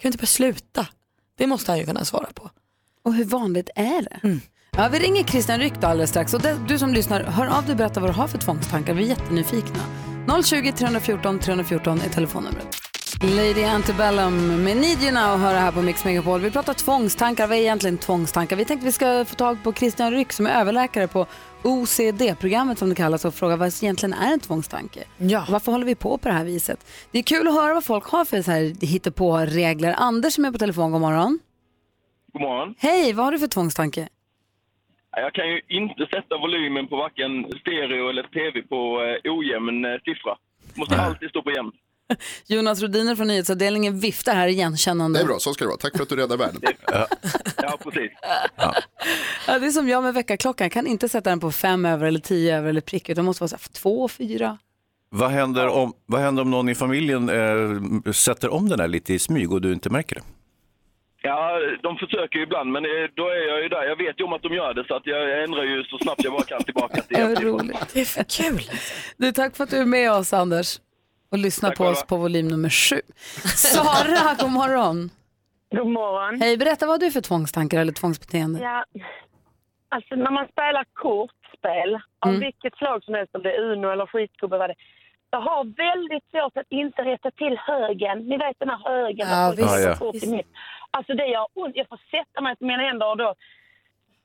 vi 0.01 0.07
inte 0.07 0.17
bara 0.17 0.25
sluta? 0.25 0.87
Det 1.37 1.47
måste 1.47 1.71
han 1.71 1.79
ju 1.79 1.85
kunna 1.85 2.05
svara 2.05 2.27
på. 2.33 2.49
Och 3.05 3.13
hur 3.13 3.25
vanligt 3.25 3.69
är 3.75 4.01
det? 4.01 4.19
Mm. 4.23 4.41
Ja, 4.77 4.89
vi 4.91 4.99
ringer 4.99 5.23
Christian 5.23 5.59
Ryck 5.59 5.73
alldeles 5.83 6.09
strax. 6.09 6.33
Och 6.33 6.41
det, 6.41 6.57
du 6.67 6.79
som 6.79 6.93
lyssnar, 6.93 7.23
hör 7.23 7.47
av 7.47 7.63
dig 7.63 7.71
och 7.71 7.77
berätta 7.77 7.99
vad 7.99 8.09
du 8.09 8.13
har 8.13 8.27
för 8.27 8.37
tvångstankar. 8.37 8.93
Vi 8.93 9.03
är 9.03 9.07
jättenyfikna. 9.07 9.79
020 10.43 10.71
314 10.71 11.39
314 11.39 12.01
är 12.01 12.09
telefonnumret. 12.09 12.67
Lady 13.23 13.63
Antebellum 13.63 14.63
med 14.63 14.77
Need 14.77 15.03
You 15.03 15.11
Now 15.11 15.37
hör 15.37 15.55
här 15.55 15.71
på 15.71 15.81
Mix 15.81 16.05
Megapol. 16.05 16.41
Vi 16.41 16.51
pratar 16.51 16.73
tvångstankar. 16.73 17.47
Vad 17.47 17.57
är 17.57 17.61
egentligen 17.61 17.97
tvångstankar? 17.97 18.55
Vi 18.55 18.65
tänkte 18.65 18.85
vi 18.85 18.91
ska 18.91 19.25
få 19.25 19.35
tag 19.35 19.63
på 19.63 19.73
Christian 19.73 20.11
Ryck 20.11 20.31
som 20.31 20.47
är 20.47 20.61
överläkare 20.61 21.07
på 21.07 21.25
OCD-programmet 21.63 22.77
som 22.79 22.89
det 22.89 22.95
kallas 22.95 23.25
och 23.25 23.33
fråga 23.33 23.55
vad 23.55 23.67
egentligen 23.83 24.13
är 24.13 24.33
en 24.33 24.39
tvångstanke? 24.39 25.03
Ja. 25.17 25.45
Varför 25.49 25.71
håller 25.71 25.85
vi 25.85 25.95
på 25.95 26.17
på 26.17 26.27
det 26.27 26.33
här 26.33 26.45
viset? 26.45 27.07
Det 27.11 27.19
är 27.19 27.23
kul 27.23 27.47
att 27.47 27.53
höra 27.53 27.73
vad 27.73 27.83
folk 27.83 28.03
har 28.05 28.25
för 28.25 28.41
så 28.41 28.51
här 28.51 28.85
hittepå-regler. 28.85 29.95
Anders 29.97 30.33
som 30.33 30.45
är 30.45 30.51
på 30.51 30.57
telefon, 30.57 30.91
god 30.91 31.01
morgon. 31.01 31.39
God 32.33 32.41
morgon. 32.41 32.75
Hej, 32.77 33.13
vad 33.13 33.25
har 33.25 33.31
du 33.31 33.39
för 33.39 33.47
tvångstanke? 33.47 34.07
Jag 35.11 35.33
kan 35.33 35.47
ju 35.47 35.61
inte 35.67 36.05
sätta 36.05 36.37
volymen 36.37 36.87
på 36.87 36.95
varken 36.95 37.45
stereo 37.61 38.09
eller 38.09 38.23
tv 38.23 38.61
på 38.61 39.01
eh, 39.01 39.31
ojämn 39.31 39.85
eh, 39.85 39.91
siffra. 40.05 40.37
Måste 40.75 41.01
alltid 41.01 41.29
stå 41.29 41.41
på 41.41 41.51
jämn. 41.51 41.71
Jonas 42.47 42.81
Rodiner 42.81 43.15
från 43.15 43.27
nyhetsavdelningen 43.27 43.99
viftar 43.99 44.35
här 44.35 44.47
igenkännande. 44.47 45.19
Det 45.19 45.23
är 45.23 45.27
bra, 45.27 45.39
så 45.39 45.53
ska 45.53 45.63
det 45.63 45.69
vara. 45.69 45.77
Tack 45.77 45.97
för 45.97 46.03
att 46.03 46.09
du 46.09 46.15
räddar 46.15 46.37
världen. 46.37 46.61
Ja, 47.57 47.77
precis. 47.83 48.11
Ja, 49.47 49.59
det 49.59 49.65
är 49.65 49.71
som 49.71 49.89
jag 49.89 50.03
med 50.03 50.13
väckarklockan. 50.13 50.65
Jag 50.65 50.71
kan 50.71 50.87
inte 50.87 51.09
sätta 51.09 51.29
den 51.29 51.39
på 51.39 51.51
fem 51.51 51.85
över 51.85 52.07
eller 52.07 52.19
tio 52.19 52.57
över 52.57 52.69
eller 52.69 52.81
prick 52.81 53.09
utan 53.09 53.23
det 53.23 53.25
måste 53.25 53.43
vara 53.43 53.49
så 53.49 53.55
här, 53.55 53.73
två, 53.81 54.07
fyra. 54.07 54.57
Vad 55.09 55.31
händer, 55.31 55.67
om, 55.67 55.93
vad 56.05 56.21
händer 56.21 56.41
om 56.41 56.51
någon 56.51 56.69
i 56.69 56.75
familjen 56.75 57.29
eh, 57.29 58.11
sätter 58.11 58.53
om 58.53 58.69
den 58.69 58.79
här 58.79 58.87
lite 58.87 59.13
i 59.13 59.19
smyg 59.19 59.51
och 59.53 59.61
du 59.61 59.73
inte 59.73 59.89
märker 59.89 60.15
det? 60.15 60.21
Ja, 61.21 61.59
de 61.83 61.97
försöker 61.97 62.37
ju 62.37 62.43
ibland, 62.43 62.71
men 62.71 62.85
eh, 62.85 62.91
då 63.15 63.23
är 63.27 63.47
jag 63.47 63.63
ju 63.63 63.69
där. 63.69 63.83
Jag 63.83 63.95
vet 63.95 64.19
ju 64.19 64.23
om 64.23 64.33
att 64.33 64.41
de 64.41 64.53
gör 64.53 64.73
det, 64.73 64.83
så 64.87 64.95
att 64.95 65.05
jag 65.05 65.43
ändrar 65.43 65.63
ju 65.63 65.83
så 65.83 65.97
snabbt 65.97 66.23
jag 66.23 66.33
bara 66.33 66.43
kan 66.43 66.63
tillbaka 66.63 67.01
till 67.01 67.17
vad 67.21 67.43
roligt. 67.43 67.93
Det 67.93 68.01
är 68.01 68.05
för 68.05 68.23
kul. 68.23 68.61
Du, 69.17 69.31
tack 69.31 69.55
för 69.55 69.63
att 69.63 69.69
du 69.69 69.77
är 69.77 69.85
med 69.85 70.11
oss 70.11 70.33
Anders 70.33 70.79
och 71.33 71.39
lyssnar 71.39 71.69
Tack 71.69 71.77
på 71.77 71.83
oss 71.85 72.03
på 72.07 72.17
volym 72.17 72.47
nummer 72.47 72.69
sju. 72.69 73.01
Sara, 73.55 74.35
god 74.41 74.51
morgon. 74.51 75.09
God 75.77 75.87
morgon. 75.87 76.41
Hej, 76.41 76.57
berätta 76.57 76.85
vad 76.85 76.93
har 76.93 76.99
du 77.05 77.11
för 77.11 77.21
tvångstankar 77.21 77.81
eller 77.81 77.93
tvångsbeteende? 77.93 78.59
Ja, 78.59 78.85
alltså 79.89 80.15
när 80.15 80.31
man 80.31 80.47
spelar 80.47 80.85
kortspel 80.93 81.89
av 82.25 82.29
Mm. 82.29 82.39
vilket 82.41 82.75
slag 82.75 83.03
som 83.03 83.13
helst, 83.13 83.35
om 83.35 83.43
det 83.43 83.51
är 83.55 83.61
Uno 83.71 83.87
eller 83.91 84.05
skitgubbe, 84.05 84.57
vad 84.57 84.69
det 84.69 84.75
jag 85.31 85.41
har 85.41 85.63
väldigt 85.87 86.25
svårt 86.31 86.57
att 86.57 86.71
inte 86.83 87.01
rätta 87.01 87.31
till 87.31 87.57
högen. 87.71 88.17
Ni 88.29 88.37
vet 88.37 88.59
den 88.59 88.69
här 88.69 88.81
högen. 88.91 89.27
Ja, 89.29 89.53
visst. 89.57 89.71
lägger 89.71 89.83
Ja, 89.83 89.89
ja. 89.89 89.95
kort 89.95 90.23
i 90.23 90.27
mitt. 90.35 90.47
Alltså 90.91 91.13
det 91.13 91.25
gör 91.27 91.47
ont. 91.53 91.75
Jag 91.75 91.87
får 91.89 91.99
sätta 92.15 92.41
mig 92.41 92.55
på 92.55 92.65
mina 92.65 92.83
händer 92.83 93.07
och 93.11 93.17
då... 93.17 93.35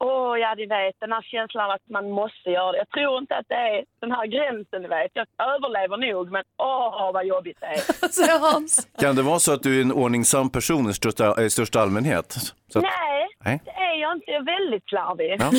Åh, 0.04 0.38
ja, 0.38 0.54
ni 0.56 0.66
vet 0.66 0.94
den 1.00 1.12
här 1.12 1.22
känslan 1.22 1.70
att 1.70 1.84
man 1.90 2.10
måste 2.10 2.50
göra 2.50 2.72
det. 2.72 2.78
Jag 2.78 2.88
tror 2.90 3.18
inte 3.18 3.34
att 3.36 3.48
det 3.48 3.54
är 3.54 3.84
den 4.00 4.12
här 4.12 4.26
gränsen, 4.26 4.82
ni 4.82 4.88
vet. 4.88 5.10
Jag 5.14 5.26
överlever 5.54 5.96
nog, 5.96 6.32
men 6.32 6.42
åh, 6.58 7.12
vad 7.12 7.26
jobbigt 7.26 7.58
det 7.60 7.66
är. 7.66 9.00
Kan 9.00 9.16
det 9.16 9.22
vara 9.22 9.38
så 9.38 9.52
att 9.52 9.62
du 9.62 9.78
är 9.78 9.82
en 9.82 9.92
ordningsam 9.92 10.50
person 10.50 10.90
i 10.90 10.94
största, 10.94 11.42
i 11.42 11.50
största 11.50 11.80
allmänhet? 11.80 12.32
Så 12.72 12.78
att, 12.78 12.82
Nej, 12.84 13.28
Nej. 13.44 13.60
det 13.64 13.70
är 13.70 13.94
jag 14.00 14.12
inte. 14.16 14.30
Jag 14.30 14.40
är 14.40 14.60
väldigt 14.60 14.88
slarvig. 14.88 15.36
Ja. 15.38 15.50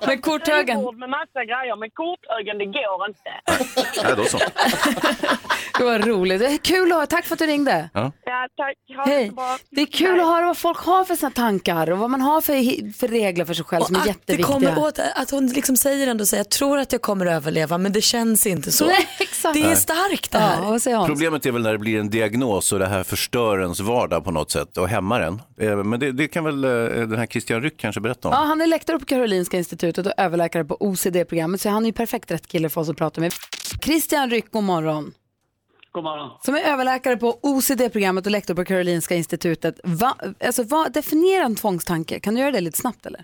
Men 0.06 0.20
korthögen? 0.20 0.98
Med 0.98 1.10
massa 1.10 1.44
grejer, 1.44 1.76
men 1.76 1.90
korthögen, 1.90 2.58
det 2.58 2.64
går 2.64 3.08
inte. 3.08 3.30
ja, 4.02 4.14
då 4.14 4.24
så. 4.24 4.38
Det 5.78 5.84
var 5.84 5.98
roligt. 5.98 6.40
Det 6.40 6.46
är 6.46 6.58
kul 6.58 6.92
att 6.92 6.96
höra. 6.96 7.06
Tack 7.06 7.24
för 7.24 7.34
att 7.34 7.38
du 7.38 7.46
ringde. 7.46 7.90
Ja. 7.94 8.12
Ja, 8.24 8.48
tack. 8.56 8.76
Ha 8.96 9.04
det 9.04 9.10
Hej. 9.10 9.28
så 9.28 9.34
bra. 9.34 9.56
Det 9.70 9.80
är 9.80 9.86
kul 9.86 10.20
att 10.20 10.26
höra 10.26 10.46
vad 10.46 10.58
folk 10.58 10.78
har 10.78 11.04
för 11.04 11.14
sina 11.14 11.30
tankar 11.30 11.90
och 11.90 11.98
vad 11.98 12.10
man 12.10 12.20
har 12.20 12.40
för, 12.40 12.92
för 12.98 13.08
regler 13.16 13.44
för 13.44 13.54
sig 13.54 13.64
själv 13.64 13.84
som 13.84 13.96
är 13.96 14.06
jätteviktiga. 14.06 14.46
kommer 14.46 14.78
åt, 14.78 14.98
att 15.14 15.30
hon 15.30 15.46
liksom 15.46 15.76
säger 15.76 16.06
ändå 16.06 16.26
så 16.26 16.36
jag 16.36 16.48
tror 16.50 16.78
att 16.78 16.92
jag 16.92 17.02
kommer 17.02 17.26
överleva 17.26 17.78
men 17.78 17.92
det 17.92 18.00
känns 18.00 18.46
inte 18.46 18.72
så. 18.72 18.86
Nej, 18.86 19.08
exakt. 19.18 19.54
Det 19.54 19.62
är 19.70 19.74
starkt 19.74 20.32
det 20.32 20.38
här. 20.38 20.62
Ja, 20.62 20.70
vad 20.70 20.82
säger 20.82 20.96
Hans? 20.96 21.08
Problemet 21.08 21.46
är 21.46 21.52
väl 21.52 21.62
när 21.62 21.72
det 21.72 21.78
blir 21.78 22.00
en 22.00 22.10
diagnos 22.10 22.72
och 22.72 22.78
det 22.78 22.86
här 22.86 23.02
förstör 23.04 23.60
ens 23.60 23.80
vardag 23.80 24.24
på 24.24 24.30
något 24.30 24.50
sätt 24.50 24.76
och 24.76 24.88
hämmar 24.88 25.20
en. 25.20 25.42
Eh, 25.60 25.76
Men 25.76 26.00
det, 26.00 26.12
det 26.12 26.28
kan 26.28 26.44
väl 26.44 26.64
eh, 26.64 26.70
den 27.06 27.18
här 27.18 27.26
Christian 27.26 27.62
Ryck 27.62 27.76
kanske 27.76 28.00
berätta 28.00 28.28
om? 28.28 28.34
Ja, 28.34 28.44
han 28.44 28.60
är 28.60 28.66
lektor 28.66 28.98
på 28.98 29.04
Karolinska 29.04 29.56
institutet 29.56 30.06
och 30.06 30.12
överläkare 30.16 30.64
på 30.64 30.76
OCD-programmet 30.80 31.60
så 31.60 31.68
han 31.68 31.82
är 31.82 31.86
ju 31.86 31.92
perfekt 31.92 32.30
rätt 32.30 32.46
kille 32.46 32.68
för 32.68 32.80
oss 32.80 32.88
att 32.88 32.96
prata 32.96 33.20
med. 33.20 33.32
Christian 33.84 34.30
Ryck, 34.30 34.50
god 34.52 34.64
morgon. 34.64 35.12
God 35.96 36.04
morgon. 36.04 36.30
Som 36.40 36.54
är 36.54 36.72
överläkare 36.72 37.16
på 37.16 37.38
OCD-programmet 37.42 38.26
och 38.26 38.32
lektor 38.32 38.54
på 38.54 38.64
Karolinska 38.64 39.14
institutet. 39.14 39.80
Va, 39.84 40.14
alltså, 40.46 40.62
vad 40.70 40.92
definierar 40.92 41.44
en 41.44 41.56
tvångstanke? 41.56 42.20
Kan 42.20 42.34
du 42.34 42.40
göra 42.40 42.50
det 42.50 42.60
lite 42.60 42.78
snabbt 42.78 43.06
eller? 43.06 43.20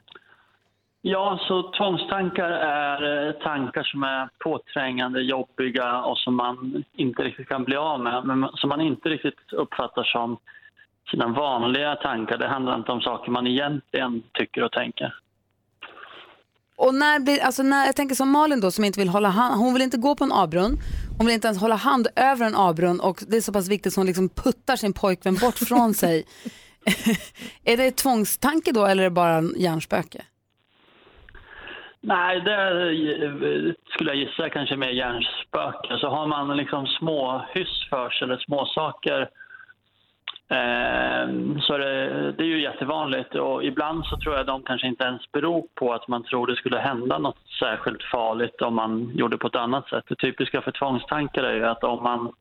Ja, 1.03 1.39
så 1.49 1.73
tvångstankar 1.79 2.51
är 2.51 3.29
eh, 3.29 3.33
tankar 3.33 3.83
som 3.83 4.03
är 4.03 4.29
påträngande, 4.39 5.21
jobbiga 5.21 6.03
och 6.03 6.19
som 6.19 6.37
man 6.37 6.85
inte 6.97 7.23
riktigt 7.23 7.49
kan 7.49 7.65
bli 7.65 7.77
av 7.77 8.01
med, 8.01 8.25
men 8.25 8.49
som 8.55 8.69
man 8.69 8.81
inte 8.81 9.09
riktigt 9.09 9.53
uppfattar 9.53 10.05
som 10.05 10.37
sina 11.11 11.29
vanliga 11.29 11.95
tankar. 11.95 12.39
Det 12.39 12.49
handlar 12.49 12.77
inte 12.77 12.93
om 12.93 13.01
saker 13.01 13.31
man 13.31 13.47
egentligen 13.47 14.23
tycker 14.33 14.63
och 14.63 14.73
tänker. 14.73 15.15
Och 16.85 16.95
när 16.95 17.21
blir, 17.21 17.43
alltså 17.43 17.63
när, 17.63 17.87
jag 17.87 17.97
tänker 17.97 18.15
som 18.15 18.31
Malin 18.31 18.61
då 18.61 18.71
som 18.71 18.85
inte 18.85 19.01
vill 19.01 19.09
hålla 19.09 19.29
hand, 19.29 19.61
hon 19.61 19.73
vill 19.73 19.83
inte 19.83 19.97
gå 19.97 20.15
på 20.15 20.25
en 20.25 20.33
avbrunn, 20.33 20.79
hon 21.19 21.27
vill 21.27 21.35
inte 21.35 21.49
ens 21.49 21.61
hålla 21.61 21.75
hand 21.75 22.07
över 22.17 22.47
en 22.47 22.55
avbrunn 22.55 23.01
och 23.01 23.19
det 23.29 23.37
är 23.37 23.41
så 23.41 23.53
pass 23.53 23.69
viktigt 23.69 23.93
så 23.93 24.01
hon 24.01 24.07
liksom 24.07 24.29
puttar 24.29 24.77
sin 24.77 24.93
pojkvän 24.93 25.35
bort 25.35 25.59
från 25.59 25.95
sig. 26.03 26.25
är 27.65 27.77
det 27.77 27.97
tvångstanke 27.97 28.73
då 28.73 28.87
eller 28.87 29.03
är 29.03 29.11
det 29.11 29.11
bara 29.11 29.43
hjärnspöke? 29.57 30.23
Nej, 32.01 32.41
det 32.41 33.75
skulle 33.95 34.11
jag 34.11 34.17
gissa 34.17 34.51
kanske 34.51 34.77
mer 34.77 34.91
hjärnspöke. 34.91 35.99
Så 36.01 36.09
har 36.09 36.27
man 36.27 36.57
liksom 36.57 36.87
små 36.87 37.47
hyss 37.55 37.89
för 37.91 38.11
sig 38.11 38.25
eller 38.25 38.37
små 38.37 38.67
saker 38.67 39.29
Ehm, 40.49 41.61
så 41.61 41.79
det, 41.79 42.33
det 42.33 42.43
är 42.43 42.49
ju 42.49 42.63
jättevanligt 42.63 43.35
och 43.35 43.65
ibland 43.65 44.05
så 44.07 44.17
tror 44.17 44.35
jag 44.37 44.47
de 44.47 44.63
kanske 44.63 44.87
inte 44.87 45.05
ens 45.05 45.33
beror 45.33 45.65
på 45.75 45.93
att 45.93 46.09
man 46.09 46.25
tror 46.25 46.47
det 46.47 46.57
skulle 46.57 46.79
hända 46.79 47.19
något 47.19 47.39
särskilt 47.59 48.03
farligt 48.03 48.63
om 48.63 48.75
man 48.75 49.13
gjorde 49.15 49.39
på 49.39 49.47
ett 49.47 49.57
annat 49.57 49.89
sätt. 49.89 50.05
Det 50.09 50.17
typiska 50.17 50.63
för 50.63 50.71
tvångstankar 50.71 51.43
är 51.43 51.55
ju 51.55 51.67
att 51.67 51.85
om 51.85 52.03
man, 52.03 52.33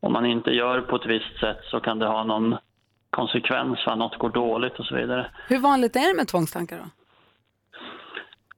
om 0.00 0.12
man 0.12 0.26
inte 0.26 0.50
gör 0.50 0.80
på 0.80 0.96
ett 0.96 1.06
visst 1.06 1.40
sätt 1.40 1.60
så 1.70 1.80
kan 1.80 1.98
det 1.98 2.06
ha 2.06 2.24
någon 2.24 2.56
konsekvens, 3.10 3.78
va? 3.86 3.94
något 3.94 4.18
går 4.18 4.30
dåligt 4.30 4.78
och 4.78 4.86
så 4.86 4.94
vidare. 4.94 5.26
Hur 5.48 5.58
vanligt 5.58 5.96
är 5.96 6.08
det 6.08 6.16
med 6.16 6.28
tvångstankar 6.28 6.76
då? 6.76 7.01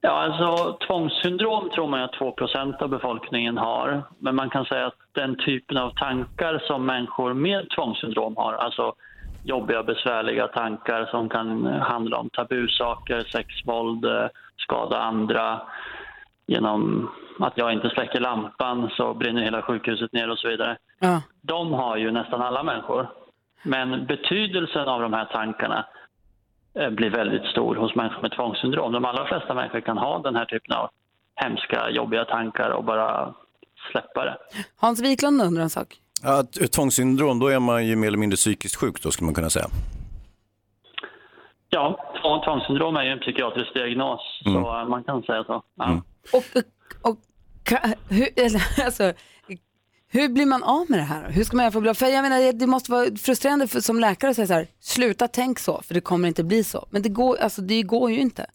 Ja, 0.07 0.11
alltså 0.11 0.79
tvångssyndrom 0.87 1.71
tror 1.71 1.89
man 1.89 2.03
att 2.03 2.15
2% 2.15 2.83
av 2.83 2.89
befolkningen 2.89 3.59
har. 3.59 4.03
Men 4.19 4.35
man 4.35 4.51
kan 4.51 4.65
säga 4.65 4.87
att 4.87 4.99
den 5.13 5.37
typen 5.37 5.77
av 5.77 5.91
tankar 5.91 6.63
som 6.67 6.87
människor 6.87 7.35
med 7.35 7.71
tvångssyndrom 7.71 8.37
har, 8.37 8.55
alltså 8.55 8.95
jobbiga, 9.43 9.83
besvärliga 9.83 10.49
tankar 10.49 11.07
som 11.11 11.29
kan 11.29 11.67
handla 11.67 12.17
om 12.17 12.31
tabusaker, 12.31 13.21
sexvåld, 13.21 14.05
eh, 14.05 14.27
skada 14.57 14.99
andra. 14.99 15.61
Genom 16.47 17.11
att 17.41 17.53
jag 17.57 17.73
inte 17.73 17.91
släcker 17.91 18.21
lampan 18.21 18.91
så 18.97 19.15
brinner 19.15 19.43
hela 19.43 19.63
sjukhuset 19.63 20.13
ner 20.13 20.31
och 20.31 20.39
så 20.39 20.49
vidare. 20.49 20.77
Ja. 20.99 21.23
De 21.43 21.73
har 21.73 21.97
ju 21.97 22.11
nästan 22.11 22.43
alla 22.43 22.63
människor. 22.63 23.09
Men 23.63 24.07
betydelsen 24.07 24.89
av 24.89 25.01
de 25.01 25.13
här 25.13 25.25
tankarna 25.25 25.85
blir 26.75 27.11
väldigt 27.11 27.45
stor 27.45 27.77
hos 27.77 27.95
människor 27.95 28.23
med 28.23 28.33
tvångssyndrom. 28.33 28.93
De 28.93 29.05
allra 29.05 29.27
flesta 29.27 29.55
människor 29.55 29.81
kan 29.81 29.99
ha 29.99 30.19
den 30.19 30.37
här 30.37 30.45
typen 30.45 30.77
av 30.77 30.91
hemska, 31.37 31.91
jobbiga 31.91 32.25
tankar 32.25 32.71
och 32.71 32.85
bara 32.85 33.35
släppa 33.93 34.25
det. 34.25 34.37
Hans 34.77 35.01
Wiklund 35.03 35.43
undrar 35.43 35.63
en 35.63 35.71
sak. 35.71 35.89
Ja, 36.23 36.43
tvångssyndrom, 36.73 37.39
då 37.39 37.49
är 37.49 37.59
man 37.61 37.87
ju 37.87 37.97
mer 37.97 38.07
eller 38.09 38.19
mindre 38.19 38.37
psykiskt 38.37 38.77
sjuk 38.77 39.03
då 39.03 39.11
skulle 39.11 39.27
man 39.27 39.35
kunna 39.35 39.51
säga. 39.51 39.67
Ja, 41.71 41.99
tvång- 42.23 42.45
tvångssyndrom 42.45 42.97
är 42.97 43.03
ju 43.05 43.11
en 43.11 43.19
psykiatrisk 43.21 43.75
diagnos, 43.75 44.21
Mm. 44.47 44.63
så 44.63 44.81
eh, 44.81 44.89
man 44.89 45.05
kan 45.05 45.23
säga 45.23 45.45
så. 45.45 45.63
Ja. 45.75 46.03
Och, 46.33 46.45
och 47.11 47.17
ka- 47.65 47.95
hur, 48.09 48.29
alltså, 48.85 49.13
hur 50.17 50.29
blir 50.29 50.47
man 50.47 50.63
av 50.63 50.85
med 50.89 50.99
det 50.99 51.09
här? 51.15 51.31
Hur 51.31 51.45
ska 51.45 51.57
man 51.57 51.65
göra 51.65 51.73
för 51.73 51.79
att 51.79 51.83
bli 51.83 51.91
av? 51.91 51.95
För 51.95 52.07
jag 52.07 52.23
menar, 52.23 52.53
det 52.53 52.67
måste 52.67 52.93
vara 52.93 53.05
frustrerande 53.27 53.67
för, 53.67 53.81
som 53.81 54.01
läkare 54.01 54.31
att 54.31 54.37
säga 54.37 54.47
så 54.47 54.55
här, 54.55 54.67
sluta 54.81 55.29
tänk 55.29 55.59
så, 55.59 55.83
för 55.83 55.95
det 55.95 56.01
kommer 56.01 56.29
inte 56.29 56.45
bli 56.45 56.65
så. 56.65 56.87
Men 56.91 57.03
det 57.03 57.09
går, 57.09 57.37
alltså, 57.37 57.63
det 57.63 57.83
går 57.83 58.11
ju 58.11 58.21
inte. 58.21 58.47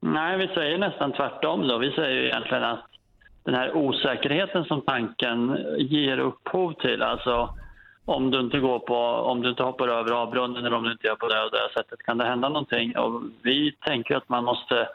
Nej, 0.00 0.38
vi 0.38 0.46
säger 0.48 0.78
nästan 0.78 1.12
tvärtom 1.12 1.68
då. 1.68 1.78
Vi 1.78 1.90
säger 1.90 2.16
ju 2.20 2.26
egentligen 2.26 2.64
att 2.64 2.84
den 3.44 3.54
här 3.54 3.76
osäkerheten 3.76 4.64
som 4.64 4.80
tanken 4.82 5.58
ger 5.78 6.18
upphov 6.18 6.72
till, 6.72 7.02
alltså 7.02 7.54
om 8.04 8.30
du 8.30 8.40
inte 8.40 8.58
går 8.58 8.78
på, 8.78 8.96
om 9.30 9.42
du 9.42 9.50
inte 9.50 9.62
hoppar 9.62 9.88
över 9.88 10.10
avbrunnen 10.10 10.64
eller 10.64 10.76
om 10.76 10.84
du 10.84 10.92
inte 10.92 11.06
gör 11.06 11.16
på 11.16 11.28
det 11.28 11.44
och 11.44 11.50
det 11.50 11.68
sättet 11.74 12.02
kan 12.02 12.18
det 12.18 12.24
hända 12.24 12.48
någonting. 12.48 12.96
Och 12.96 13.22
vi 13.42 13.72
tänker 13.72 14.16
att 14.16 14.28
man 14.28 14.44
måste 14.44 14.88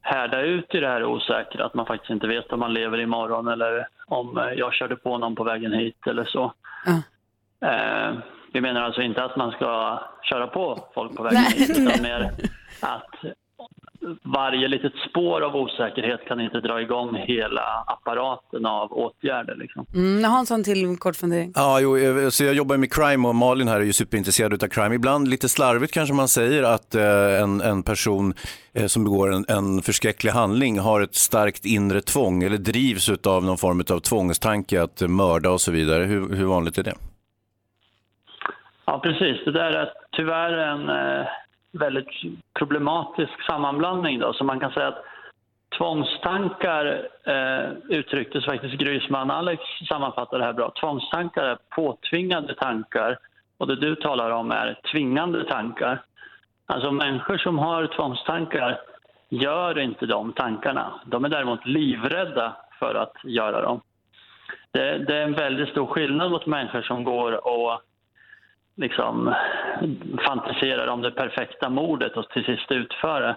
härda 0.00 0.40
ut 0.40 0.74
i 0.74 0.80
det 0.80 0.88
här 0.88 1.04
osäkra, 1.04 1.64
att 1.64 1.74
man 1.74 1.86
faktiskt 1.86 2.10
inte 2.10 2.26
vet 2.26 2.52
om 2.52 2.60
man 2.60 2.74
lever 2.74 3.00
imorgon 3.00 3.48
eller 3.48 3.88
om 4.12 4.38
eh, 4.38 4.44
jag 4.44 4.74
körde 4.74 4.96
på 4.96 5.18
någon 5.18 5.34
på 5.34 5.44
vägen 5.44 5.72
hit 5.72 6.06
eller 6.06 6.24
så. 6.24 6.52
Eh, 7.66 8.18
vi 8.52 8.60
menar 8.60 8.80
alltså 8.80 9.02
inte 9.02 9.24
att 9.24 9.36
man 9.36 9.50
ska 9.50 10.00
köra 10.22 10.46
på 10.46 10.78
folk 10.94 11.16
på 11.16 11.22
vägen 11.22 11.42
hit, 11.42 11.70
utan 11.70 12.02
mer 12.02 12.30
att 12.80 13.14
varje 14.22 14.68
litet 14.68 14.92
spår 15.10 15.40
av 15.40 15.56
osäkerhet 15.56 16.20
kan 16.28 16.40
inte 16.40 16.60
dra 16.60 16.80
igång 16.80 17.16
hela 17.16 17.84
apparaten 17.86 18.66
av 18.66 18.92
åtgärder. 18.92 19.56
Liksom. 19.56 19.86
Mm, 19.94 20.24
Hans 20.24 20.50
har 20.50 20.56
en 20.56 20.64
till 20.64 20.96
kort 20.98 21.16
fundering. 21.16 21.52
Ja, 21.54 21.80
jo, 21.80 21.96
eh, 21.96 22.28
så 22.28 22.44
jag 22.44 22.54
jobbar 22.54 22.76
med 22.76 22.92
crime 22.92 23.28
och 23.28 23.34
Malin 23.34 23.68
här 23.68 23.80
är 23.80 23.84
ju 23.84 23.92
superintresserad 23.92 24.64
av 24.64 24.68
crime. 24.68 24.94
Ibland 24.94 25.28
lite 25.28 25.48
slarvigt 25.48 25.94
kanske 25.94 26.14
man 26.14 26.28
säger 26.28 26.62
att 26.62 26.94
eh, 26.94 27.42
en, 27.42 27.60
en 27.60 27.82
person 27.82 28.34
eh, 28.74 28.86
som 28.86 29.04
begår 29.04 29.32
en, 29.32 29.44
en 29.48 29.82
förskräcklig 29.82 30.30
handling 30.30 30.78
har 30.78 31.00
ett 31.00 31.14
starkt 31.14 31.64
inre 31.64 32.00
tvång 32.00 32.42
eller 32.42 32.58
drivs 32.58 33.10
av 33.26 33.44
någon 33.44 33.58
form 33.58 33.84
av 33.90 34.00
tvångstanke 34.00 34.82
att 34.82 35.00
mörda 35.00 35.50
och 35.50 35.60
så 35.60 35.72
vidare. 35.72 36.04
Hur, 36.04 36.36
hur 36.36 36.44
vanligt 36.44 36.78
är 36.78 36.82
det? 36.82 36.94
Ja, 38.84 38.98
precis. 38.98 39.44
Det 39.44 39.52
där 39.52 39.72
är 39.72 39.92
tyvärr 40.16 40.52
en 40.52 40.88
eh, 40.88 41.26
väldigt 41.72 42.08
problematisk 42.58 43.42
sammanblandning. 43.46 44.18
Då. 44.18 44.32
Så 44.32 44.44
man 44.44 44.60
kan 44.60 44.72
säga 44.72 44.88
att 44.88 45.04
tvångstankar 45.78 47.08
eh, 47.24 47.72
uttrycktes 47.88 48.44
faktiskt 48.44 48.74
Grysman 48.74 49.30
Alex 49.30 49.62
sammanfattar 49.88 50.38
det 50.38 50.44
här 50.44 50.52
bra. 50.52 50.72
Tvångstankar 50.80 51.44
är 51.44 51.58
påtvingade 51.70 52.54
tankar 52.54 53.18
och 53.58 53.66
det 53.66 53.76
du 53.76 53.94
talar 53.94 54.30
om 54.30 54.50
är 54.50 54.80
tvingande 54.92 55.44
tankar. 55.44 56.02
Alltså 56.66 56.90
människor 56.90 57.38
som 57.38 57.58
har 57.58 57.86
tvångstankar 57.86 58.80
gör 59.28 59.78
inte 59.78 60.06
de 60.06 60.32
tankarna. 60.32 61.00
De 61.06 61.24
är 61.24 61.28
däremot 61.28 61.66
livrädda 61.66 62.56
för 62.78 62.94
att 62.94 63.16
göra 63.24 63.62
dem. 63.62 63.80
Det, 64.72 64.98
det 64.98 65.16
är 65.16 65.22
en 65.22 65.32
väldigt 65.32 65.68
stor 65.68 65.86
skillnad 65.86 66.30
mot 66.30 66.46
människor 66.46 66.82
som 66.82 67.04
går 67.04 67.46
och 67.46 67.80
liksom 68.76 69.34
fantiserar 70.26 70.86
om 70.86 71.02
det 71.02 71.10
perfekta 71.10 71.70
mordet 71.70 72.16
och 72.16 72.28
till 72.28 72.44
sist 72.44 72.70
utför 72.70 73.20
det. 73.20 73.36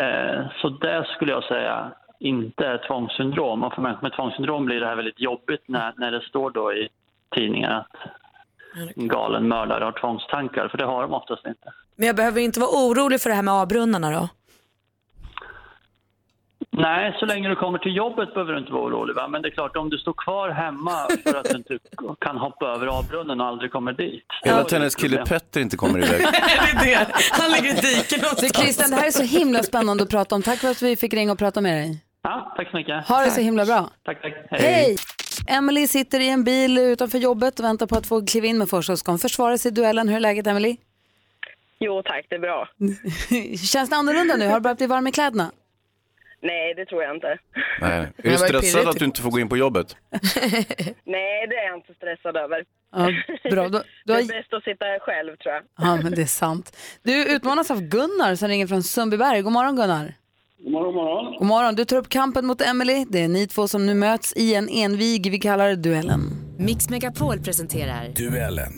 Eh, 0.00 0.46
så 0.60 0.68
det 0.68 1.06
skulle 1.14 1.32
jag 1.32 1.44
säga 1.44 1.92
inte 2.18 2.66
är 2.66 2.78
tvångssyndrom. 2.86 3.62
Och 3.62 3.74
för 3.74 3.82
människor 3.82 4.02
med 4.02 4.12
tvångssyndrom 4.12 4.66
blir 4.66 4.80
det 4.80 4.86
här 4.86 4.96
väldigt 4.96 5.20
jobbigt 5.20 5.62
när, 5.66 5.94
när 5.96 6.10
det 6.10 6.20
står 6.20 6.50
då 6.50 6.72
i 6.72 6.88
tidningar 7.34 7.78
att 7.78 8.10
en 8.96 9.08
galen 9.08 9.48
mördare 9.48 9.84
har 9.84 9.92
tvångstankar, 9.92 10.68
för 10.68 10.78
det 10.78 10.84
har 10.84 11.02
de 11.02 11.14
oftast 11.14 11.46
inte. 11.46 11.72
Men 11.96 12.06
jag 12.06 12.16
behöver 12.16 12.40
inte 12.40 12.60
vara 12.60 12.70
orolig 12.70 13.20
för 13.20 13.30
det 13.30 13.36
här 13.36 13.42
med 13.42 13.54
avbrunnarna 13.54 14.10
då? 14.10 14.28
Nej, 16.70 17.16
så 17.20 17.26
länge 17.26 17.48
du 17.48 17.56
kommer 17.56 17.78
till 17.78 17.96
jobbet 17.96 18.34
behöver 18.34 18.52
du 18.52 18.58
inte 18.58 18.72
vara 18.72 18.82
orolig. 18.82 19.14
Va? 19.14 19.28
Men 19.28 19.42
det 19.42 19.48
är 19.48 19.50
klart, 19.50 19.76
om 19.76 19.90
du 19.90 19.98
står 19.98 20.12
kvar 20.12 20.50
hemma 20.50 21.08
för 21.22 21.34
att 21.34 21.50
du 21.50 21.56
inte 21.56 21.78
kan 22.20 22.36
hoppa 22.36 22.66
över 22.66 22.86
avbrunnen 22.86 23.40
och 23.40 23.46
aldrig 23.46 23.72
kommer 23.72 23.92
dit. 23.92 24.24
Eller 24.44 24.60
att 24.60 24.72
hennes 24.72 24.94
kille 24.94 25.24
Petter 25.26 25.60
inte 25.60 25.76
kommer 25.76 25.98
iväg. 25.98 26.20
det 26.82 26.94
är 26.94 27.06
det. 27.06 27.12
Han 27.32 27.50
ligger 27.50 27.70
i 27.70 27.74
diket 27.74 28.08
Så 28.08 28.16
någonstans. 28.16 28.56
Christian, 28.56 28.90
det 28.90 28.96
här 28.96 29.06
är 29.06 29.10
så 29.10 29.22
himla 29.22 29.62
spännande 29.62 30.02
att 30.02 30.10
prata 30.10 30.34
om. 30.34 30.42
Tack 30.42 30.58
för 30.58 30.70
att 30.70 30.82
vi 30.82 30.96
fick 30.96 31.14
ringa 31.14 31.32
och 31.32 31.38
prata 31.38 31.60
med 31.60 31.72
dig. 31.72 32.02
Ja, 32.22 32.54
tack 32.56 32.70
så 32.70 32.76
mycket. 32.76 33.08
Ha 33.08 33.20
det 33.20 33.30
så 33.30 33.40
himla 33.40 33.64
bra. 33.66 33.90
Tack, 34.04 34.22
tack. 34.22 34.34
Hej! 34.50 34.96
Emily 35.48 35.86
sitter 35.86 36.20
i 36.20 36.28
en 36.28 36.44
bil 36.44 36.78
utanför 36.78 37.18
jobbet 37.18 37.58
och 37.58 37.64
väntar 37.64 37.86
på 37.86 37.96
att 37.96 38.06
få 38.06 38.26
kliva 38.26 38.46
in 38.46 38.58
med 38.58 38.68
hon 39.06 39.18
försvara 39.18 39.58
sig 39.58 39.70
i 39.70 39.74
duellen. 39.74 40.08
Hur 40.08 40.16
är 40.16 40.20
läget 40.20 40.46
Emily? 40.46 40.76
Jo 41.78 42.02
tack, 42.02 42.26
det 42.28 42.34
är 42.34 42.38
bra. 42.38 42.68
Känns 43.72 43.90
det 43.90 43.96
annorlunda 43.96 44.36
nu? 44.36 44.46
Har 44.46 44.54
du 44.54 44.60
börjat 44.60 44.78
bli 44.78 44.86
varm 44.86 45.06
i 45.06 45.12
kläderna? 45.12 45.50
Nej, 46.42 46.74
det 46.74 46.86
tror 46.86 47.02
jag 47.02 47.16
inte. 47.16 47.38
Nej. 47.80 48.12
Är 48.16 48.30
du 48.30 48.38
stressad 48.38 48.88
att 48.88 48.98
du 48.98 49.04
inte 49.04 49.22
får 49.22 49.30
gå 49.30 49.40
in 49.40 49.48
på 49.48 49.56
jobbet? 49.56 49.96
Nej, 51.04 51.46
det 51.48 51.56
är 51.56 51.66
jag 51.68 51.76
inte 51.78 51.94
stressad 51.94 52.36
över. 52.36 52.64
Ja, 52.92 53.10
bra. 53.50 53.68
Du, 53.68 53.82
du 54.04 54.12
har... 54.12 54.18
Det 54.18 54.24
är 54.24 54.40
bäst 54.40 54.52
att 54.52 54.64
sitta 54.64 54.84
själv 55.00 55.36
tror 55.36 55.54
jag. 55.54 55.62
Ja, 55.78 55.96
men 56.02 56.14
det 56.14 56.22
är 56.22 56.26
sant. 56.26 56.76
Du 57.02 57.34
utmanas 57.34 57.70
av 57.70 57.80
Gunnar 57.80 58.34
som 58.34 58.48
ringer 58.48 58.66
från 58.66 58.82
Sundbyberg. 58.82 59.42
God 59.42 59.52
morgon 59.52 59.76
Gunnar. 59.76 60.14
God 60.58 60.72
morgon, 60.72 60.94
god 60.94 61.04
morgon. 61.04 61.38
God 61.38 61.46
morgon. 61.48 61.74
Du 61.74 61.84
tar 61.84 61.96
upp 61.96 62.08
kampen 62.08 62.46
mot 62.46 62.60
Emily. 62.62 63.04
Det 63.08 63.22
är 63.24 63.28
ni 63.28 63.46
två 63.46 63.68
som 63.68 63.86
nu 63.86 63.94
möts 63.94 64.32
i 64.36 64.54
en 64.54 64.68
envig, 64.68 65.30
vi 65.30 65.38
kallar 65.38 65.68
det 65.68 65.76
duellen. 65.76 66.20
Mix 66.58 66.90
Megapol 66.90 67.38
presenterar 67.38 68.08
Duellen. 68.08 68.72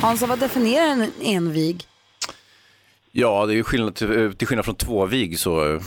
Hansa, 0.00 0.26
vad 0.26 0.38
definierar 0.38 0.86
en 0.86 1.12
envig? 1.22 1.86
Ja, 3.14 3.46
det 3.46 3.52
är 3.52 3.54
ju 3.56 3.64
skillnad 3.64 3.94
till, 3.94 4.34
till 4.36 4.46
skillnad 4.46 4.64
från 4.64 4.74
tvåvig 4.74 5.38
så... 5.38 5.54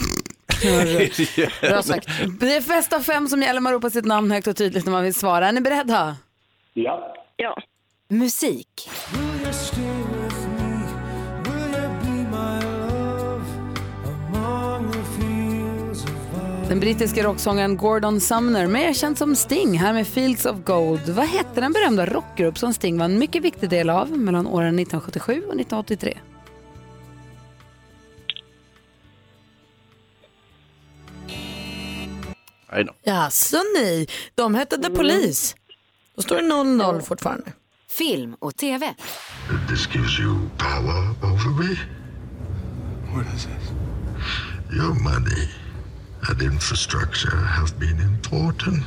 Bra 1.62 1.82
sagt. 1.82 2.08
Det 2.40 2.56
är 2.56 2.62
fest 2.62 2.94
av 2.94 3.00
fem 3.00 3.28
som 3.28 3.42
gäller. 3.42 3.60
Man 3.60 3.74
ropar 3.74 3.90
sitt 3.90 4.06
namn 4.06 4.32
högt 4.32 4.48
och 4.48 4.56
tydligt 4.56 4.86
när 4.86 4.92
man 4.92 5.04
vill 5.04 5.14
svara. 5.14 5.48
Är 5.48 5.52
ni 5.52 5.62
beredda? 5.62 6.16
Ja. 6.74 7.16
Ja. 7.38 7.58
Musik. 8.10 8.90
Den 16.70 16.80
brittiske 16.80 17.24
rocksångaren 17.24 17.78
Gordon 17.78 18.22
Sumner, 18.22 18.68
mer 18.68 18.94
känd 18.94 19.18
som 19.18 19.36
Sting, 19.36 19.78
här 19.80 19.94
med 19.94 20.08
Fields 20.08 20.46
of 20.46 20.58
Gold. 20.64 21.10
Vad 21.10 21.26
hette 21.26 21.62
den 21.62 21.74
berömda 21.74 22.06
rockgrupp 22.06 22.58
som 22.58 22.74
Sting 22.74 22.98
var 22.98 23.06
en 23.06 23.20
mycket 23.20 23.44
viktig 23.44 23.70
del 23.70 23.90
av 23.90 24.18
mellan 24.18 24.48
åren 24.48 24.80
1977 24.80 25.34
och 25.34 25.38
1983? 25.38 26.18
Jaså 33.04 33.58
ni, 33.78 34.08
de 34.36 34.56
hette 34.56 34.78
The 34.78 34.90
Police. 34.90 35.56
Då 36.16 36.22
står 36.22 36.36
det 36.36 36.42
0-0 36.42 37.02
fortfarande. 37.02 37.54
Film 37.90 38.36
och 38.40 38.56
TV. 38.56 38.94
This 39.70 39.88
gives 39.96 40.20
you 40.20 40.36
power 40.58 41.10
over 41.24 41.50
me. 41.64 41.76
What 43.16 43.26
is 43.36 43.44
this? 43.44 43.72
Your 44.78 44.94
money 45.04 45.48
and 46.30 46.42
infrastructure 46.42 47.36
have 47.38 47.80
been 47.80 48.00
important. 48.02 48.86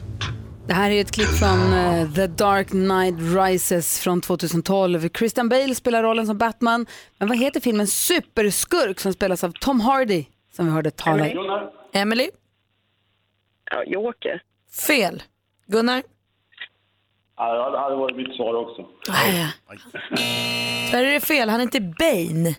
Det 0.66 0.74
här 0.74 0.90
är 0.90 1.00
ett 1.00 1.10
klipp 1.10 1.28
från 1.28 1.72
eh, 1.72 2.12
The 2.12 2.26
Dark 2.26 2.68
Knight 2.68 3.14
Rises 3.36 4.00
från 4.00 4.20
2012. 4.20 5.08
Christian 5.18 5.48
Bale 5.48 5.74
spelar 5.74 6.02
rollen 6.02 6.26
som 6.26 6.38
Batman. 6.38 6.86
Men 7.18 7.28
vad 7.28 7.38
heter 7.38 7.60
filmen 7.60 7.86
Superskurk 7.86 9.00
som 9.00 9.12
spelas 9.12 9.44
av 9.44 9.52
Tom 9.60 9.80
Hardy? 9.80 10.24
Som 10.56 10.66
vi 10.66 10.72
hörde 10.72 10.90
tala 10.90 11.28
i. 11.28 11.36
Emily? 11.92 12.28
Ja, 13.70 13.84
Joker. 13.86 14.42
Fel. 14.86 15.22
Gunnar? 15.66 16.02
Ja, 17.36 17.70
det 17.70 17.78
hade 17.78 17.96
varit 17.96 18.16
mitt 18.16 18.36
svar 18.36 18.54
också. 18.54 18.86
Där 20.92 21.04
är 21.04 21.12
det 21.12 21.20
fel, 21.20 21.48
han 21.48 21.60
heter 21.60 21.80
Bane. 21.80 22.54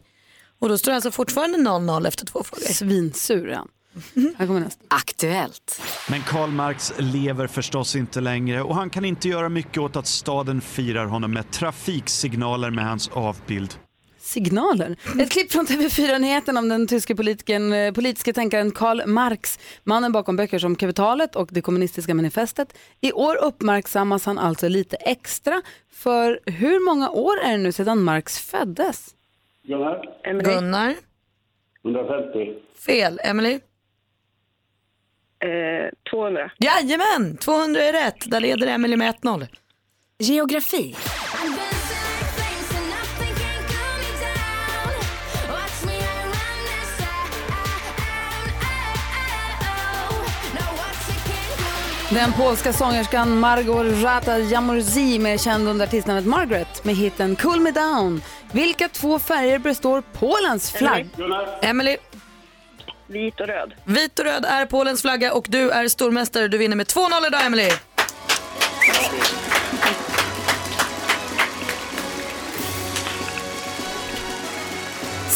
Och 0.60 0.70
då 0.70 0.78
står 0.78 0.92
det 0.92 0.96
alltså 0.96 1.12
fortfarande 1.12 1.58
0-0 1.58 2.08
efter 2.08 2.26
två 2.26 2.44
frågor. 2.44 2.64
Svinsur 2.66 3.52
han. 3.52 3.68
Här 4.38 4.48
kommer 4.48 4.60
nästa. 4.60 4.84
Aktuellt. 4.88 5.82
Men 6.10 6.22
Karl 6.22 6.50
Marx 6.50 6.94
lever 6.98 7.48
förstås 7.48 7.96
inte 7.96 8.22
längre 8.22 8.62
och 8.62 8.76
han 8.76 8.90
kan 8.90 9.06
inte 9.06 9.30
göra 9.30 9.50
mycket 9.50 9.78
åt 9.78 9.96
att 9.96 10.08
staden 10.08 10.62
firar 10.62 11.06
honom 11.06 11.34
med 11.34 11.52
trafiksignaler 11.52 12.70
med 12.70 12.86
hans 12.86 13.10
avbild. 13.10 13.74
Signaler. 14.30 14.96
Ett 15.20 15.32
klipp 15.32 15.52
från 15.52 15.66
TV4-nyheten 15.66 16.58
om 16.58 16.70
den 16.70 16.88
tyske 16.88 17.16
politiken, 17.16 17.74
eh, 17.74 17.94
politiska 17.94 18.34
tänkaren 18.34 18.72
Karl 18.72 19.06
Marx, 19.06 19.60
mannen 19.84 20.12
bakom 20.12 20.36
böcker 20.36 20.60
som 20.60 20.76
Kapitalet 20.76 21.36
och 21.36 21.50
det 21.52 21.62
kommunistiska 21.62 22.14
manifestet. 22.14 22.78
I 23.02 23.12
år 23.12 23.36
uppmärksammas 23.36 24.26
han 24.26 24.38
alltså 24.38 24.68
lite 24.68 24.96
extra 24.96 25.62
för 25.92 26.40
hur 26.46 26.86
många 26.86 27.10
år 27.10 27.38
är 27.44 27.52
det 27.52 27.58
nu 27.58 27.72
sedan 27.72 28.04
Marx 28.04 28.40
föddes? 28.40 29.08
Gunnar? 29.64 30.06
Gunnar? 30.44 30.96
150. 31.84 32.54
Fel. 32.86 33.20
Emily? 33.24 33.54
Eh, 35.40 36.12
200. 36.12 36.52
Jajamän, 36.58 37.38
200 37.38 37.82
är 37.82 37.94
rätt. 37.94 38.32
Där 38.32 38.40
leder 38.40 38.68
Emily 38.68 38.98
med 38.98 39.16
1-0. 39.16 39.48
Geografi. 40.20 40.96
Den 52.10 52.34
polska 52.34 52.74
sångerskan 52.74 53.40
Margot 53.40 54.04
Rata 54.04 54.38
Jamorzi, 54.40 55.20
mer 55.20 55.38
känd 55.38 55.68
under 55.68 55.86
artistnamnet 55.86 56.26
Margaret, 56.26 56.84
med 56.84 56.96
hiten 56.96 57.36
Cool 57.36 57.60
Me 57.60 57.72
Down. 57.72 58.22
Vilka 58.52 58.90
två 58.90 59.20
färger 59.20 59.60
består 59.60 60.04
Polens 60.14 60.72
flagg? 60.72 61.10
Emily? 61.62 61.98
Vit 63.08 63.40
och 63.40 63.48
röd. 63.48 63.74
Vit 63.84 64.20
och 64.20 64.26
röd 64.26 64.46
är 64.46 64.66
Polens 64.66 65.02
flagga 65.02 65.34
och 65.34 65.46
du 65.50 65.70
är 65.72 65.88
stormästare. 65.88 66.48
Du 66.48 66.58
vinner 66.58 66.76
med 66.76 66.88
2-0 66.88 67.28
idag 67.28 67.46
Emily. 67.46 67.70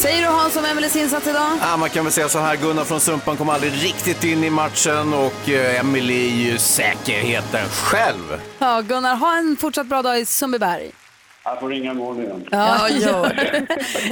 Säger 0.04 0.22
du 0.22 0.28
Hans 0.28 0.56
om 0.58 0.66
Emelies 0.66 0.96
insats 0.96 1.28
idag? 1.28 1.52
Ja, 1.62 1.78
man 1.78 1.90
kan 1.90 2.04
väl 2.04 2.14
säga 2.14 2.30
så 2.30 2.40
här, 2.40 2.56
Gunnar 2.56 2.84
från 2.84 3.00
Sumpan 3.00 3.38
kom 3.38 3.50
aldrig 3.50 3.72
riktigt 3.84 4.24
in 4.24 4.44
i 4.44 4.50
matchen 4.50 5.14
och 5.14 5.50
eh, 5.50 5.80
Emily 5.80 6.28
är 6.28 6.52
ju 6.52 6.58
säkerheten 6.58 7.66
själv. 7.70 8.42
Ja, 8.60 8.82
Gunnar, 8.82 9.16
ha 9.16 9.38
en 9.38 9.58
fortsatt 9.60 9.88
bra 9.88 10.02
dag 10.02 10.20
i 10.20 10.26
Sundbyberg. 10.26 10.92
Jag 11.44 11.60
får 11.60 11.70
ringa 11.70 11.92
imorgon 11.92 12.24
igen. 12.24 12.48
Ja, 12.52 12.90
gör 12.90 13.24
det. 13.30 13.66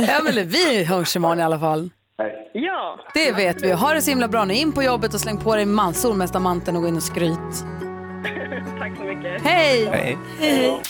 ja, 0.07 0.19
men 0.23 0.47
vi 0.49 0.83
hörs 0.83 1.15
imorgon 1.15 1.39
i 1.39 1.43
alla 1.43 1.59
fall. 1.59 1.89
Ja. 2.53 2.99
Det 3.13 3.31
vet 3.31 3.61
vi. 3.61 3.71
Ha 3.71 3.93
det 3.93 4.01
så 4.01 4.09
himla 4.09 4.27
bra 4.27 4.45
nu. 4.45 4.53
In 4.53 4.71
på 4.71 4.83
jobbet 4.83 5.13
och 5.13 5.21
släng 5.21 5.37
på 5.37 5.55
dig 5.55 5.65
man- 5.65 5.93
solmästarmanteln 5.93 6.77
och 6.77 6.83
gå 6.83 6.87
in 6.89 6.97
och 6.97 7.03
skryt. 7.03 7.37
Tack 8.79 8.97
så 8.97 9.03
mycket. 9.03 9.41
Hej! 9.43 9.85
Hej. 9.91 10.17
Hej. 10.39 10.81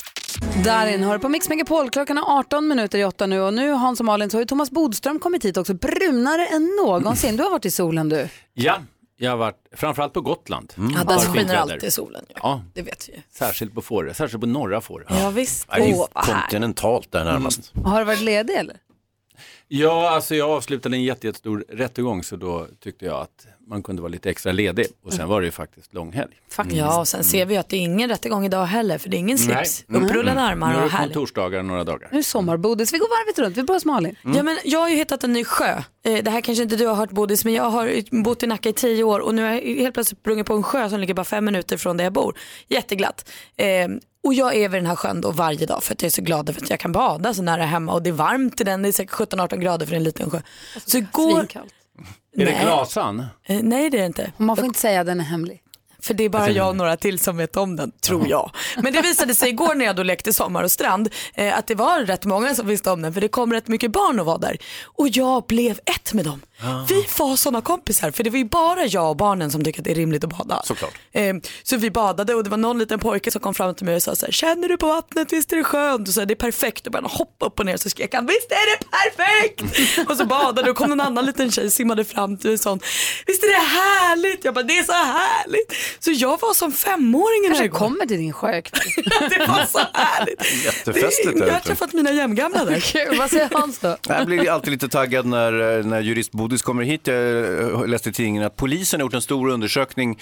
Darin 0.64 1.04
hör 1.04 1.18
på 1.18 1.30
Mix 1.30 1.50
Megapol. 1.50 1.90
Klockan 1.90 2.18
är 2.18 2.22
18 2.40 2.68
minuter 2.68 2.98
i 3.00 3.04
8 3.06 3.26
nu 3.26 3.42
och 3.42 3.54
nu 3.54 3.72
Hans 3.72 4.00
och 4.00 4.06
Malin 4.06 4.30
så 4.30 4.38
har 4.38 4.42
ju 4.42 4.46
Thomas 4.46 4.72
Bodström 4.72 5.20
kommit 5.20 5.46
hit 5.46 5.58
också. 5.58 5.74
Brunare 5.74 6.46
än 6.48 6.70
någonsin. 6.86 7.38
Du 7.38 7.44
har 7.44 7.50
varit 7.50 7.66
i 7.66 7.72
solen 7.72 8.10
du. 8.10 8.28
Ja, 8.54 8.78
jag 9.18 9.30
har 9.32 9.38
varit 9.38 9.68
framförallt 9.76 10.14
på 10.14 10.22
Gotland. 10.22 10.74
Ja, 10.98 11.04
där 11.04 11.18
skiner 11.20 11.56
alltid 11.56 11.94
solen. 11.94 12.26
Ja. 12.30 12.36
Ja, 12.44 12.62
Det 12.74 12.82
vet 12.82 13.10
vi 13.10 13.14
ju. 13.14 13.22
särskilt 13.32 13.74
på 13.74 13.82
Fårö, 13.82 14.14
särskilt 14.14 14.42
på 14.42 14.48
norra 14.48 14.82
Fårö. 14.82 15.04
Ja, 15.10 15.30
visst. 15.30 15.68
Ja, 15.70 15.76
det 15.76 15.82
är 15.82 15.86
härligt. 15.86 16.42
kontinentalt 16.42 17.12
där 17.12 17.26
närmast. 17.26 17.72
Har 17.86 18.00
du 18.00 18.06
varit 18.06 18.22
ledig 18.22 18.54
eller? 18.56 18.76
Ja, 19.68 20.10
alltså 20.10 20.36
jag 20.36 20.50
avslutade 20.50 20.96
en 20.98 21.04
jätte- 21.04 21.28
jättestor 21.28 21.66
rättegång 21.70 22.24
så 22.24 22.36
då 22.36 22.68
tyckte 22.80 23.06
jag 23.06 23.16
att 23.22 23.48
man 23.72 23.84
kunde 23.84 24.02
vara 24.02 24.10
lite 24.10 24.30
extra 24.30 24.52
ledig 24.52 24.88
och 25.06 25.14
sen 25.14 25.28
var 25.28 25.42
det 25.42 25.46
ju 25.46 25.52
faktiskt 25.52 25.94
långhelg. 25.94 26.32
Ja, 26.72 27.00
och 27.00 27.08
sen 27.08 27.24
ser 27.24 27.46
vi 27.46 27.58
att 27.58 27.70
det 27.70 27.76
är 27.78 27.82
ingen 27.82 28.10
rättegång 28.10 28.46
idag 28.46 28.66
heller, 28.66 28.98
för 28.98 29.10
det 29.10 29.18
är 29.18 29.20
ingen 29.20 29.38
slips. 29.38 29.84
Nej. 29.88 30.02
Upprullade 30.02 30.32
Mm. 30.32 30.44
armar 30.44 30.68
Nu 30.70 30.74
är 30.74 30.78
och 30.84 30.90
det 30.90 30.96
härligt. 30.96 31.14
kontorsdagar 31.14 31.64
några 31.64 31.84
dagar. 31.84 32.10
Nu 32.12 32.20
är 32.20 32.24
sommarbodis. 32.24 32.94
Vi 32.94 32.98
går 32.98 33.08
varvet 33.10 33.40
runt. 33.40 33.58
Vi 33.58 33.64
börjar 33.64 33.76
hos 33.76 33.86
Malin. 33.86 34.16
Ja, 34.36 34.44
men 34.44 34.60
jag 34.64 34.80
har 34.80 34.90
ju 34.90 34.96
hittat 34.96 35.24
en 35.24 35.34
ny 35.34 35.44
sjö. 35.44 35.84
Eh, 36.06 36.24
Det 36.24 36.32
här 36.32 36.42
kanske 36.42 36.64
inte 36.64 36.76
du 36.76 36.88
har 36.88 36.96
hört 36.96 37.12
Bodis, 37.12 37.46
men 37.46 37.54
jag 37.54 37.64
har 37.70 38.22
bott 38.24 38.44
i 38.44 38.48
Nacka 38.48 38.70
i 38.70 38.74
tio 38.74 39.04
år 39.04 39.20
och 39.20 39.36
nu 39.36 39.44
har 39.44 39.50
jag 39.50 39.62
helt 39.62 39.94
plötsligt 39.94 40.20
sprungit 40.20 40.46
på 40.48 40.54
en 40.54 40.64
sjö 40.64 40.90
som 40.90 41.00
ligger 41.00 41.14
bara 41.14 41.24
fem 41.24 41.46
minuter 41.46 41.78
från 41.78 41.98
där 41.98 42.04
jag 42.04 42.14
bor. 42.14 42.38
Jätteglatt. 42.68 43.30
Eh, 43.58 43.68
och 44.24 44.34
jag 44.34 44.56
är 44.56 44.70
vid 44.70 44.82
den 44.82 44.86
här 44.86 44.96
sjön 44.96 45.22
då 45.22 45.32
varje 45.32 45.66
dag 45.66 45.84
för 45.84 45.94
att 45.94 46.02
jag 46.02 46.08
är 46.08 46.12
så 46.12 46.22
glad 46.22 46.50
över 46.50 46.62
att 46.62 46.70
jag 46.70 46.80
kan 46.80 46.92
bada 46.92 47.34
så 47.34 47.42
nära 47.42 47.66
hemma 47.66 47.94
och 47.94 48.02
det 48.04 48.10
är 48.10 48.14
varmt 48.14 48.62
i 48.62 48.64
den, 48.64 48.82
det 48.82 48.88
är 48.88 48.92
säkert 48.92 49.14
17-18 49.16 49.58
grader 49.60 49.86
för 49.86 49.96
en 49.96 50.04
liten 50.04 50.30
sjö. 50.30 50.42
Så 50.86 50.98
igår... 50.98 51.38
Svinkallt. 51.40 51.74
Är 52.38 52.46
det 52.46 52.52
Nej. 52.52 52.64
glasan? 52.64 53.26
Eh, 53.44 53.60
nej 53.64 53.90
det 53.90 53.98
är 53.98 54.02
det 54.02 54.08
inte. 54.08 54.32
Man 54.38 54.56
får 54.56 54.66
inte 54.66 54.80
säga 54.80 55.00
att 55.02 55.08
den 55.08 55.20
är 55.20 55.24
hemlig. 55.24 55.62
För 56.02 56.14
det 56.14 56.24
är 56.24 56.30
bara 56.30 56.50
jag 56.50 56.70
och 56.70 56.76
några 56.76 56.98
till 56.98 57.20
som 57.20 57.38
vet 57.38 57.58
om 57.58 57.76
den, 57.76 57.92
tror 57.92 58.28
jag. 58.28 58.52
Men 58.78 58.94
det 58.94 59.02
visade 59.02 59.36
sig 59.36 59.50
igår 59.50 59.76
när 59.76 59.86
jag 59.86 59.96
då 59.96 60.04
lekte 60.04 60.34
sommar 60.34 60.64
och 60.64 60.72
strand 60.72 61.10
eh, 61.34 61.58
att 61.58 61.68
det 61.68 61.76
var 61.76 62.00
rätt 62.00 62.26
många 62.26 62.56
som 62.56 62.68
visste 62.68 62.92
om 62.92 63.02
den 63.02 63.14
för 63.14 63.22
det 63.22 63.28
kom 63.28 63.54
rätt 63.54 63.68
mycket 63.68 63.92
barn 63.92 64.20
och 64.20 64.26
var 64.26 64.40
där. 64.40 64.58
Och 64.84 65.08
jag 65.08 65.44
blev 65.48 65.80
ett 65.86 66.14
med 66.14 66.26
dem. 66.26 66.42
Vi 66.90 67.06
var 67.18 67.36
sådana 67.36 67.62
kompisar 67.62 68.12
för 68.12 68.24
det 68.24 68.30
var 68.30 68.38
ju 68.38 68.46
bara 68.46 68.86
jag 68.86 69.10
och 69.10 69.18
barnen 69.18 69.52
som 69.52 69.64
tycker 69.64 69.80
att 69.80 69.86
det 69.86 69.92
är 69.92 69.96
rimligt 69.96 70.24
att 70.24 70.38
bada. 70.38 70.62
Såklart. 70.64 70.94
Eh, 71.12 71.34
så 71.64 71.78
vi 71.78 71.92
badade 71.92 72.36
och 72.36 72.44
det 72.44 72.50
var 72.50 72.58
någon 72.58 72.80
liten 72.80 73.00
pojke 73.00 73.32
som 73.32 73.42
kom 73.42 73.54
fram 73.54 73.76
till 73.76 73.86
mig 73.86 73.96
och 73.96 74.04
sa 74.04 74.16
så 74.16 74.26
här, 74.26 74.34
känner 74.34 74.70
du 74.70 74.78
på 74.78 74.88
vattnet, 74.88 75.34
visst 75.34 75.52
är 75.54 75.58
det 75.58 75.64
skönt? 75.64 76.08
Och 76.08 76.14
så 76.14 76.20
här, 76.22 76.26
det 76.26 76.34
är 76.34 76.36
perfekt 76.36 76.86
och 76.86 76.92
började 76.92 77.10
hoppa 77.10 77.46
upp 77.46 77.60
och 77.60 77.66
ner 77.66 77.78
så 77.78 77.90
skrek 77.90 78.14
han, 78.14 78.26
visst 78.26 78.52
är 78.52 78.80
det 78.80 78.86
perfekt? 78.90 80.10
och 80.10 80.18
så 80.18 80.26
badade 80.26 80.72
och 80.72 80.78
kom 80.78 80.92
en 80.92 81.02
annan 81.02 81.26
liten 81.26 81.52
tjej 81.52 81.72
simmade 81.72 82.06
fram 82.06 82.38
till 82.38 82.54
och 82.54 82.60
sa, 82.60 82.80
visst 83.28 83.44
är 83.44 83.48
det 83.48 83.66
härligt? 83.66 84.46
Jag 84.46 84.54
bara, 84.54 84.64
det 84.64 84.78
är 84.78 84.84
så 84.84 84.92
härligt. 84.92 85.74
Så 86.00 86.12
jag 86.12 86.42
var 86.42 86.54
som 86.54 86.72
femåring 86.72 87.44
Kanske 87.48 87.66
igår. 87.66 87.78
kommer 87.78 88.06
till 88.06 88.18
din 88.18 88.34
sjö 88.34 88.52
det 89.30 89.46
var 89.48 89.66
så 89.66 89.80
härligt. 89.94 90.66
Jättefestligt 90.66 91.40
jag 91.40 91.48
där 91.48 91.54
har 91.54 91.60
träffat 91.60 91.94
mina 91.94 92.12
jämngamla 92.12 92.66
där. 92.66 92.80
Kul. 92.92 93.18
Vad 93.18 93.30
säger 93.30 93.50
Hans 93.54 93.80
då? 93.80 93.98
Jag 94.08 94.26
blir 94.26 94.50
alltid 94.50 94.72
lite 94.72 94.90
taggad 94.90 95.26
när, 95.26 95.84
när 95.84 96.02
jurist 96.02 96.32
Bodis 96.52 96.62
kommer 96.62 96.84
hit. 96.84 97.08
Jag 97.08 97.72
eh, 97.82 97.88
läste 97.88 98.10
i 98.10 98.14
tidningen 98.14 98.44
att 98.44 98.56
polisen 98.56 99.00
har 99.00 99.06
gjort 99.06 99.14
en 99.14 99.22
stor 99.22 99.50
undersökning, 99.50 100.20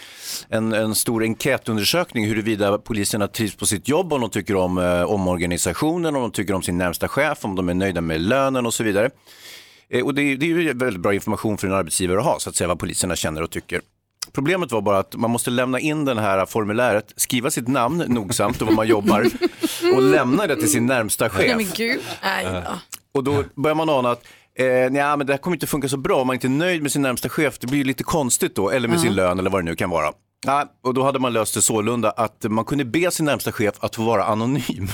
en, 0.49 0.73
en 0.73 0.95
stor 0.95 1.23
enkätundersökning 1.23 2.25
huruvida 2.27 2.77
poliserna 2.77 3.27
trivs 3.27 3.55
på 3.55 3.65
sitt 3.65 3.87
jobb, 3.87 4.13
om 4.13 4.21
de 4.21 4.29
tycker 4.29 4.55
om 4.55 4.77
eh, 4.77 5.01
omorganisationen, 5.03 6.15
om 6.15 6.21
de 6.21 6.31
tycker 6.31 6.53
om 6.53 6.61
sin 6.63 6.77
närmsta 6.77 7.07
chef, 7.07 7.37
om 7.45 7.55
de 7.55 7.69
är 7.69 7.73
nöjda 7.73 8.01
med 8.01 8.21
lönen 8.21 8.65
och 8.65 8.73
så 8.73 8.83
vidare. 8.83 9.09
Eh, 9.89 10.05
och 10.05 10.13
det, 10.13 10.21
är- 10.21 10.37
det 10.37 10.45
är 10.45 10.47
ju 10.47 10.73
väldigt 10.73 11.01
bra 11.01 11.13
information 11.13 11.57
för 11.57 11.67
en 11.67 11.73
arbetsgivare 11.73 12.19
att 12.19 12.25
ha, 12.25 12.39
så 12.39 12.49
att 12.49 12.55
säga 12.55 12.67
vad 12.67 12.79
poliserna 12.79 13.15
känner 13.15 13.41
och 13.43 13.51
tycker. 13.51 13.81
Problemet 14.33 14.71
var 14.71 14.81
bara 14.81 14.97
att 14.99 15.15
man 15.15 15.31
måste 15.31 15.49
lämna 15.49 15.79
in 15.79 16.05
det 16.05 16.21
här 16.21 16.45
formuläret, 16.45 17.13
skriva 17.15 17.51
sitt 17.51 17.67
namn 17.67 18.03
nogsamt 18.07 18.61
och 18.61 18.67
var 18.67 18.73
man 18.75 18.87
jobbar 18.87 19.25
och 19.95 20.01
lämna 20.01 20.47
det 20.47 20.55
till 20.55 20.71
sin 20.71 20.85
närmsta 20.85 21.29
chef. 21.29 21.45
Nej 21.47 21.55
men 21.55 21.65
gud. 21.75 21.99
Nej, 22.23 22.45
då. 22.45 22.79
Och 23.11 23.23
då 23.23 23.43
börjar 23.55 23.75
man 23.75 23.89
ana 23.89 24.11
att 24.11 24.23
eh, 24.55 24.91
nja, 24.91 25.15
men 25.15 25.27
det 25.27 25.33
här 25.33 25.37
kommer 25.37 25.55
inte 25.55 25.67
funka 25.67 25.89
så 25.89 25.97
bra 25.97 26.21
om 26.21 26.27
man 26.27 26.33
inte 26.33 26.47
är 26.47 26.49
nöjd 26.49 26.81
med 26.81 26.91
sin 26.91 27.01
närmsta 27.01 27.29
chef. 27.29 27.59
Det 27.59 27.67
blir 27.67 27.83
lite 27.83 28.03
konstigt 28.03 28.55
då, 28.55 28.69
eller 28.69 28.87
med 28.87 28.99
sin 28.99 29.15
lön 29.15 29.39
eller 29.39 29.49
vad 29.49 29.61
det 29.61 29.65
nu 29.65 29.75
kan 29.75 29.89
vara. 29.89 30.11
Ja, 30.45 30.65
och 30.83 30.93
då 30.93 31.03
hade 31.03 31.19
man 31.19 31.33
löst 31.33 31.53
det 31.53 31.61
sålunda 31.61 32.11
att 32.11 32.45
man 32.49 32.65
kunde 32.65 32.85
be 32.85 33.11
sin 33.11 33.25
närmsta 33.25 33.51
chef 33.51 33.75
att 33.79 33.95
få 33.95 34.03
vara 34.03 34.23
anonym. 34.23 34.63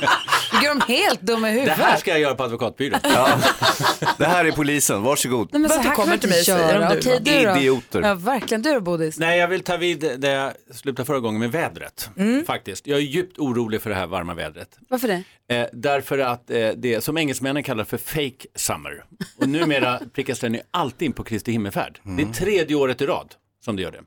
Gör 0.64 0.74
de 0.86 0.94
helt 0.94 1.20
dumma 1.20 1.50
i 1.50 1.52
Det 1.54 1.60
huvudet? 1.60 1.78
här 1.78 1.96
ska 1.96 2.10
jag 2.10 2.20
göra 2.20 2.34
på 2.34 2.42
advokatbyrån. 2.44 3.00
Ja. 3.02 3.38
Det 4.18 4.24
här 4.24 4.44
är 4.44 4.52
polisen, 4.52 5.02
varsågod. 5.02 5.48
Nej, 5.52 5.60
men 5.60 5.70
så 5.70 5.76
här 5.76 5.82
kan 5.84 5.94
kommer 5.94 6.08
man 6.08 6.18
till 6.18 6.28
mig 6.28 6.42
göra. 6.48 6.90
om 6.90 6.96
Okej, 6.98 7.18
du 7.22 7.44
då? 7.44 7.56
Idioter. 7.56 8.02
Ja, 8.02 8.14
verkligen. 8.14 8.62
Du 8.62 8.72
då 8.72 8.80
Bodis? 8.80 9.18
Nej, 9.18 9.38
jag 9.38 9.48
vill 9.48 9.60
ta 9.62 9.76
vid 9.76 10.20
där 10.20 10.34
jag 10.34 10.52
slutade 10.76 11.06
förra 11.06 11.20
gången 11.20 11.40
med 11.40 11.52
vädret. 11.52 12.10
Faktiskt. 12.46 12.86
Jag 12.86 12.98
är 12.98 13.02
djupt 13.02 13.38
orolig 13.38 13.82
för 13.82 13.90
det 13.90 13.96
här 13.96 14.06
varma 14.06 14.34
vädret. 14.34 14.68
Varför 14.88 15.08
det? 15.08 15.22
Eh, 15.56 15.66
därför 15.72 16.18
att 16.18 16.50
eh, 16.50 16.68
det 16.76 17.04
som 17.04 17.18
engelsmännen 17.18 17.62
kallar 17.62 17.84
för 17.84 17.98
fake 17.98 18.46
summer. 18.54 19.04
Och 19.38 19.48
numera 19.48 20.00
prickas 20.14 20.38
den 20.38 20.54
ju 20.54 20.60
alltid 20.70 21.06
in 21.06 21.12
på 21.12 21.24
Kristi 21.24 21.52
himmelfärd. 21.52 22.00
Det 22.02 22.22
är 22.22 22.26
tredje 22.32 22.76
året 22.76 23.00
i 23.02 23.06
rad 23.06 23.34
som 23.64 23.76
det 23.76 23.82
gör 23.82 23.92
det. 23.92 24.00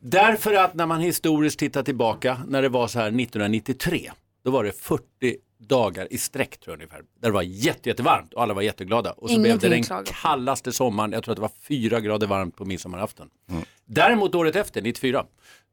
Därför 0.00 0.54
att 0.54 0.74
när 0.74 0.86
man 0.86 1.00
historiskt 1.00 1.58
tittar 1.58 1.82
tillbaka, 1.82 2.40
när 2.48 2.62
det 2.62 2.68
var 2.68 2.88
så 2.88 2.98
här 2.98 3.06
1993, 3.06 4.10
då 4.44 4.50
var 4.50 4.64
det 4.64 4.72
40 4.80 5.36
dagar 5.68 6.08
i 6.12 6.18
sträck 6.18 6.60
tror 6.60 6.72
jag 6.72 6.76
ungefär. 6.78 7.02
Där 7.20 7.28
det 7.28 7.34
var 7.34 7.42
jätte, 7.42 7.88
jättevarmt 7.88 8.34
och 8.34 8.42
alla 8.42 8.54
var 8.54 8.62
jätteglada. 8.62 9.12
Och 9.12 9.30
så 9.30 9.34
blev 9.36 9.46
Ingenting 9.46 9.70
det 9.70 9.76
den 9.76 9.82
klaga 9.84 10.02
på. 10.04 10.12
kallaste 10.22 10.72
sommaren, 10.72 11.12
jag 11.12 11.24
tror 11.24 11.32
att 11.32 11.36
det 11.36 11.42
var 11.42 11.50
fyra 11.68 12.00
grader 12.00 12.26
varmt 12.26 12.56
på 12.56 12.64
midsommarafton. 12.64 13.28
Däremot 13.86 14.34
året 14.34 14.56
efter, 14.56 14.82
94, 14.82 15.24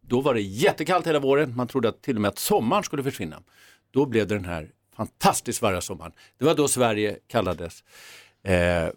då 0.01 0.21
var 0.21 0.33
det 0.33 0.41
jättekallt 0.41 1.07
hela 1.07 1.19
våren. 1.19 1.55
Man 1.55 1.67
trodde 1.67 1.89
att 1.89 2.01
till 2.01 2.15
och 2.15 2.21
med 2.21 2.29
att 2.29 2.39
sommaren 2.39 2.83
skulle 2.83 3.03
försvinna. 3.03 3.41
Då 3.91 4.05
blev 4.05 4.27
det 4.27 4.35
den 4.35 4.45
här 4.45 4.69
fantastiskt 4.95 5.61
varma 5.61 5.81
sommaren. 5.81 6.11
Det 6.39 6.45
var 6.45 6.55
då 6.55 6.67
Sverige 6.67 7.17
kallades 7.27 7.83
eh, 8.43 8.89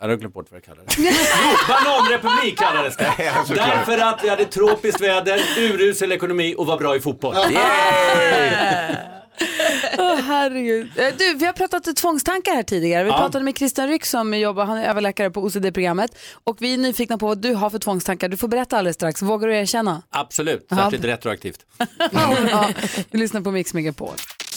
jag 0.00 0.08
har 0.08 0.16
glömt 0.16 0.34
bort 0.34 0.50
vad 0.50 0.60
det 0.60 0.66
kallades. 0.66 0.94
Jo, 0.98 1.10
bananrepublik 1.68 2.58
kallades 2.58 2.96
det. 2.96 3.14
Därför 3.54 3.98
att 3.98 4.24
vi 4.24 4.28
hade 4.28 4.44
tropiskt 4.44 5.00
väder, 5.00 5.40
urusel 5.58 6.12
ekonomi 6.12 6.54
och 6.58 6.66
var 6.66 6.78
bra 6.78 6.96
i 6.96 7.00
fotboll. 7.00 7.34
Åh 9.98 10.14
herregud. 10.20 10.90
Eh, 10.98 11.04
Du, 11.18 11.34
vi 11.34 11.46
har 11.46 11.52
pratat 11.52 11.96
tvångstankar 11.96 12.54
här 12.54 12.62
tidigare. 12.62 13.04
Vi 13.04 13.10
Ja. 13.10 13.16
pratade 13.18 13.44
med 13.44 13.58
Christian 13.58 13.88
Ryck 13.88 14.04
som 14.06 14.34
jobbar, 14.38 14.64
han 14.64 14.78
är 14.78 14.88
överläkare 14.88 15.30
på 15.30 15.40
OCD-programmet. 15.44 16.16
Och 16.44 16.56
vi 16.60 16.74
är 16.74 16.78
nyfikna 16.78 17.18
på 17.18 17.26
vad 17.26 17.38
du 17.38 17.54
har 17.54 17.70
för 17.70 17.78
tvångstankar. 17.78 18.28
Du 18.28 18.36
får 18.36 18.48
berätta 18.48 18.78
alldeles 18.78 18.96
strax. 18.96 19.22
Vågar 19.22 19.48
du 19.48 19.56
erkänna? 19.56 20.02
Absolut, 20.10 20.66
Ja. 20.70 20.76
särskilt 20.76 21.04
retroaktivt. 21.04 21.58
ja, 22.50 22.68
vi 23.10 23.18
lyssnar 23.18 23.40
på 23.40 23.50
Mix 23.50 23.74
Megapol. 23.74 24.14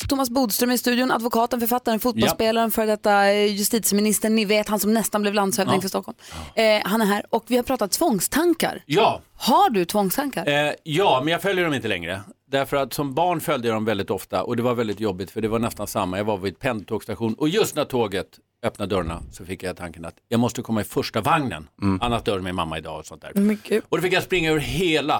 Thomas 0.09 0.29
Bodström 0.29 0.71
i 0.71 0.77
studion, 0.77 1.11
advokaten, 1.11 1.59
författaren, 1.59 1.99
fotbollsspelaren, 1.99 2.71
för 2.71 2.85
detta 2.87 3.27
eh, 3.27 3.45
justitieministern, 3.45 4.35
ni 4.35 4.45
vet 4.45 4.69
han 4.69 4.79
som 4.79 4.93
nästan 4.93 5.21
blev 5.21 5.33
landshövding 5.33 5.75
Ja. 5.75 5.81
för 5.81 5.89
Stockholm. 5.89 6.17
Eh, 6.55 6.81
han 6.83 7.01
är 7.01 7.05
här 7.05 7.23
och 7.29 7.43
vi 7.47 7.55
har 7.55 7.63
pratat 7.63 7.91
tvångstankar. 7.91 8.83
Ja, 8.85 9.21
Har 9.39 9.69
du 9.69 9.85
tvångstankar? 9.85 10.47
Eh, 10.67 10.71
ja, 10.83 11.21
men 11.23 11.31
jag 11.31 11.41
följer 11.41 11.65
dem 11.65 11.73
inte 11.73 11.87
längre. 11.87 12.21
Därför 12.49 12.77
att 12.77 12.93
som 12.93 13.13
barn 13.13 13.41
följde 13.41 13.67
jag 13.67 13.75
dem 13.75 13.85
väldigt 13.85 14.09
ofta 14.09 14.43
och 14.43 14.55
det 14.55 14.63
var 14.63 14.75
väldigt 14.75 14.99
jobbigt 14.99 15.31
för 15.31 15.41
det 15.41 15.47
var 15.47 15.59
nästan 15.59 15.87
samma. 15.87 16.17
Jag 16.17 16.25
var 16.25 16.37
vid 16.37 16.59
pendeltågstation 16.59 17.33
och 17.33 17.49
just 17.49 17.75
när 17.75 17.85
tåget 17.85 18.39
öppnade 18.63 18.95
dörrarna 18.95 19.23
så 19.31 19.45
fick 19.45 19.63
jag 19.63 19.77
tanken 19.77 20.05
att 20.05 20.15
jag 20.27 20.39
måste 20.39 20.61
komma 20.61 20.81
i 20.81 20.83
första 20.83 21.21
vagnen. 21.21 21.67
Annars 22.01 22.23
dör 22.23 22.39
min 22.39 22.55
mamma 22.55 22.77
idag 22.77 22.99
och 22.99 23.05
sånt 23.05 23.21
där. 23.21 23.33
Mycket. 23.33 23.83
Och 23.89 23.97
då 23.97 24.01
fick 24.01 24.13
jag 24.13 24.23
springa 24.23 24.51
över 24.51 24.59
hela 24.59 25.15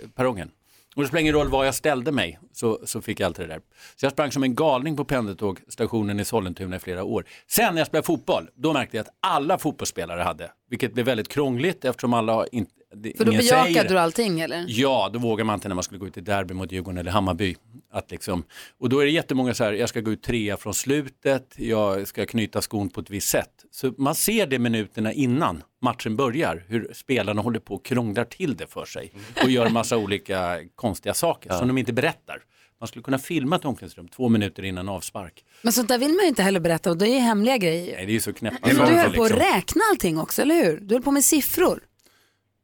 eh, 0.00 0.08
perrongen. 0.14 0.50
Och 0.96 1.02
det 1.02 1.08
spelar 1.08 1.20
ingen 1.20 1.34
roll 1.34 1.48
var 1.48 1.64
jag 1.64 1.74
ställde 1.74 2.12
mig 2.12 2.38
så, 2.52 2.80
så 2.84 3.00
fick 3.02 3.20
jag 3.20 3.26
allt 3.26 3.36
det 3.36 3.46
där. 3.46 3.60
Så 3.96 4.06
jag 4.06 4.12
sprang 4.12 4.32
som 4.32 4.42
en 4.42 4.54
galning 4.54 4.96
på 4.96 5.04
pendeltågstationen 5.04 6.20
i 6.20 6.24
Sollentuna 6.24 6.76
i 6.76 6.78
flera 6.78 7.04
år. 7.04 7.24
Sen 7.46 7.74
när 7.74 7.80
jag 7.80 7.86
spelade 7.86 8.06
fotboll, 8.06 8.48
då 8.54 8.72
märkte 8.72 8.96
jag 8.96 9.04
att 9.04 9.14
alla 9.20 9.58
fotbollsspelare 9.58 10.22
hade, 10.22 10.50
vilket 10.70 10.94
blev 10.94 11.06
väldigt 11.06 11.28
krångligt 11.28 11.84
eftersom 11.84 12.14
alla 12.14 12.46
inte... 12.46 12.72
det- 12.96 13.16
För 13.18 13.24
då 13.24 13.32
säger 13.32 13.64
bejakade 13.64 13.88
du 13.94 13.98
allting 13.98 14.40
eller? 14.40 14.64
Ja, 14.68 15.10
då 15.12 15.18
vågar 15.18 15.44
man 15.44 15.54
inte 15.54 15.68
när 15.68 15.74
man 15.74 15.84
skulle 15.84 15.98
gå 15.98 16.06
ut 16.06 16.16
i 16.16 16.20
derby 16.20 16.54
mot 16.54 16.72
Djurgården 16.72 16.98
eller 16.98 17.10
Hammarby. 17.10 17.56
Att 17.92 18.10
liksom, 18.10 18.44
och 18.80 18.88
då 18.88 19.00
är 19.00 19.04
det 19.04 19.10
jättemånga 19.12 19.54
så 19.54 19.64
här, 19.64 19.72
jag 19.72 19.88
ska 19.88 20.00
gå 20.00 20.12
ut 20.12 20.22
trea 20.22 20.56
från 20.56 20.74
slutet, 20.74 21.54
jag 21.56 22.08
ska 22.08 22.26
knyta 22.26 22.62
skon 22.62 22.88
på 22.90 23.00
ett 23.00 23.10
visst 23.10 23.28
sätt. 23.28 23.50
Så 23.70 23.92
man 23.98 24.14
ser 24.14 24.46
det 24.46 24.58
minuterna 24.58 25.12
innan 25.12 25.62
matchen 25.82 26.16
börjar, 26.16 26.64
hur 26.68 26.90
spelarna 26.94 27.42
håller 27.42 27.60
på 27.60 27.74
och 27.74 27.84
krånglar 27.84 28.24
till 28.24 28.56
det 28.56 28.66
för 28.66 28.84
sig 28.84 29.12
och 29.42 29.50
gör 29.50 29.68
massa 29.68 29.96
olika 29.96 30.58
konstiga 30.74 31.14
saker 31.14 31.50
som 31.50 31.68
de 31.68 31.78
inte 31.78 31.92
berättar. 31.92 32.38
Man 32.80 32.88
skulle 32.88 33.02
kunna 33.02 33.18
filma 33.18 33.56
ett 33.56 33.64
omklädningsrum 33.64 34.08
två 34.08 34.28
minuter 34.28 34.62
innan 34.64 34.88
avspark. 34.88 35.44
Men 35.62 35.72
sånt 35.72 35.88
där 35.88 35.98
vill 35.98 36.12
man 36.12 36.22
ju 36.22 36.28
inte 36.28 36.42
heller 36.42 36.60
berätta 36.60 36.90
och 36.90 36.96
det 36.98 37.08
är 37.08 37.20
hemliga 37.20 37.56
grejer. 37.56 37.96
Nej, 37.96 38.06
det 38.06 38.12
är 38.12 38.14
ju 38.14 38.20
så 38.20 38.32
knäppa 38.32 38.56
Men 38.66 38.76
du 38.76 38.82
höll 38.82 39.12
på 39.14 39.24
att 39.24 39.30
liksom. 39.30 39.46
räkna 39.54 39.82
allting 39.90 40.18
också, 40.18 40.42
eller 40.42 40.64
hur? 40.64 40.80
Du 40.80 40.94
höll 40.94 41.02
på 41.02 41.10
med 41.10 41.24
siffror. 41.24 41.80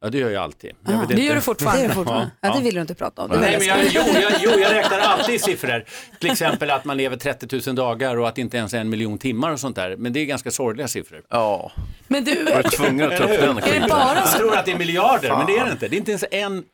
Ja, 0.03 0.11
det 0.11 0.19
gör 0.19 0.31
jag 0.31 0.43
alltid. 0.43 0.71
Jag 0.87 0.95
Ah, 0.95 0.99
vet 1.01 1.09
det 1.09 1.15
inte. 1.15 1.25
gör 1.27 1.35
du 1.35 1.41
fortfarande. 1.41 1.79
Det 1.79 1.83
gör 1.83 1.89
du 1.89 1.95
fortfarande. 1.95 2.31
Ja, 2.41 2.55
det 2.57 2.61
vill 2.65 2.75
du 2.75 2.81
inte 2.81 2.95
prata 2.95 3.23
om. 3.23 3.31
Det 3.31 3.39
Nej, 3.41 3.57
men 3.59 3.67
jag 3.69 3.79
jag, 3.85 3.87
jo, 3.93 4.21
jag, 4.21 4.33
jo, 4.41 4.51
jag 4.51 4.73
räknar 4.75 4.99
alltid 4.99 5.35
i 5.35 5.39
siffror. 5.39 5.85
Till 6.21 6.31
exempel 6.31 6.71
att 6.71 6.85
man 6.85 6.97
lever 6.97 7.17
30 7.17 7.61
000 7.67 7.77
dagar 7.77 8.17
och 8.17 8.29
att 8.29 8.35
det 8.35 8.41
inte 8.41 8.57
ens 8.57 8.75
är 8.75 8.79
en 8.79 8.89
miljon 8.89 9.19
timmar 9.19 9.51
och 9.51 9.61
sånt 9.61 9.77
där. 9.77 9.97
Men 9.97 10.13
det 10.13 10.21
är 10.21 10.25
ganska 10.25 10.51
sorgliga 10.51 10.89
siffror. 10.89 11.23
Ja. 11.29 11.73
Men 12.09 12.25
du, 12.25 12.45
Var 12.45 12.63
du 12.63 12.69
tvungen 12.69 13.13
att 13.13 13.19
ta 13.19 13.25
upp 13.25 13.41
den 13.41 13.61
skiten? 13.61 13.89
Jag 13.89 14.33
tror 14.33 14.57
att 14.57 14.65
det 14.65 14.73
är 14.73 14.79
miljarder, 14.79 15.37
men 15.37 15.47
det 15.47 15.57
är 15.59 15.65
det 15.65 15.73
inte. 15.73 15.89
Det 15.89 15.97
är 15.97 15.99
inte 15.99 16.11
ens 16.11 16.25
en 16.31 16.65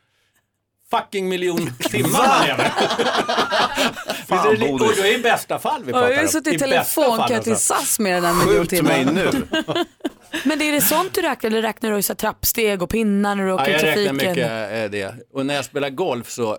fucking 0.90 1.28
miljon 1.28 1.70
timmar 1.80 2.10
man 2.28 2.46
lever. 2.46 2.64
Fan, 4.28 4.50
Visst 4.50 4.62
är 4.62 4.66
det- 4.66 4.72
och 4.72 4.78
då 4.78 4.86
är 5.02 5.18
i 5.18 5.22
bästa 5.22 5.58
fall 5.58 5.84
vi 5.84 5.92
Ja, 5.92 5.98
pratar 5.98 6.08
jag 6.08 6.16
har 6.16 6.22
ju 6.22 6.26
om. 6.26 6.32
suttit 6.32 6.52
i 6.52 6.56
I 6.56 6.58
bästa 6.58 7.02
fall, 7.02 7.04
telefonkö 7.16 7.42
till 7.42 7.52
alltså. 7.52 7.74
SAS 7.74 7.98
mer 7.98 8.14
än 8.16 8.24
en 8.24 8.38
miljon 8.38 8.54
Skjut 8.56 8.70
timmar. 8.70 8.90
mig 8.90 9.04
nu. 9.04 9.30
Men 10.44 10.62
är 10.62 10.72
det 10.72 10.80
sånt 10.80 11.14
du 11.14 11.22
räknar 11.22 11.50
eller 11.50 11.62
räknar 11.62 11.92
du 11.92 12.02
så 12.02 12.14
trappsteg 12.14 12.82
och 12.82 12.90
pinnar 12.90 13.34
när 13.34 13.46
du 13.46 13.52
åker 13.52 13.64
Ja, 13.64 13.70
i 13.70 13.72
jag 13.72 13.84
räknar 13.84 14.04
trafiken? 14.04 14.16
mycket 14.34 14.72
eh, 14.72 14.90
det. 14.90 15.14
Och 15.32 15.46
när 15.46 15.54
jag 15.54 15.64
spelar 15.64 15.90
golf 15.90 16.30
så, 16.30 16.58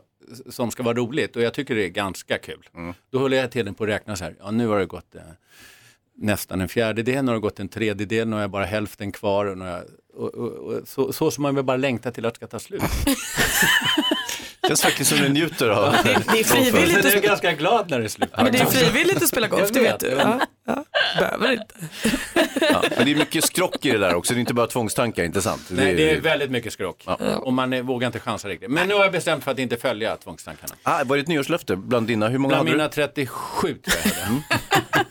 som 0.50 0.72
ska 0.72 0.84
vara 0.84 0.96
roligt 0.98 1.36
och 1.36 1.42
jag 1.42 1.54
tycker 1.54 1.76
det 1.76 1.84
är 1.86 1.90
ganska 1.90 2.38
kul. 2.38 2.70
Då 3.12 3.20
håller 3.20 3.38
jag 3.38 3.52
tiden 3.52 3.74
på 3.74 3.84
att 3.84 3.90
räkna 3.90 4.16
så 4.16 4.24
här, 4.24 4.36
ja 4.40 4.52
nu 4.52 4.68
har 4.68 4.80
det 4.80 4.86
gått 4.86 5.16
eh, 5.16 5.22
nästan 6.16 6.62
en 6.62 6.68
fjärdedel, 6.70 7.26
nu 7.26 7.30
har 7.32 7.36
det 7.36 7.42
gått 7.42 7.60
en 7.60 7.70
tredjedel, 7.70 8.28
nu 8.28 8.34
har 8.36 8.42
jag 8.42 8.50
bara 8.52 8.66
hälften 8.66 9.12
kvar. 9.12 9.46
Och, 9.46 9.68
jag, 9.68 9.84
och, 10.14 10.34
och, 10.36 10.52
och, 10.52 10.88
så, 10.88 11.14
så 11.14 11.32
som 11.32 11.42
man 11.42 11.56
vill 11.56 11.64
bara 11.64 11.78
längta 11.78 12.12
till 12.12 12.26
att 12.26 12.34
det 12.34 12.38
ska 12.38 12.48
ta 12.48 12.60
slut. 12.60 12.82
Känns 14.68 14.82
faktiskt 14.82 15.10
som 15.10 15.20
du 15.20 15.30
njuter 15.30 15.70
av 15.70 15.92
Det 16.04 16.12
är 16.12 16.44
Sen 16.44 16.64
frivilligt, 16.64 17.06
är 17.06 17.10
jag 17.10 17.18
att, 17.18 17.24
ganska 17.24 17.52
glad 17.54 17.90
när 17.90 18.00
det 18.00 18.06
är 18.06 18.10
slut. 18.10 18.30
men 18.38 18.52
det 18.52 18.60
är 18.60 18.66
frivilligt 18.66 19.18
att 19.24 19.28
spela 19.28 19.48
golf, 19.48 19.70
det 19.72 19.80
vet 19.80 20.00
du. 20.00 20.08
Ja, 20.08 20.40
ja. 20.68 20.84
Behöver 21.20 21.52
inte. 21.52 21.76
Ja, 22.62 22.84
men 22.98 23.06
det 23.06 23.12
är 23.12 23.16
mycket 23.16 23.44
skrock 23.44 23.86
i 23.86 23.92
det 23.92 23.98
där 23.98 24.16
också, 24.16 24.34
det 24.34 24.38
är 24.38 24.40
inte 24.40 24.54
bara 24.54 24.68
tvångstankar, 24.68 25.24
inte 25.24 25.42
sant? 25.42 25.62
Nej, 25.70 25.96
det 25.96 26.10
är 26.12 26.22
väldigt 26.22 26.52
mycket 26.52 26.74
skrock. 26.74 27.06
Och 27.42 27.54
man 27.54 27.86
vågar 27.86 28.08
inte 28.08 28.20
chansa 28.20 28.48
riktigt. 28.48 28.70
Men 28.72 28.88
nu 28.88 28.94
har 28.94 29.04
jag 29.04 29.12
bestämt 29.12 29.44
för 29.44 29.52
att 29.52 29.60
inte 29.60 29.78
följa 29.78 30.16
tvångstankarna. 30.18 30.74
Ah, 30.84 31.04
var 31.04 31.16
det 31.16 31.22
ett 31.22 31.28
nyårslöfte 31.28 31.76
bland 31.76 32.08
dina? 32.08 32.28
Hur 32.30 32.38
många 32.38 32.50
Bland 32.50 32.68
hade 32.68 32.78
mina 32.78 32.88
du? 32.88 32.94
37 32.94 33.32
tror 33.62 33.78
jag 33.86 34.14
det 34.16 34.20
är. 34.22 35.06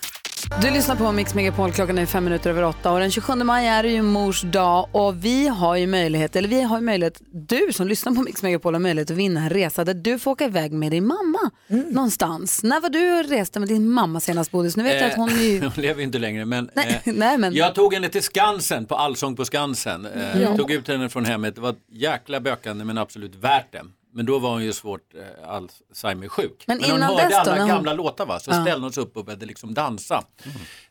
Du 0.62 0.70
lyssnar 0.70 0.96
på 0.96 1.12
Mix 1.12 1.34
Megapol, 1.34 1.72
klockan 1.72 1.98
är 1.98 2.06
fem 2.06 2.24
minuter 2.24 2.50
över 2.50 2.62
åtta 2.64 2.92
och 2.92 3.00
den 3.00 3.10
27 3.10 3.34
maj 3.34 3.66
är 3.66 3.82
det 3.82 3.88
ju 3.88 4.02
mors 4.02 4.42
dag 4.42 4.88
och 4.92 5.24
vi 5.24 5.48
har 5.48 5.76
ju 5.76 5.86
möjlighet, 5.86 6.36
eller 6.36 6.48
vi 6.48 6.62
har 6.62 6.78
ju 6.78 6.84
möjlighet, 6.84 7.20
du 7.30 7.68
som 7.72 7.88
lyssnar 7.88 8.12
på 8.14 8.22
Mix 8.22 8.42
Megapol 8.42 8.74
har 8.74 8.80
möjlighet 8.80 9.10
att 9.10 9.16
vinna 9.16 9.40
en 9.40 9.50
resa 9.50 9.84
där 9.84 9.94
du 9.94 10.18
får 10.18 10.30
åka 10.30 10.44
iväg 10.44 10.72
med 10.72 10.90
din 10.90 11.06
mamma 11.06 11.50
någonstans. 11.68 12.62
När 12.62 12.80
var 12.80 12.88
du 12.88 13.18
och 13.20 13.28
reste 13.28 13.60
med 13.60 13.68
din 13.68 13.88
mamma 13.90 14.20
senast 14.20 14.50
Bodis? 14.50 14.76
Nu 14.76 14.82
vet 14.82 15.00
jag 15.00 15.10
att 15.10 15.16
hon 15.16 15.28
ju... 15.28 15.60
hon 15.62 15.70
lever 15.76 16.02
inte 16.02 16.18
längre 16.18 16.44
men, 16.44 16.70
Nej, 16.74 17.00
eh, 17.04 17.12
nej, 17.16 17.38
men- 17.38 17.54
jag 17.54 17.74
tog 17.74 17.94
henne 17.94 18.08
till 18.08 18.22
Skansen 18.22 18.86
på 18.86 18.94
Allsång 18.94 19.36
på 19.36 19.44
Skansen. 19.44 20.06
Eh, 20.06 20.42
Ja. 20.42 20.56
Tog 20.56 20.70
ut 20.70 20.88
henne 20.88 21.08
från 21.08 21.24
hemmet, 21.24 21.54
det 21.54 21.60
var 21.60 21.74
jäkla 21.92 22.40
bökande 22.40 22.84
men 22.84 22.98
absolut 22.98 23.34
värt 23.34 23.72
det. 23.72 23.82
Men 24.16 24.26
då 24.26 24.38
var 24.38 24.50
hon 24.50 24.64
ju 24.64 24.72
svårt 24.72 25.14
eh, 25.14 25.48
Alzheimer-sjuk. 25.48 26.64
Men 26.66 26.80
hon 26.84 26.90
innan 26.96 27.02
hörde 27.02 27.22
dess 27.22 27.32
då, 27.32 27.38
alla 27.38 27.50
när 27.54 27.58
hon- 27.60 27.68
gamla 27.68 27.92
låtar 27.92 28.26
va? 28.26 28.40
så 28.40 28.50
Ja. 28.50 28.62
ställde 28.62 28.84
hon 28.86 28.92
sig 28.92 29.02
upp 29.02 29.16
och 29.16 29.24
började 29.24 29.46
liksom 29.46 29.74
dansa. 29.74 30.24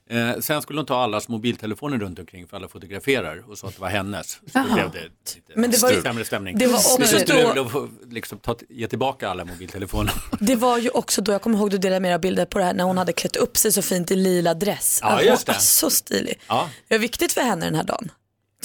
Eh, 0.09 0.39
sen 0.39 0.61
skulle 0.61 0.79
hon 0.79 0.85
ta 0.85 1.03
allas 1.03 1.27
mobiltelefoner 1.27 1.97
runt 1.97 2.19
omkring 2.19 2.47
för 2.47 2.57
alla 2.57 2.67
fotograferar 2.67 3.43
och 3.51 3.57
sa 3.57 3.67
att 3.67 3.75
det 3.75 3.81
var 3.81 3.89
hennes. 3.89 4.27
Så 4.31 4.39
Jaha. 4.53 4.65
då 4.69 4.73
blev 4.73 4.91
det 4.91 5.01
lite 5.35 5.59
Men 5.59 5.71
det 5.71 5.81
var 5.81 5.91
ju- 5.91 6.01
sämre 6.01 6.25
stämning. 6.25 6.57
det 6.57 6.67
var 6.67 6.75
också 6.77 6.97
då- 6.99 7.05
skulle 7.05 7.53
då 7.53 7.69
få 7.69 7.89
liksom, 8.09 8.39
ta, 8.39 8.55
ge 8.69 8.87
tillbaka 8.87 9.29
alla 9.29 9.45
mobiltelefoner. 9.45 10.13
Det 10.39 10.55
var 10.55 10.77
ju 10.77 10.89
också 10.89 11.21
då, 11.21 11.31
jag 11.31 11.41
kommer 11.41 11.57
ihåg 11.57 11.69
du 11.69 11.77
delade 11.77 12.13
av 12.15 12.21
bilder 12.21 12.45
på 12.45 12.57
det 12.59 12.65
här, 12.65 12.73
när 12.73 12.83
hon 12.83 12.97
hade 12.97 13.13
klätt 13.13 13.35
upp 13.35 13.57
sig 13.57 13.71
så 13.71 13.81
fint 13.81 14.11
i 14.11 14.15
lila 14.15 14.53
dress. 14.53 14.99
Ja, 15.01 15.07
Alltså, 15.07 15.25
just 15.27 15.45
det. 15.45 15.51
var 15.51 15.59
Så 15.59 15.89
stilig. 15.89 16.39
Ja. 16.47 16.69
Det 16.87 16.93
var 16.95 16.99
viktigt 17.01 17.33
för 17.33 17.41
henne 17.41 17.65
den 17.65 17.75
här 17.75 17.83
dagen. 17.83 18.11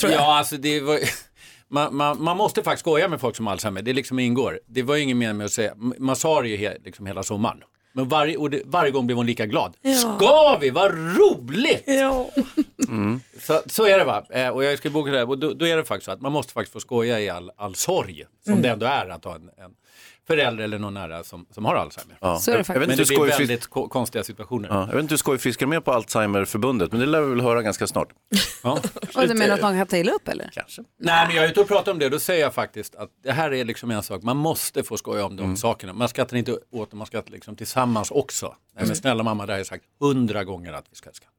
Tror 0.00 0.12
jag. 0.12 0.20
Ja, 0.20 0.38
alltså 0.38 0.56
det 0.56 0.80
var... 0.80 0.98
Man, 1.70 1.96
man, 1.96 2.22
man 2.22 2.36
måste 2.36 2.62
faktiskt 2.62 2.80
skoja 2.80 3.08
med 3.08 3.20
folk 3.20 3.36
som 3.36 3.46
har 3.46 3.52
Alzheimer, 3.52 3.82
det 3.82 3.92
liksom 3.92 4.18
ingår. 4.18 4.60
Det 4.66 4.82
var 4.82 4.96
ju 4.96 5.02
ingen 5.02 5.18
mening 5.18 5.36
med 5.36 5.44
att 5.44 5.52
säga, 5.52 5.74
man 5.98 6.16
sa 6.16 6.42
det 6.42 6.48
ju 6.48 6.56
he, 6.56 6.76
liksom 6.84 7.06
hela 7.06 7.22
sommaren. 7.22 7.58
Men 7.92 8.08
varje, 8.08 8.36
och 8.36 8.50
det, 8.50 8.62
varje 8.64 8.90
gång 8.90 9.06
blev 9.06 9.16
hon 9.16 9.26
lika 9.26 9.46
glad. 9.46 9.76
Ja. 9.82 9.94
Ska 9.94 10.58
vi? 10.60 10.70
Vad 10.70 10.90
roligt! 10.92 11.82
Ja. 11.86 12.30
Så, 13.40 13.60
så 13.66 13.86
är 13.86 13.98
det 13.98 14.04
va. 14.04 14.24
Eh, 14.30 14.48
och 14.48 14.64
jag 14.64 14.78
ska 14.78 14.90
boka 14.90 15.10
det 15.10 15.18
här. 15.18 15.28
Och 15.28 15.38
då, 15.38 15.52
då 15.52 15.66
är 15.66 15.76
det 15.76 15.84
faktiskt 15.84 16.04
så 16.04 16.12
att 16.12 16.20
man 16.20 16.32
måste 16.32 16.52
faktiskt 16.52 16.72
få 16.72 16.80
skoja 16.80 17.20
i 17.20 17.28
all, 17.30 17.50
all 17.56 17.74
sorg. 17.74 18.24
Som 18.44 18.52
Mm. 18.52 18.62
det 18.62 18.68
ändå 18.68 18.86
är 18.86 19.08
att 19.08 19.24
ha 19.24 19.34
en, 19.34 19.42
en 19.42 19.70
förälder 20.30 20.64
eller 20.64 20.78
någon 20.78 20.94
nära 20.94 21.24
som, 21.24 21.46
som 21.50 21.64
har 21.64 21.74
Alzheimer. 21.74 22.18
Ja. 22.20 22.38
Så 22.38 22.50
är 22.52 22.58
det 22.58 22.64
faktiskt. 22.64 22.88
Men 22.88 22.96
det 22.96 23.08
blir 23.08 23.38
väldigt 23.38 23.66
ko- 23.66 23.88
konstiga 23.88 24.24
situationer. 24.24 24.68
Ja, 24.68 24.80
jag 24.86 24.94
vet 24.94 25.02
inte 25.02 25.12
hur 25.12 25.16
skojfiskar 25.18 25.66
med 25.66 25.84
på 25.84 25.92
Alzheimerförbundet, 25.92 26.92
men 26.92 27.00
det 27.00 27.06
lär 27.06 27.20
vi 27.20 27.30
väl 27.30 27.40
höra 27.40 27.62
ganska 27.62 27.86
snart. 27.86 28.08
Ja. 28.62 28.78
Och 29.14 29.28
du 29.28 29.34
menar 29.34 29.54
att 29.54 29.62
någon 29.62 29.76
kan 29.78 29.86
ta 29.86 29.96
illa 29.96 30.12
upp 30.12 30.28
eller? 30.28 30.50
Kanske. 30.52 30.82
Nej, 31.00 31.26
men 31.26 31.36
jag 31.36 31.44
är 31.44 31.48
ute 31.50 31.60
och 31.60 31.68
pratar 31.68 31.92
om 31.92 31.98
det 31.98 32.04
och 32.04 32.10
då 32.10 32.18
säger 32.18 32.42
jag 32.42 32.54
faktiskt 32.54 32.94
att 32.94 33.08
det 33.24 33.32
här 33.32 33.52
är 33.52 33.64
liksom 33.64 33.90
en 33.90 34.02
sak, 34.02 34.22
man 34.22 34.36
måste 34.36 34.82
få 34.82 34.96
skoja 34.96 35.24
om 35.24 35.36
de 35.36 35.42
Mm. 35.44 35.56
sakerna. 35.56 35.92
Man 35.92 36.08
skrattar 36.08 36.36
inte 36.36 36.52
åt 36.72 36.90
dem, 36.90 36.98
man 36.98 37.06
skrattar 37.06 37.30
liksom 37.32 37.56
tillsammans 37.56 38.10
också. 38.10 38.54
Nej, 38.76 38.86
men 38.86 38.96
snälla 38.96 39.22
mamma, 39.22 39.46
det 39.46 39.52
har 39.52 39.58
jag 39.58 39.66
sagt 39.66 39.84
hundra 40.00 40.44
gånger 40.44 40.72
att 40.72 40.84
vi 40.90 40.96
ska 40.96 41.10
skratta. 41.12 41.34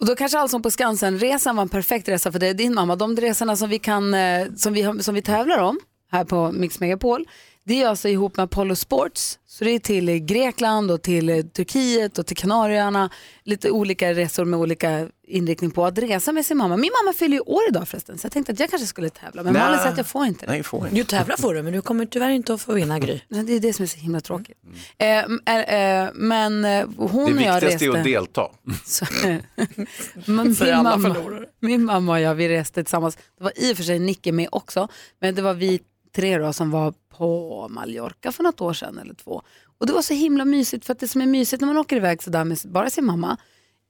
Och 0.00 0.06
då 0.06 0.14
kanske 0.16 0.38
Allsång 0.38 0.62
på 0.62 0.70
Skansen-resan 0.70 1.56
var 1.56 1.62
en 1.62 1.68
perfekt 1.68 2.08
resa 2.08 2.32
för 2.32 2.38
dig, 2.38 2.54
din 2.54 2.74
mamma. 2.74 2.96
De 2.96 3.16
resorna 3.16 3.56
som 3.56 3.68
vi, 3.70 3.78
kan, 3.78 4.14
eh, 4.14 4.46
som 4.56 4.72
vi, 4.72 5.02
som 5.02 5.14
vi 5.14 5.22
tävlar 5.22 5.58
om 5.58 5.80
här 6.10 6.24
på 6.24 6.52
Mix 6.52 6.80
Megapol, 6.80 7.26
det 7.64 7.82
är 7.82 7.88
alltså 7.88 8.08
ihop 8.08 8.36
med 8.36 8.44
Apollo 8.44 8.76
Sports. 8.76 9.38
Så 9.46 9.64
det 9.64 9.70
är 9.70 9.78
till 9.78 10.18
Grekland 10.18 10.90
och 10.90 11.02
till 11.02 11.28
eh, 11.28 11.42
Turkiet 11.42 12.18
och 12.18 12.26
till 12.26 12.36
Kanarieöarna. 12.36 13.10
Lite 13.44 13.70
olika 13.70 14.14
resor 14.14 14.44
med 14.44 14.60
olika 14.60 15.08
inriktning 15.26 15.70
på 15.70 15.86
att 15.86 15.98
resa 15.98 16.32
med 16.32 16.46
sin 16.46 16.56
mamma. 16.56 16.76
Min 16.76 16.90
mamma 17.02 17.12
fyller 17.12 17.36
ju 17.36 17.40
år 17.40 17.60
idag 17.68 17.88
förresten, 17.88 18.18
så 18.18 18.26
jag 18.26 18.32
tänkte 18.32 18.52
att 18.52 18.60
jag 18.60 18.70
kanske 18.70 18.86
skulle 18.88 19.10
tävla. 19.10 19.42
Men. 19.42 19.52
Malin 19.52 19.78
säger 19.78 19.90
att 19.92 19.96
jag 19.96 20.06
får 20.06 20.26
inte 20.26 20.46
det. 20.46 20.52
Nej, 20.52 20.62
får 20.62 20.84
inte. 20.84 20.94
Du 20.96 21.04
tävlar 21.04 21.36
får 21.36 21.54
du, 21.54 21.62
men 21.62 21.72
du 21.72 21.82
kommer 21.82 22.06
tyvärr 22.06 22.30
inte 22.30 22.54
att 22.54 22.60
få 22.62 22.72
vinna 22.72 22.98
Gry. 22.98 23.20
Nej, 23.28 23.44
Det 23.44 23.52
är 23.52 23.60
det 23.60 23.72
som 23.72 23.82
är 23.82 23.86
så 23.86 23.98
himla 23.98 24.20
tråkigt. 24.20 24.56
Eh, 24.98 25.06
m- 25.18 25.40
eh, 25.46 25.74
eh, 26.04 26.08
men 26.14 26.64
eh, 26.64 26.86
hon 26.96 27.08
Det 27.26 27.34
och 27.34 27.42
jag 27.42 27.54
viktigaste 27.60 27.66
reste... 27.66 27.84
är 27.86 27.98
att 27.98 28.04
delta. 28.04 28.48
Så, 28.84 29.06
men 30.24 30.46
min, 30.48 30.56
alla 30.72 30.96
mamma, 30.96 31.16
min 31.60 31.84
mamma 31.84 32.12
och 32.12 32.20
jag, 32.20 32.34
vi 32.34 32.48
reste 32.48 32.84
tillsammans. 32.84 33.16
Det 33.38 33.44
var 33.44 33.52
i 33.56 33.72
och 33.72 33.76
för 33.76 33.84
sig 33.84 33.98
Nicke 33.98 34.32
med 34.32 34.48
också, 34.52 34.88
men 35.20 35.34
det 35.34 35.42
var 35.42 35.54
vi 35.54 35.80
tre 36.12 36.38
då 36.38 36.52
som 36.52 36.70
var 36.70 36.94
på 37.08 37.66
Mallorca 37.70 38.32
för 38.32 38.42
något 38.42 38.60
år 38.60 38.72
sedan 38.72 38.98
eller 38.98 39.14
två. 39.14 39.42
Och 39.78 39.86
det 39.86 39.92
var 39.92 40.02
så 40.02 40.14
himla 40.14 40.44
mysigt, 40.44 40.84
för 40.86 40.92
att 40.92 40.98
det 40.98 41.08
som 41.08 41.20
är 41.20 41.26
mysigt 41.26 41.60
när 41.60 41.66
man 41.66 41.76
åker 41.76 41.96
iväg 41.96 42.22
sådär 42.22 42.44
med 42.44 42.58
bara 42.64 42.90
sin 42.90 43.04
mamma, 43.04 43.36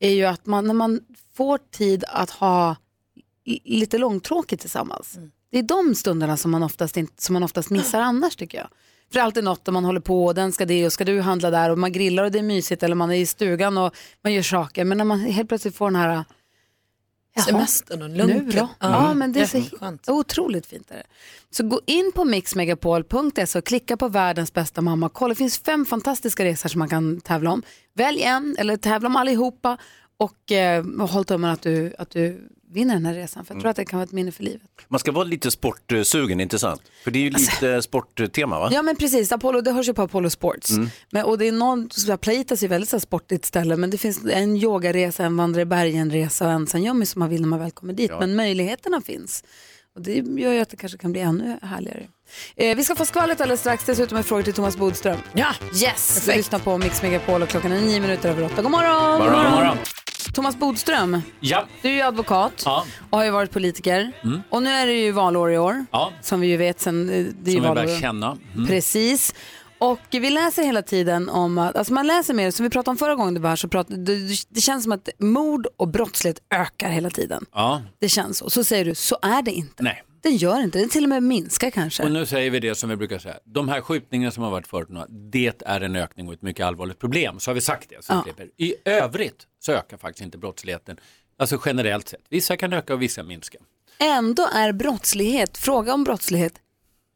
är 0.01 0.11
ju 0.11 0.25
att 0.25 0.47
man, 0.47 0.67
när 0.67 0.75
man 0.75 1.01
får 1.37 1.59
tid 1.59 2.05
att 2.09 2.31
ha 2.31 2.77
lite 3.65 3.99
långtråkigt 3.99 4.61
tillsammans. 4.61 5.19
Det 5.51 5.59
är 5.59 5.63
de 5.63 5.95
stunderna 5.95 6.37
som 6.37 6.51
man, 6.51 6.63
oftast 6.63 6.97
inte, 6.97 7.23
som 7.23 7.33
man 7.33 7.43
oftast 7.43 7.71
missar 7.71 8.01
annars 8.01 8.37
tycker 8.37 8.59
jag. 8.59 8.69
För 9.09 9.15
det 9.15 9.21
är 9.21 9.25
alltid 9.25 9.45
något 9.45 9.65
där 9.65 9.73
man 9.73 9.85
håller 9.85 10.01
på 10.01 10.25
och 10.25 10.35
den 10.35 10.53
ska 10.53 10.65
det 10.67 10.87
och 10.87 10.93
ska 10.93 11.05
du 11.05 11.21
handla 11.21 11.51
där 11.51 11.71
och 11.71 11.79
man 11.79 11.93
grillar 11.93 12.25
och 12.25 12.31
det 12.31 12.39
är 12.39 12.43
mysigt 12.43 12.83
eller 12.83 12.95
man 12.95 13.11
är 13.11 13.17
i 13.17 13.27
stugan 13.27 13.79
och 13.79 13.95
man 14.23 14.33
gör 14.33 14.43
saker. 14.43 14.85
Men 14.85 14.99
när 14.99 15.05
man 15.05 15.21
helt 15.21 15.49
plötsligt 15.49 15.77
får 15.77 15.87
den 15.87 15.97
här 15.97 16.25
Jaha, 17.35 17.45
Semestern 17.45 18.03
och 18.03 18.11
nu 18.11 18.17
lunken. 18.17 18.51
då? 18.51 18.69
Ja, 18.79 19.15
men 19.15 19.33
det 19.33 19.41
är 19.41 19.47
så 19.47 19.59
Jätteskönt. 19.59 20.09
otroligt 20.09 20.67
fint. 20.67 20.91
Är 20.91 20.95
det. 20.97 21.03
Så 21.51 21.63
gå 21.69 21.81
in 21.87 22.13
på 22.15 22.25
mixmegapol.se 22.25 23.59
och 23.59 23.65
klicka 23.65 23.97
på 23.97 24.09
världens 24.09 24.53
bästa 24.53 24.81
mamma. 24.81 25.09
Kolla, 25.09 25.29
det 25.29 25.39
finns 25.39 25.59
fem 25.59 25.87
fantastiska 25.87 26.45
resor 26.45 26.69
som 26.69 26.79
man 26.79 26.89
kan 26.89 27.21
tävla 27.21 27.51
om. 27.51 27.63
Välj 27.95 28.23
en 28.23 28.57
eller 28.59 28.77
tävla 28.77 29.09
om 29.09 29.17
allihopa 29.17 29.77
och 30.17 30.53
eh, 30.53 30.85
håll 30.99 31.25
tummen 31.25 31.51
att 31.51 31.63
du, 31.63 31.95
att 31.99 32.11
du 32.11 32.49
vinner 32.73 32.95
den 32.95 33.07
här 33.07 33.15
resan. 33.15 33.45
För 33.45 33.55
jag 33.55 33.61
tror 33.61 33.71
att 33.71 33.77
det 33.77 33.85
kan 33.85 33.99
vara 33.99 34.05
ett 34.05 34.13
minne 34.13 34.33
för 34.33 34.43
livet. 34.43 34.63
Man 34.89 35.01
ska 35.01 35.13
vara 35.13 35.25
lite 35.25 35.51
sportsugen, 35.51 36.41
inte 36.41 36.59
sant? 36.59 36.83
För 37.05 37.11
det 37.11 37.19
är 37.19 37.23
ju 37.23 37.31
lite 37.31 37.83
sporttema 37.83 38.59
va? 38.59 38.71
Ja 38.73 38.83
men 38.83 38.97
precis, 38.97 39.33
Apollo, 39.33 39.61
det 39.61 39.73
hörs 39.73 39.89
ju 39.89 39.95
på 39.95 40.03
Apollo 40.03 40.31
Sports. 40.31 40.71
Mm. 40.71 40.91
Men, 41.11 41.25
och 41.25 41.39
det 41.39 41.49
är 41.49 41.53
någon, 41.53 41.89
Plaitas 42.21 42.61
är 42.61 42.65
ju 42.65 42.69
väldigt 42.69 42.91
så 42.91 42.97
här, 42.97 43.01
sportigt 43.01 43.45
ställe 43.45 43.77
men 43.77 43.91
det 43.91 43.99
finns 43.99 44.25
en 44.25 44.57
yogaresa, 44.57 45.25
en 45.25 45.37
vandra 45.37 45.61
i 45.61 45.65
bergen-resa 45.65 46.47
och 46.47 46.53
en 46.53 46.67
sanyomi 46.67 47.07
som 47.07 47.19
man 47.19 47.29
vill 47.29 47.41
när 47.41 47.49
man 47.49 47.59
väl 47.59 47.71
kommer 47.71 47.93
dit. 47.93 48.11
Ja. 48.11 48.21
Men 48.21 48.37
möjligheterna 48.37 49.01
finns. 49.01 49.45
Och 49.95 50.03
det 50.03 50.13
gör 50.15 50.53
ju 50.53 50.61
att 50.61 50.69
det 50.71 50.77
kanske 50.77 50.99
kan 50.99 51.13
bli 51.13 51.21
ännu 51.21 51.59
härligare. 51.63 52.07
Eh, 52.57 52.77
vi 52.77 52.85
ska 52.85 52.95
få 52.95 53.05
skvallret 53.05 53.41
alldeles 53.41 53.61
strax, 53.61 53.85
dessutom 53.87 54.19
en 54.19 54.25
fråga 54.25 54.43
till 54.43 54.53
Thomas 54.53 54.77
Bodström. 54.77 55.19
Ja, 55.33 55.55
Yes! 55.83 56.29
Vi 56.29 56.37
lyssnar 56.37 56.59
på 56.59 56.79
Mix 56.79 57.03
Megapol 57.03 57.43
och 57.43 57.49
klockan 57.49 57.73
är 57.73 57.81
nio 57.81 58.01
minuter 58.01 58.31
över 58.31 58.45
åtta. 58.45 58.63
God 58.63 58.71
morgon! 58.71 59.21
God 59.21 59.31
morgon, 59.31 59.45
god 59.45 59.53
morgon. 59.53 59.77
Thomas 60.35 60.57
Bodström, 60.57 61.23
Ja, 61.41 61.65
du 61.83 61.89
är 61.89 61.93
ju 61.93 62.01
advokat 62.01 62.63
ja, 62.65 62.85
och 63.11 63.19
har 63.19 63.25
ju 63.25 63.31
varit 63.31 63.51
politiker. 63.51 64.13
Mm. 64.25 64.43
Och 64.51 64.63
nu 64.63 64.71
är 64.71 64.87
det 64.87 64.93
ju 64.93 65.13
valår 65.13 65.53
i 65.53 65.59
år, 65.59 65.85
ja. 65.93 66.13
som 66.21 66.41
vi 66.41 66.47
ju 66.47 66.57
vet 66.57 66.81
sen. 66.81 67.11
eh, 67.11 67.15
Det 67.15 67.19
är 67.19 67.25
ju 67.25 67.33
som 67.33 67.43
vi 67.45 67.59
valår. 67.61 67.75
börjar 67.75 68.01
känna. 68.01 68.37
Mm. 68.55 68.67
Precis. 68.67 69.35
Och 69.79 69.99
vi 70.11 70.31
läser 70.31 70.63
hela 70.65 70.83
tiden 70.83 71.29
om 71.29 71.59
att, 71.59 71.77
alltså 71.77 71.93
man 71.93 72.07
läser 72.07 72.35
mer, 72.35 72.51
som 72.51 72.65
vi 72.65 72.71
pratade 72.71 72.91
om 72.91 72.97
förra 72.97 73.15
gången 73.15 73.35
du 73.35 73.41
var 73.41 73.49
här, 73.49 73.57
så 73.57 73.69
prat, 73.69 73.87
det, 73.89 74.17
det 74.49 74.61
känns 74.61 74.83
som 74.83 74.93
att 74.93 75.09
mord 75.19 75.67
och 75.77 75.89
brottslighet 75.89 76.39
ökar 76.55 76.89
hela 76.91 77.11
tiden. 77.11 77.45
Ja, 77.55 77.83
Det 78.01 78.09
känns 78.09 78.39
så. 78.39 78.51
Så 78.51 78.65
säger 78.65 78.85
du, 78.85 78.95
så 78.95 79.17
är 79.23 79.43
det 79.43 79.51
inte. 79.53 79.83
nej. 79.83 80.03
Det 80.23 80.31
gör 80.31 80.63
inte, 80.63 80.79
det 80.79 80.89
till 80.89 81.03
och 81.03 81.09
med 81.09 81.23
minskar 81.23 81.71
kanske. 81.71 82.03
Och 82.03 82.13
nu 82.13 82.27
säger 82.27 82.51
vi 82.51 82.61
det 82.61 82.75
som 82.75 82.91
vi 82.91 82.97
brukar 82.97 83.19
säga. 83.19 83.37
De 83.45 83.69
här 83.69 83.81
skjutningarna 83.81 84.31
som 84.31 84.43
har 84.43 84.51
varit 84.51 84.67
förut, 84.67 84.89
det 85.09 85.63
är 85.67 85.81
en 85.81 85.97
ökning 85.97 86.29
och 86.29 86.35
ett 86.35 86.43
mycket 86.43 86.67
allvarligt 86.67 86.99
problem. 86.99 87.41
Så 87.41 87.51
har 87.51 87.55
vi 87.55 87.61
sagt 87.61 87.89
det. 87.89 88.05
Så 88.05 88.13
Ja. 88.13 88.45
I 88.57 88.75
övrigt 88.85 89.47
så 89.61 89.73
ökar 89.73 89.97
faktiskt 89.97 90.25
inte 90.25 90.39
brottsligheten. 90.39 90.97
Alltså 91.37 91.61
generellt 91.65 92.09
sett. 92.09 92.21
Vissa 92.29 92.57
kan 92.57 92.73
öka 92.73 92.95
och 92.95 93.03
vissa 93.03 93.23
minska. 93.23 93.59
Ändå 93.99 94.49
är 94.55 94.73
brottslighet, 94.73 95.59
fråga 95.59 95.95
om 95.95 96.05
brottslighet, 96.05 96.55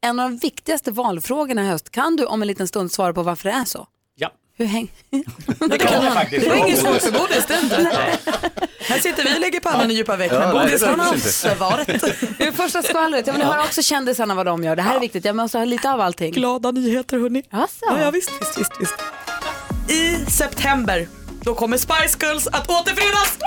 en 0.01 0.21
av 0.21 0.31
de 0.31 0.37
viktigaste 0.39 0.91
valfrågorna 0.91 1.65
i 1.65 1.67
höst. 1.67 1.91
Kan 1.91 2.17
du 2.17 2.25
om 2.27 2.43
en 2.43 2.49
liten 2.49 2.69
stund 2.69 2.93
svara 2.93 3.13
på 3.13 3.23
varför 3.23 3.49
det 3.49 3.55
är 3.55 3.65
så? 3.65 3.87
Hur 4.59 4.67
häng... 4.67 4.93
Det 5.71 5.79
kan 5.79 6.05
jag 6.05 6.15
faktiskt. 6.15 6.47
Det 6.47 6.53
är 6.53 6.57
inget 6.67 6.79
svårt 6.79 7.03
för 7.03 7.11
Bodis, 7.13 7.47
det 7.49 7.55
är 7.55 7.61
inte. 7.63 7.77
Här 8.81 8.99
sitter 8.99 9.25
vi 9.25 9.37
och 9.37 9.41
lägger 9.41 9.61
pannan 9.61 9.91
i 9.91 9.95
djupa 9.95 10.17
veck, 10.17 10.33
men 10.33 10.53
Bodis 10.53 10.81
det 10.81 10.87
han 10.87 11.01
har 11.01 11.17
svaret. 11.17 11.87
Det 12.39 12.47
är 12.47 12.53
första 12.53 12.83
skvallret. 12.83 13.27
Jag 13.27 13.35
vill 13.35 13.43
höra 13.43 13.65
också 13.65 13.83
kändisarna 13.83 14.35
vad 14.35 14.47
de 14.47 14.65
gör. 14.65 14.77
Det 14.77 14.83
här 14.83 14.97
är 14.97 15.01
viktigt. 15.01 15.25
Jag 15.25 15.37
måste 15.37 15.59
ha 15.59 15.65
lite 15.65 15.91
av 15.93 16.01
allting. 16.01 16.33
Glada 16.33 16.71
nyheter 16.71 17.19
hörni. 17.19 17.43
Alltså. 17.51 17.79
Ja, 17.89 18.01
ja 18.01 18.11
visst, 18.11 18.31
visst, 18.41 18.59
visst, 18.61 18.73
visst. 18.81 18.95
I 19.91 20.31
september, 20.31 21.09
då 21.43 21.55
kommer 21.55 21.77
Spice 21.79 22.19
Girls 22.27 22.47
att 22.47 22.71
återförenas. 22.71 23.39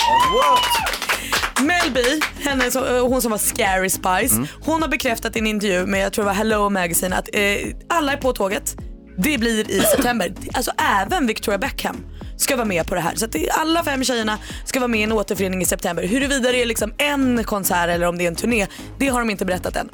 Mel 1.61 1.91
B, 1.93 2.01
henne 2.49 2.71
som, 2.71 2.83
eh, 2.87 3.07
hon 3.07 3.21
som 3.21 3.31
var 3.31 3.37
Scary 3.37 3.89
Spice, 3.89 4.35
Mm. 4.35 4.47
hon 4.65 4.81
har 4.81 4.89
bekräftat 4.89 5.35
i 5.35 5.39
en 5.39 5.47
intervju 5.47 5.85
med, 5.85 6.05
jag 6.05 6.13
tror 6.13 6.23
det 6.25 6.27
var 6.29 6.35
Hello 6.35 6.69
Magazine, 6.69 7.15
att 7.15 7.29
eh, 7.33 7.41
alla 7.89 8.11
är 8.13 8.17
på 8.17 8.33
tåget. 8.33 8.75
Det 9.23 9.37
blir 9.37 9.71
i 9.71 9.81
september. 9.81 10.33
Alltså 10.53 10.71
även 11.01 11.27
Victoria 11.27 11.57
Beckham 11.57 12.05
ska 12.37 12.55
vara 12.55 12.65
med 12.65 12.87
på 12.87 12.95
det 12.95 13.01
här. 13.01 13.15
Så 13.15 13.25
att 13.25 13.35
alla 13.49 13.83
fem 13.83 14.03
tjejerna 14.03 14.37
ska 14.65 14.79
vara 14.79 14.87
med 14.87 14.99
i 14.99 15.03
en 15.03 15.11
återförening 15.11 15.61
i 15.61 15.65
september. 15.65 16.03
Huruvida 16.03 16.51
det 16.51 16.61
är 16.61 16.65
liksom 16.65 16.93
en 16.97 17.43
konsert 17.43 17.89
eller 17.89 18.07
om 18.07 18.17
det 18.17 18.23
är 18.23 18.27
en 18.27 18.35
turné, 18.35 18.67
det 18.99 19.07
har 19.07 19.19
de 19.19 19.29
inte 19.29 19.45
berättat 19.45 19.75
än. 19.75 19.89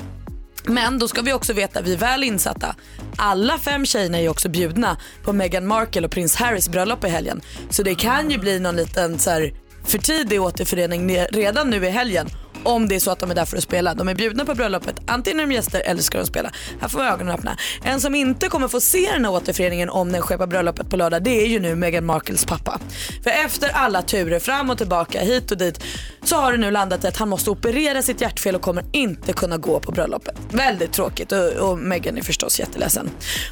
Men 0.66 1.00
då 1.00 1.08
ska 1.08 1.22
vi 1.22 1.34
också 1.34 1.54
veta, 1.54 1.82
vi 1.82 1.94
är 1.94 1.98
väl 1.98 2.24
insatta, 2.24 2.76
alla 3.16 3.58
fem 3.58 3.86
tjejerna 3.86 4.20
är 4.20 4.30
också 4.30 4.50
bjudna 4.50 4.98
på 5.24 5.34
Meghan 5.34 5.68
Markle 5.68 6.06
och 6.06 6.12
prins 6.12 6.36
Harrys 6.36 6.70
bröllop 6.70 7.04
i 7.04 7.08
helgen. 7.08 7.42
Så 7.70 7.84
det 7.84 7.96
kan 7.96 8.32
ju 8.32 8.38
bli 8.38 8.60
någon 8.60 8.76
liten 8.76 9.20
så 9.20 9.30
här, 9.30 9.54
för 9.86 9.98
tidig 9.98 10.42
återförening 10.42 11.18
redan 11.32 11.70
nu 11.70 11.86
i 11.86 11.90
helgen. 11.90 12.30
Om 12.66 12.88
det 12.88 12.96
är 12.96 13.00
så 13.00 13.12
att 13.12 13.20
de 13.20 13.32
är 13.32 13.36
där 13.36 13.46
för 13.46 13.58
att 13.58 13.64
spela. 13.64 13.94
De 13.94 14.08
är 14.08 14.16
bjudna 14.16 14.46
på 14.46 14.56
bröllopet, 14.56 14.96
antingen 15.08 15.40
är 15.40 15.46
de 15.48 15.54
gäster 15.54 15.82
eller 15.86 16.02
ska 16.02 16.18
de 16.18 16.26
spela. 16.26 16.52
Här 16.82 16.88
får 16.88 17.00
man 17.00 17.08
ögonen 17.08 17.34
öppna. 17.34 17.58
En 17.84 18.02
som 18.02 18.16
inte 18.16 18.48
kommer 18.48 18.68
få 18.68 18.82
se 18.82 19.12
den 19.12 19.26
här 19.26 19.32
återföreningen 19.32 19.90
om 19.90 20.12
den 20.12 20.22
sker 20.22 20.38
på 20.38 20.48
bröllopet 20.48 20.90
på 20.90 20.98
lördag, 20.98 21.24
det 21.24 21.42
är 21.42 21.48
ju 21.48 21.60
nu 21.60 21.76
Meghan 21.76 22.06
Markles 22.06 22.46
pappa. 22.46 22.80
För 23.24 23.30
efter 23.30 23.70
alla 23.70 24.02
turer 24.02 24.40
fram 24.40 24.70
och 24.70 24.78
tillbaka, 24.78 25.22
hit 25.22 25.52
och 25.52 25.58
dit, 25.58 25.84
så 26.24 26.36
har 26.36 26.52
det 26.52 26.58
nu 26.58 26.72
landat 26.72 27.04
i 27.04 27.08
att 27.08 27.18
han 27.18 27.30
måste 27.30 27.50
operera 27.50 28.02
sitt 28.02 28.22
hjärtfel 28.22 28.56
och 28.56 28.62
kommer 28.62 28.84
inte 28.92 29.34
kunna 29.34 29.58
gå 29.58 29.80
på 29.80 29.92
bröllopet. 29.92 30.36
Väldigt 30.52 30.94
tråkigt 30.94 31.32
och, 31.32 31.70
och 31.70 31.78
Meghan 31.78 32.18
är 32.18 32.22
förstås 32.22 32.60
jätteledsen. 32.60 33.10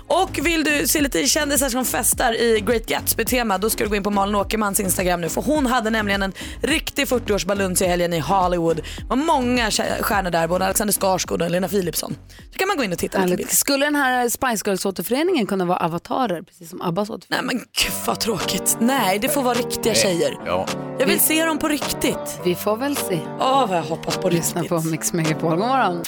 Och 0.08 0.40
vill 0.44 0.64
du 0.64 0.88
se 0.88 1.02
lite 1.02 1.28
kändisar 1.28 1.70
som 1.70 1.86
festar 1.86 2.42
i 2.42 2.64
Great 2.68 2.86
Gatsby-tema, 2.86 3.58
då 3.58 3.70
ska 3.70 3.84
du 3.84 3.90
gå 3.90 3.96
in 3.96 4.04
på 4.04 4.10
Malin 4.10 4.36
Åkermans 4.36 4.80
Instagram 4.80 5.22
nu. 5.22 5.30
För 5.30 5.42
hon 5.42 5.66
hade 5.66 5.90
nämligen 5.90 6.24
en 6.24 6.34
riktig 6.62 7.08
40-årsbaluns 7.08 7.84
i 7.84 7.88
helgen 7.88 8.14
i 8.14 8.20
Hollywood. 8.20 8.82
Var 9.10 9.16
många 9.16 9.72
stjärnor 10.02 10.30
där, 10.32 10.48
både 10.48 10.66
Alexander 10.66 10.92
Skarsgård 10.94 11.42
och 11.42 11.52
Lena 11.52 11.68
Philipsson. 11.68 12.16
Så 12.52 12.58
kan 12.58 12.68
man 12.68 12.78
gå 12.78 12.84
in 12.84 12.92
och 12.92 12.98
titta 13.00 13.18
lite 13.18 13.32
Härligt. 13.32 13.52
Skulle 13.54 13.86
den 13.86 13.96
här 13.96 14.30
Spice 14.30 14.64
Girls-återföreningen 14.70 15.46
kunna 15.48 15.66
vara 15.66 15.78
avatarer, 15.78 16.42
precis 16.42 16.70
som 16.70 16.82
Abbas 16.82 17.10
återförening? 17.10 17.48
Nej 17.48 17.56
men 17.56 17.66
gud 17.84 17.94
vad 18.08 18.20
tråkigt. 18.20 18.78
Nej, 18.80 19.20
det 19.20 19.30
får 19.30 19.42
vara 19.42 19.54
riktiga 19.54 19.94
tjejer. 19.96 20.38
Ja. 20.46 20.66
Jag 21.00 21.08
vill 21.08 21.20
se 21.20 21.46
dem 21.46 21.58
på 21.58 21.68
riktigt. 21.68 22.40
Vi 22.46 22.56
får 22.56 22.78
väl 22.78 22.96
se. 22.98 23.20
Åh, 23.40 23.68
vad 23.70 23.78
jag 23.78 23.84
hoppas 23.84 24.18
på 24.18 24.30
Lyssna 24.30 24.62
riktigt. 24.62 24.82
på 24.84 24.88
Mix 24.90 25.14
Megapol. 25.14 25.50
God 25.50 25.60
morgon. 25.60 26.04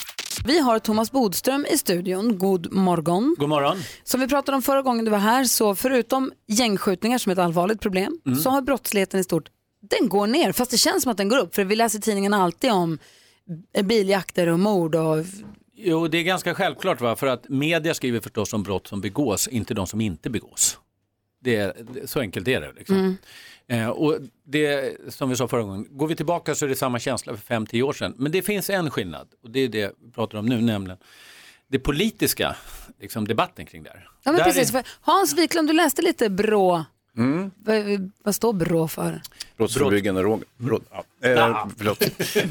Vi 0.45 0.59
har 0.59 0.79
Thomas 0.79 1.11
Bodström 1.11 1.65
i 1.73 1.77
studion. 1.77 2.37
God 2.37 2.73
morgon. 2.73 3.35
God 3.39 3.49
morgon. 3.49 3.77
Som 4.03 4.19
vi 4.19 4.27
pratade 4.27 4.55
om 4.55 4.61
förra 4.61 4.81
gången 4.81 5.05
du 5.05 5.11
var 5.11 5.17
här, 5.17 5.43
så 5.45 5.75
förutom 5.75 6.31
gängskjutningar 6.47 7.17
som 7.17 7.29
är 7.29 7.33
ett 7.33 7.39
allvarligt 7.39 7.81
problem, 7.81 8.17
Mm. 8.25 8.39
så 8.39 8.49
har 8.49 8.61
brottsligheten 8.61 9.19
i 9.19 9.23
stort, 9.23 9.43
den 9.89 10.09
går 10.09 10.27
ner. 10.27 10.51
Fast 10.51 10.71
det 10.71 10.77
känns 10.77 11.03
som 11.03 11.11
att 11.11 11.17
den 11.17 11.29
går 11.29 11.38
upp. 11.38 11.55
För 11.55 11.63
vi 11.63 11.75
läser 11.75 11.99
tidningen 11.99 12.33
alltid 12.33 12.71
om 12.71 12.99
biljakter 13.83 14.47
och 14.49 14.59
mord 14.59 14.95
och 14.95 15.25
Jo, 15.77 16.07
det 16.07 16.17
är 16.17 16.23
ganska 16.23 16.55
självklart 16.55 17.01
va? 17.01 17.15
för 17.15 17.27
att 17.27 17.49
media 17.49 17.93
skriver 17.93 18.19
förstås 18.19 18.53
om 18.53 18.63
brott 18.63 18.88
som 18.88 19.01
begås, 19.01 19.47
inte 19.47 19.73
de 19.73 19.88
som 19.88 20.01
inte 20.01 20.29
begås. 20.29 20.79
Det 21.41 21.55
är, 21.55 21.73
så 22.05 22.19
enkelt 22.19 22.47
är 22.47 22.61
det. 22.61 22.73
Liksom. 22.73 22.95
Mm. 22.97 23.15
Eh, 23.67 23.89
och 23.89 24.17
det 24.45 24.93
som 25.13 25.29
vi 25.29 25.36
sa 25.36 25.47
förra 25.47 25.61
gången, 25.63 25.88
går 25.91 26.07
vi 26.07 26.15
tillbaka 26.15 26.55
så 26.55 26.65
är 26.65 26.69
det 26.69 26.75
samma 26.75 26.99
känsla 26.99 27.38
för 27.38 27.55
5-10 27.55 27.81
år 27.81 27.93
sedan. 27.93 28.13
Men 28.17 28.31
det 28.31 28.41
finns 28.41 28.69
en 28.69 28.91
skillnad 28.91 29.27
och 29.43 29.49
det 29.51 29.59
är 29.59 29.67
det 29.67 29.93
vi 30.05 30.11
pratar 30.11 30.38
om 30.38 30.45
nu, 30.45 30.61
nämligen 30.61 30.97
det 31.67 31.79
politiska, 31.79 32.55
liksom 33.01 33.27
debatten 33.27 33.65
kring 33.65 33.83
det 33.83 33.89
här. 33.89 34.07
Ja, 34.23 34.31
men 34.31 34.36
Där 34.36 34.43
precis. 34.45 34.73
är- 34.73 34.83
Hans 35.01 35.33
Wiklund, 35.38 35.67
du 35.69 35.73
läste 35.73 36.01
lite 36.01 36.29
BRÅ. 36.29 36.83
Mm. 37.17 37.51
Vad, 37.55 38.11
vad 38.23 38.36
står 38.36 38.53
BRÅ 38.53 38.88
för? 38.88 39.21
Brottsförebyggande 39.58 40.22
råd. 40.24 40.43
råd. 40.64 40.84
Ja. 40.91 41.03
Eh, 41.30 41.68
förlåt. 41.78 42.03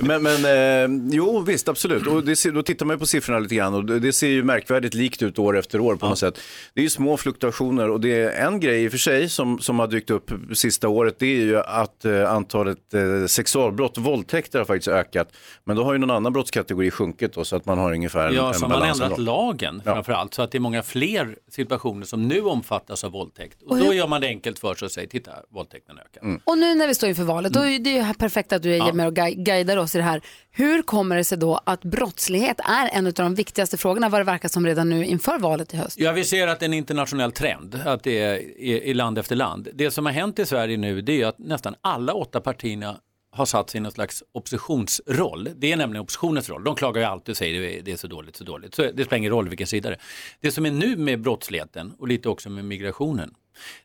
Men, 0.03 0.23
men 0.23 0.45
eh, 0.45 1.15
jo, 1.17 1.41
visst, 1.41 1.69
absolut. 1.69 2.07
Och 2.07 2.25
det 2.25 2.37
ser, 2.37 2.53
då 2.53 2.63
tittar 2.63 2.87
man 2.87 2.95
ju 2.97 2.99
på 3.01 3.07
siffrorna 3.07 3.39
lite 3.39 3.55
grann 3.55 3.75
och 3.75 3.85
det 3.85 3.99
det 3.99 4.13
ser 4.13 4.29
ju 4.29 4.43
märkvärdigt 4.43 4.95
likt 4.95 5.23
ut 5.23 5.39
år 5.39 5.59
efter 5.59 5.81
år 5.81 5.97
på 5.97 6.09
något 6.09 6.19
sätt. 6.19 6.41
Det 6.75 6.81
är 6.81 6.83
ju 6.83 6.91
små 6.91 7.17
fluktuationer 7.17 7.91
och 7.91 8.01
det 8.01 8.23
är 8.23 8.47
en 8.47 8.61
grej 8.61 8.85
i 8.85 8.89
och 8.89 8.91
för 8.91 8.99
sig 8.99 9.29
som, 9.29 9.59
som 9.59 9.79
har 9.79 9.87
dykt 9.87 10.11
upp 10.11 10.31
sista 10.55 10.89
året, 10.89 11.17
det 11.19 11.27
är 11.27 11.41
ju 11.41 11.59
att 11.61 12.05
eh, 12.05 12.31
antalet 12.33 12.95
eh, 12.95 13.27
sexualbrott, 13.27 13.99
våldtäkter 13.99 14.59
har 14.59 14.67
faktiskt 14.67 14.89
ökat. 14.89 15.29
Men 15.65 15.77
då 15.77 15.85
har 15.85 15.93
ju 15.93 15.99
någon 15.99 16.11
annan 16.11 16.33
brottskategori 16.33 16.91
sjunkit 16.91 17.33
då, 17.33 17.45
så 17.45 17.57
att 17.57 17.67
man 17.67 17.79
har 17.79 17.93
ungefär 17.93 18.29
en, 18.29 18.35
Ja, 18.35 18.49
en 18.49 18.55
som 18.55 18.69
man 18.71 18.81
balans. 18.81 19.01
ändrat 19.01 19.19
lagen 19.19 19.81
framförallt 19.85 20.35
så 20.35 20.43
att 20.43 20.51
det 20.51 20.59
är 20.59 20.61
många 20.61 20.83
fler 20.83 21.37
situationer 21.51 22.07
som 22.07 22.29
nu 22.29 22.41
omfattas 22.41 23.05
av 23.05 23.13
våldtäkt. 23.13 23.63
Och 23.63 23.71
Och 23.71 23.79
då 23.79 23.85
hur- 23.85 23.93
gör 23.93 24.07
man 24.09 24.21
det 24.21 24.27
enkelt 24.27 24.59
för 24.59 24.75
sig 24.75 24.87
och 24.87 24.93
säger, 24.93 25.09
titta, 25.09 25.31
våldtäkten 25.51 25.99
ökar. 25.99 26.41
Och 26.45 26.59
nu 26.59 26.75
när 26.75 26.89
vi 26.89 26.94
står 26.95 27.09
inför 27.09 27.23
valet, 27.25 27.53
då 27.53 27.61
är 27.61 27.79
det 27.79 27.91
ju 27.91 28.01
här 28.01 28.15
perfekt 28.15 28.53
att 28.53 28.63
du 28.63 28.75
är 28.77 28.93
med 28.93 29.07
och 29.07 29.15
gui- 29.17 29.35
guidar 29.45 29.77
oss 29.77 29.95
i 29.95 29.99
det 29.99 30.05
här. 30.05 30.21
Hur 30.51 30.83
kommer 30.83 31.17
det 31.17 31.25
sig 31.25 31.39
då 31.39 31.61
att 31.65 31.85
brottslighet 31.85 32.61
är 32.61 32.89
en 32.93 33.07
av 33.07 33.13
de 33.13 33.35
viktigaste 33.35 33.77
frågorna, 33.77 34.09
vad 34.09 34.21
det 34.21 34.25
verkar 34.25 34.49
som 34.49 34.67
redan 34.67 34.89
nu 34.91 35.05
inför 35.05 35.39
valet 35.39 35.75
i 35.75 35.77
höst? 35.77 36.01
Ja, 36.01 36.13
vi 36.13 36.25
ser 36.25 36.47
att 36.49 36.61
det 36.61 36.65
är 36.65 36.69
en 36.69 36.75
internationell 36.75 37.33
trend, 37.33 37.81
att 37.85 38.03
det 38.03 38.19
är 38.21 38.37
i, 38.61 38.95
land 38.95 39.19
efter 39.19 39.37
land. 39.37 39.69
Det 39.75 39.91
som 39.91 40.07
har 40.07 40.13
hänt 40.13 40.39
i 40.39 40.47
Sverige 40.47 40.77
nu, 40.77 41.01
det 41.03 41.23
är 41.23 41.27
att 41.27 41.39
nästan 41.39 41.75
alla 41.81 42.15
åtta 42.15 42.41
partierna 42.41 42.97
har 43.31 43.47
satt 43.47 43.71
sig 43.71 43.79
i 43.79 43.83
någon 43.83 43.93
slags 43.93 44.23
oppositionsroll. 44.33 45.49
Det 45.57 45.73
är 45.73 45.77
nämligen 45.77 46.03
oppositionens 46.03 46.49
roll. 46.49 46.65
De 46.65 46.75
klagar 46.77 47.01
ju 47.03 47.07
alltid 47.07 47.33
och 47.33 47.37
säger 47.37 47.61
är- 47.63 47.83
det 47.83 47.93
är 47.93 47.97
så 47.97 48.07
dåligt, 48.07 48.37
så 48.37 48.45
dåligt. 48.45 48.75
Så 48.75 48.83
det 48.83 49.05
spelar 49.05 49.17
ingen 49.17 49.31
roll 49.31 49.49
vilken 49.49 49.67
sida 49.67 49.89
det 49.89 49.95
är. 49.95 50.01
Det 50.41 50.51
som 50.51 50.67
är 50.67 50.71
nu 50.71 50.97
med 50.97 51.21
brottsligheten 51.21 51.93
och 51.99 52.09
lite 52.09 52.29
också 52.29 52.51
med 52.51 52.65
migrationen, 52.65 53.35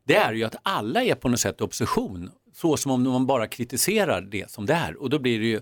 det 0.03 0.15
är 0.15 0.33
ju 0.33 0.43
att 0.43 0.55
alla 0.63 1.03
är 1.03 1.15
på 1.15 1.29
något 1.29 1.39
sätt 1.39 1.61
opposition. 1.61 2.31
Så 2.53 2.77
som 2.77 2.91
om 2.91 3.03
man 3.03 3.25
bara 3.25 3.47
kritiserar 3.47 4.21
det 4.21 4.51
som 4.51 4.65
det 4.65 4.73
är. 4.73 5.01
Och 5.01 5.09
då 5.09 5.19
blir 5.19 5.39
det 5.39 5.45
ju 5.45 5.55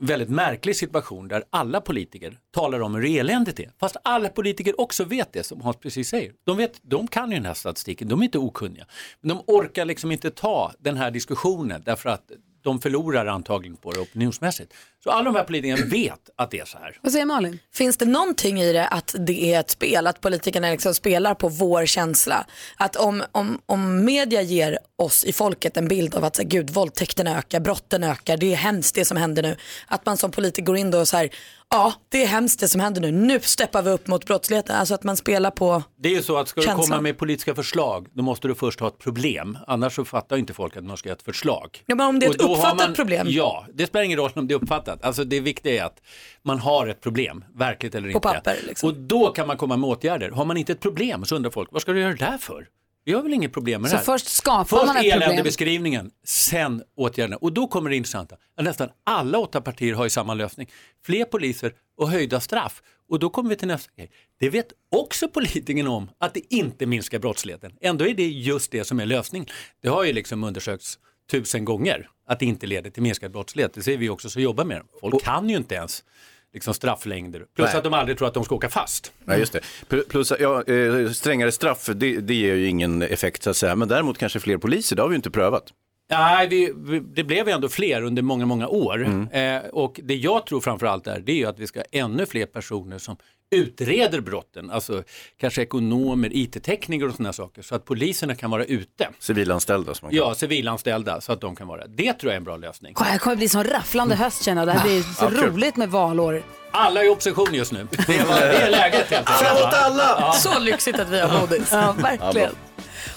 en 0.00 0.06
väldigt 0.06 0.28
märklig 0.28 0.76
situation 0.76 1.28
där 1.28 1.44
alla 1.50 1.80
politiker 1.80 2.38
talar 2.50 2.80
om 2.80 2.94
hur 2.94 3.04
eländigt 3.04 3.56
det 3.56 3.64
är. 3.64 3.72
Fast 3.80 3.96
alla 4.04 4.28
politiker 4.28 4.80
också 4.80 5.04
vet 5.04 5.32
det 5.32 5.42
som 5.42 5.60
Hans 5.60 5.76
precis 5.76 6.08
säger. 6.08 6.32
De, 6.44 6.56
vet, 6.56 6.80
de 6.82 7.06
kan 7.06 7.30
ju 7.30 7.36
den 7.36 7.46
här 7.46 7.54
statistiken, 7.54 8.08
de 8.08 8.20
är 8.20 8.24
inte 8.24 8.38
okunniga. 8.38 8.86
Men 9.20 9.28
de 9.28 9.44
orkar 9.46 9.84
liksom 9.84 10.12
inte 10.12 10.30
ta 10.30 10.72
den 10.78 10.96
här 10.96 11.10
diskussionen 11.10 11.82
därför 11.84 12.08
att 12.08 12.30
de 12.62 12.80
förlorar 12.80 13.26
antagligen 13.26 13.76
på 13.76 13.92
det 13.92 14.00
opinionsmässigt. 14.00 14.74
Så 15.04 15.10
alla 15.10 15.24
de 15.24 15.34
här 15.34 15.44
politikerna 15.44 15.86
vet 15.90 16.30
att 16.36 16.50
det 16.50 16.60
är 16.60 16.64
så 16.64 16.78
här. 16.78 16.98
Vad 17.02 17.12
säger 17.12 17.24
Malin? 17.24 17.58
Finns 17.74 17.96
det 17.96 18.04
någonting 18.04 18.60
i 18.60 18.72
det 18.72 18.88
att 18.88 19.14
det 19.18 19.54
är 19.54 19.60
ett 19.60 19.70
spel, 19.70 20.06
att 20.06 20.20
politikerna 20.20 20.70
liksom 20.70 20.94
spelar 20.94 21.34
på 21.34 21.48
vår 21.48 21.86
känsla? 21.86 22.46
Att 22.76 22.96
om, 22.96 23.22
om, 23.32 23.60
om 23.66 24.04
media 24.04 24.42
ger 24.42 24.78
oss 24.96 25.24
i 25.24 25.32
folket 25.32 25.76
en 25.76 25.88
bild 25.88 26.14
av 26.14 26.24
att 26.24 26.36
så 26.36 26.42
här, 26.42 26.48
gud, 26.48 26.70
våldtäkten 26.70 27.26
ökar, 27.26 27.60
brotten 27.60 28.04
ökar, 28.04 28.36
det 28.36 28.52
är 28.52 28.56
hemskt 28.56 28.94
det 28.94 29.04
som 29.04 29.16
händer 29.16 29.42
nu. 29.42 29.56
Att 29.86 30.06
man 30.06 30.16
som 30.16 30.30
politiker 30.30 30.66
går 30.66 30.76
in 30.76 30.90
då 30.90 30.98
och 30.98 31.08
så 31.08 31.16
här, 31.16 31.30
ja 31.70 31.92
det 32.08 32.22
är 32.22 32.26
hemskt 32.26 32.60
det 32.60 32.68
som 32.68 32.80
händer 32.80 33.00
nu, 33.00 33.10
nu 33.10 33.40
steppar 33.40 33.82
vi 33.82 33.90
upp 33.90 34.06
mot 34.06 34.26
brottsligheten. 34.26 34.76
Alltså 34.76 34.94
att 34.94 35.02
man 35.04 35.16
spelar 35.16 35.50
på 35.50 35.82
Det 35.98 36.08
är 36.08 36.12
ju 36.12 36.22
så 36.22 36.36
att 36.36 36.48
ska 36.48 36.60
du 36.60 36.66
Känslan. 36.66 36.86
komma 36.86 37.00
med 37.00 37.18
politiska 37.18 37.54
förslag, 37.54 38.06
då 38.12 38.22
måste 38.22 38.48
du 38.48 38.54
först 38.54 38.80
ha 38.80 38.88
ett 38.88 38.98
problem. 38.98 39.58
Annars 39.66 39.94
så 39.94 40.04
fattar 40.04 40.36
inte 40.36 40.54
folk 40.54 40.76
att 40.76 40.84
man 40.84 40.96
ska 40.96 41.08
ha 41.08 41.14
ett 41.14 41.22
förslag. 41.22 41.82
Ja, 41.86 41.94
men 41.94 42.06
om 42.06 42.18
det 42.18 42.26
är 42.26 42.30
ett 42.30 42.40
uppfattat 42.40 42.94
problem? 42.96 43.26
Ja, 43.30 43.66
det 43.74 43.86
spelar 43.86 44.04
ingen 44.04 44.18
roll 44.18 44.30
om 44.34 44.48
det 44.48 44.54
är 44.54 44.56
uppfattat. 44.62 44.87
Alltså 45.02 45.24
det 45.24 45.40
viktiga 45.40 45.82
är 45.82 45.86
att 45.86 46.00
man 46.42 46.58
har 46.58 46.86
ett 46.86 47.00
problem, 47.00 47.44
verkligt 47.54 47.94
eller 47.94 48.08
inte. 48.08 48.20
papper, 48.20 48.56
liksom. 48.66 48.88
Och 48.88 48.94
då 48.96 49.30
kan 49.30 49.46
man 49.46 49.56
komma 49.56 49.76
med 49.76 49.90
åtgärder. 49.90 50.30
Har 50.30 50.44
man 50.44 50.56
inte 50.56 50.72
ett 50.72 50.80
problem 50.80 51.24
så 51.24 51.36
undrar 51.36 51.50
folk, 51.50 51.68
vad 51.72 51.82
ska 51.82 51.92
du 51.92 52.00
göra 52.00 52.10
det 52.14 52.24
där 52.24 52.38
för? 52.38 52.68
Vi 53.04 53.12
har 53.14 53.22
väl 53.22 53.32
inget 53.34 53.52
problem 53.52 53.82
med 53.82 53.90
Så 53.90 53.94
det 53.94 53.98
här. 53.98 54.04
först 54.04 54.26
skapar 54.28 54.64
Först 54.64 54.86
man 54.86 54.96
ett 54.96 55.02
problem. 55.02 55.22
eländebeskrivningen, 55.22 56.10
sen 56.24 56.82
åtgärderna. 56.96 57.36
Och 57.36 57.52
då 57.52 57.66
kommer 57.66 57.90
det 57.90 57.96
intressanta. 57.96 58.36
Nästan 58.60 58.88
alla 59.04 59.38
åtta 59.38 59.60
partier 59.60 59.94
har 59.94 60.04
ju 60.04 60.10
samma 60.10 60.34
lösning. 60.34 60.68
Fler 61.04 61.24
poliser 61.24 61.72
och 61.96 62.10
höjda 62.10 62.40
straff. 62.40 62.82
Och 63.08 63.18
då 63.18 63.30
kommer 63.30 63.50
vi 63.50 63.56
till 63.56 63.68
nästa 63.68 63.90
grej. 63.96 64.10
Det 64.40 64.50
vet 64.50 64.72
också 64.96 65.28
politikerna 65.28 65.90
om 65.90 66.10
att 66.18 66.34
det 66.34 66.54
inte 66.54 66.86
minskar 66.86 67.18
brottsligheten. 67.18 67.72
Ändå 67.80 68.06
är 68.06 68.14
det 68.14 68.26
just 68.28 68.70
det 68.70 68.84
som 68.84 69.00
är 69.00 69.06
lösningen. 69.06 69.48
Det 69.82 69.88
har 69.88 70.04
ju 70.04 70.12
liksom 70.12 70.44
undersökts 70.44 70.98
tusen 71.30 71.64
gånger 71.64 72.08
att 72.28 72.38
det 72.38 72.46
inte 72.46 72.66
leder 72.66 72.90
till 72.90 73.02
minskad 73.02 73.32
brottslighet. 73.32 73.74
Det 73.74 73.82
ser 73.82 73.96
vi 73.96 74.08
också 74.08 74.30
som 74.30 74.42
jobbar 74.42 74.64
med 74.64 74.76
det. 74.76 74.84
Folk 75.00 75.24
kan 75.24 75.48
ju 75.48 75.56
inte 75.56 75.74
ens 75.74 76.04
liksom 76.52 76.74
strafflängder. 76.74 77.44
Plus 77.56 77.68
Nej. 77.68 77.76
att 77.76 77.84
de 77.84 77.94
aldrig 77.94 78.18
tror 78.18 78.28
att 78.28 78.34
de 78.34 78.44
ska 78.44 78.54
åka 78.54 78.68
fast. 78.68 79.12
Nej, 79.24 79.38
just 79.38 79.52
det. 79.52 79.60
Pl- 79.88 80.08
Plus, 80.08 80.32
ja, 80.40 80.62
eh, 80.64 81.10
strängare 81.10 81.52
straff, 81.52 81.88
det, 81.94 82.20
det 82.20 82.34
ger 82.34 82.54
ju 82.54 82.68
ingen 82.68 83.02
effekt 83.02 83.42
så 83.42 83.50
att 83.50 83.56
säga. 83.56 83.76
Men 83.76 83.88
däremot 83.88 84.18
kanske 84.18 84.40
fler 84.40 84.56
poliser, 84.56 84.96
det 84.96 85.02
har 85.02 85.08
vi 85.08 85.12
ju 85.12 85.16
inte 85.16 85.30
prövat. 85.30 85.72
Nej, 86.10 86.48
vi, 86.48 86.72
vi, 86.76 87.00
det 87.00 87.24
blev 87.24 87.48
ju 87.48 87.54
ändå 87.54 87.68
fler 87.68 88.02
under 88.02 88.22
många, 88.22 88.46
många 88.46 88.68
år. 88.68 89.04
Mm. 89.04 89.28
Eh, 89.64 89.70
och 89.70 90.00
det 90.02 90.14
jag 90.14 90.46
tror 90.46 90.60
framförallt 90.60 91.06
är, 91.06 91.20
det 91.20 91.32
är 91.32 91.36
ju 91.36 91.46
att 91.46 91.58
vi 91.58 91.66
ska 91.66 91.80
ha 91.80 91.84
ännu 91.92 92.26
fler 92.26 92.46
personer 92.46 92.98
som 92.98 93.16
utreder 93.50 94.20
brotten. 94.20 94.70
Alltså 94.70 95.02
kanske 95.40 95.62
ekonomer, 95.62 96.30
IT-tekniker 96.32 97.06
och 97.08 97.14
sådana 97.14 97.32
saker. 97.32 97.62
Så 97.62 97.74
att 97.74 97.84
poliserna 97.84 98.34
kan 98.34 98.50
vara 98.50 98.64
ute. 98.64 99.08
Civilanställda 99.18 99.94
som 99.94 100.06
man 100.06 100.10
kan. 100.10 100.18
Ja, 100.18 100.34
civilanställda 100.34 101.20
så 101.20 101.32
att 101.32 101.40
de 101.40 101.56
kan 101.56 101.68
vara 101.68 101.86
det. 101.86 102.12
Tror 102.12 102.30
jag 102.30 102.32
är 102.32 102.36
en 102.36 102.44
bra 102.44 102.56
lösning. 102.56 102.94
Det 103.12 103.18
kommer 103.18 103.36
bli 103.36 103.48
sån 103.48 103.64
rafflande 103.64 104.14
höst 104.14 104.44
känner 104.44 104.60
jag. 104.60 104.68
Det 104.68 104.72
här 104.72 104.88
blir 104.88 105.02
så 105.14 105.24
Ja, 105.24 105.30
kul. 105.30 105.38
roligt 105.52 105.76
med 105.76 105.90
valår. 105.90 106.42
Alla 106.70 107.00
är 107.00 107.04
i 107.06 107.08
opposition 107.08 107.54
just 107.54 107.72
nu. 107.72 107.86
Det 107.90 107.98
är, 108.16 108.26
det 108.26 108.56
är 108.58 108.70
läget 108.70 108.94
helt 109.10 109.12
enkelt. 109.12 109.38
Framåt 109.38 109.74
alla! 109.74 110.16
Ja. 110.20 110.32
Så 110.32 110.58
lyxigt 110.58 110.98
att 110.98 111.08
vi 111.08 111.20
har 111.20 111.40
bodis. 111.40 111.68
Ja, 111.72 111.94
verkligen. 112.02 112.50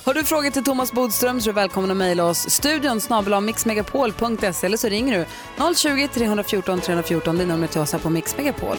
Har 0.03 0.13
du 0.13 0.23
frågor 0.23 0.49
till 0.49 0.63
Thomas 0.63 0.91
Bodström 0.91 1.41
så 1.41 1.49
är 1.49 1.53
du 1.53 1.55
välkommen 1.55 1.91
att 1.91 1.97
mejla 1.97 2.25
oss. 2.25 2.49
Studion 2.49 3.01
snabel 3.01 3.41
mixmegapol.se 3.41 4.65
eller 4.65 4.77
så 4.77 4.87
ringer 4.89 5.19
du 5.19 5.25
020-314 5.63 6.79
314. 6.81 7.37
Det 7.37 7.43
är 7.43 7.47
numret 7.47 7.71
till 7.71 7.81
oss 7.81 7.91
här 7.91 7.99
på 7.99 8.09
Mix 8.09 8.37
Megapol. 8.37 8.77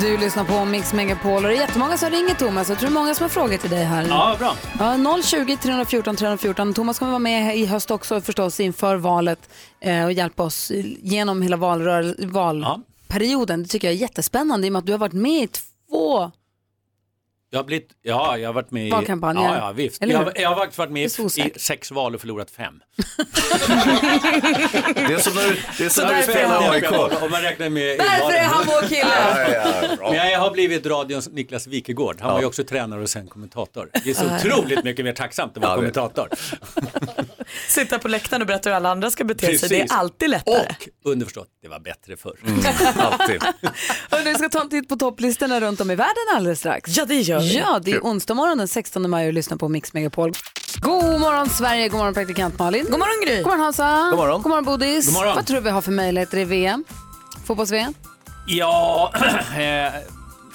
Du 0.00 0.18
lyssnar 0.18 0.44
på 0.44 0.64
Mix 0.64 0.92
Megapol 0.92 1.36
och 1.36 1.42
det 1.50 1.56
är 1.56 1.60
jättemånga 1.60 1.96
som 1.96 2.10
ringer 2.10 2.34
Thomas. 2.34 2.68
Jag 2.68 2.78
tror 2.78 2.90
det 2.90 2.92
är 2.92 3.00
många 3.00 3.14
som 3.14 3.24
har 3.24 3.28
frågor 3.28 3.56
till 3.56 3.70
dig 3.70 3.84
här. 3.84 4.06
Ja, 4.08 4.36
bra. 4.38 4.54
Ja, 4.78 5.22
020 5.22 5.56
314 5.62 6.16
314. 6.16 6.74
Thomas 6.74 6.98
kommer 6.98 7.12
vara 7.12 7.18
med 7.18 7.56
i 7.58 7.66
höst 7.66 7.90
också 7.90 8.20
förstås 8.20 8.60
inför 8.60 8.96
valet 8.96 9.50
eh, 9.80 10.04
och 10.04 10.12
hjälpa 10.12 10.42
oss 10.42 10.72
genom 11.02 11.42
hela 11.42 11.56
valrör- 11.56 12.26
valperioden. 12.26 13.62
Det 13.62 13.68
tycker 13.68 13.88
jag 13.88 13.94
är 13.94 13.98
jättespännande 13.98 14.66
i 14.66 14.70
och 14.70 14.72
med 14.72 14.80
att 14.80 14.86
du 14.86 14.92
har 14.92 14.98
varit 14.98 15.12
med 15.12 15.42
i 15.42 15.48
två 15.48 16.30
Jag 17.50 17.58
har, 17.58 17.64
blivit, 17.64 17.90
ja, 18.02 18.38
jag 18.38 18.48
har 18.48 18.52
varit 18.54 18.70
med 18.70 18.86
i... 18.86 18.90
Valkampanjer. 18.90 19.42
Ja, 19.42 19.56
ja, 19.56 19.72
visst. 19.72 20.02
Eller 20.02 20.14
Jag, 20.14 20.32
jag 20.40 20.48
har 20.48 20.56
faktiskt 20.56 20.78
varit 20.78 20.90
med 20.90 21.02
i, 21.02 21.06
i 21.42 21.58
sex 21.58 21.90
val 21.90 22.14
och 22.14 22.20
förlorat 22.20 22.50
fem. 22.50 22.74
Det 24.94 25.14
är 25.14 25.18
som 25.18 25.34
när 25.34 25.48
du, 25.48 25.56
det 25.78 25.84
är 25.84 25.88
som 25.88 26.02
Så 26.02 26.02
när 26.02 26.08
du 26.08 26.14
därför 26.14 26.32
spelar 26.32 26.72
AIK. 26.72 27.22
Om 27.22 27.30
man 27.30 27.42
räknar 27.42 27.68
med 27.68 27.98
Därför 27.98 28.32
är 28.32 28.44
han 28.44 28.64
vår 28.66 28.88
kille. 28.88 29.00
Ja, 29.00 29.88
ja. 30.00 30.10
Men 30.10 30.30
jag 30.30 30.40
har 30.40 30.50
blivit 30.50 30.86
radions 30.86 31.28
Niklas 31.32 31.66
Wikegård. 31.66 32.16
Han 32.20 32.32
var 32.32 32.40
ju 32.40 32.46
också 32.46 32.64
tränare 32.64 33.02
och 33.02 33.10
sen 33.10 33.26
kommentator. 33.28 33.90
Det 34.04 34.10
är 34.10 34.14
så 34.14 34.36
otroligt 34.36 34.84
mycket 34.84 35.04
mer 35.04 35.12
tacksamt 35.12 35.56
att 35.56 35.62
vara 35.62 35.74
kommentator. 35.74 36.28
Sitta 37.68 37.98
på 37.98 38.08
läktaren 38.08 38.42
och 38.42 38.46
berätta 38.48 38.68
hur 38.70 38.76
alla 38.76 38.90
andra 38.90 39.10
ska 39.10 39.24
bete 39.24 39.46
sig, 39.46 39.52
det 39.52 39.58
Precis. 39.60 39.92
är 39.92 39.96
alltid 39.96 40.30
lättare. 40.30 40.74
Och 41.04 41.10
underförstått, 41.12 41.48
det 41.62 41.68
var 41.68 41.80
bättre 41.80 42.16
förr. 42.16 42.36
Alltid. 42.96 43.42
Hörrni, 44.10 44.32
vi 44.32 44.34
ska 44.34 44.48
ta 44.48 44.60
en 44.60 44.68
titt 44.70 44.88
på 44.88 44.96
topplistorna 44.96 45.60
runt 45.60 45.80
om 45.80 45.90
i 45.90 45.94
världen 45.94 46.14
alldeles 46.36 46.58
strax. 46.58 46.96
Ja, 46.96 47.04
det 47.04 47.20
gör 47.20 47.40
vi. 47.40 47.56
Ja, 47.56 47.80
det 47.82 47.90
är 47.92 48.00
onsdag 48.00 48.34
morgon 48.34 48.58
den 48.58 48.68
16 48.68 49.10
maj 49.10 49.26
och 49.26 49.32
lyssnar 49.32 49.56
på 49.56 49.68
Mix 49.68 49.92
Megapol. 49.92 50.32
God 50.80 51.20
morgon 51.20 51.50
Sverige, 51.50 51.88
god 51.88 51.98
morgon 51.98 52.14
praktikant 52.14 52.58
Malin. 52.58 52.84
God 52.84 52.98
morgon 52.98 53.26
Gry. 53.26 53.36
God 53.36 53.46
morgon 53.46 53.60
Hansa. 53.60 54.08
God 54.10 54.18
morgon. 54.18 54.42
God 54.42 54.50
morgon 54.50 54.64
Bodis. 54.64 55.06
God 55.06 55.14
morgon. 55.14 55.34
Vad 55.36 55.46
tror 55.46 55.56
du 55.56 55.62
vi 55.62 55.70
har 55.70 55.80
för 55.80 55.92
möjligheter 55.92 56.38
i 56.38 56.44
VM? 56.44 56.84
Fotbolls-VM? 57.46 57.94
Ja, 58.46 59.12
eh, 59.56 59.92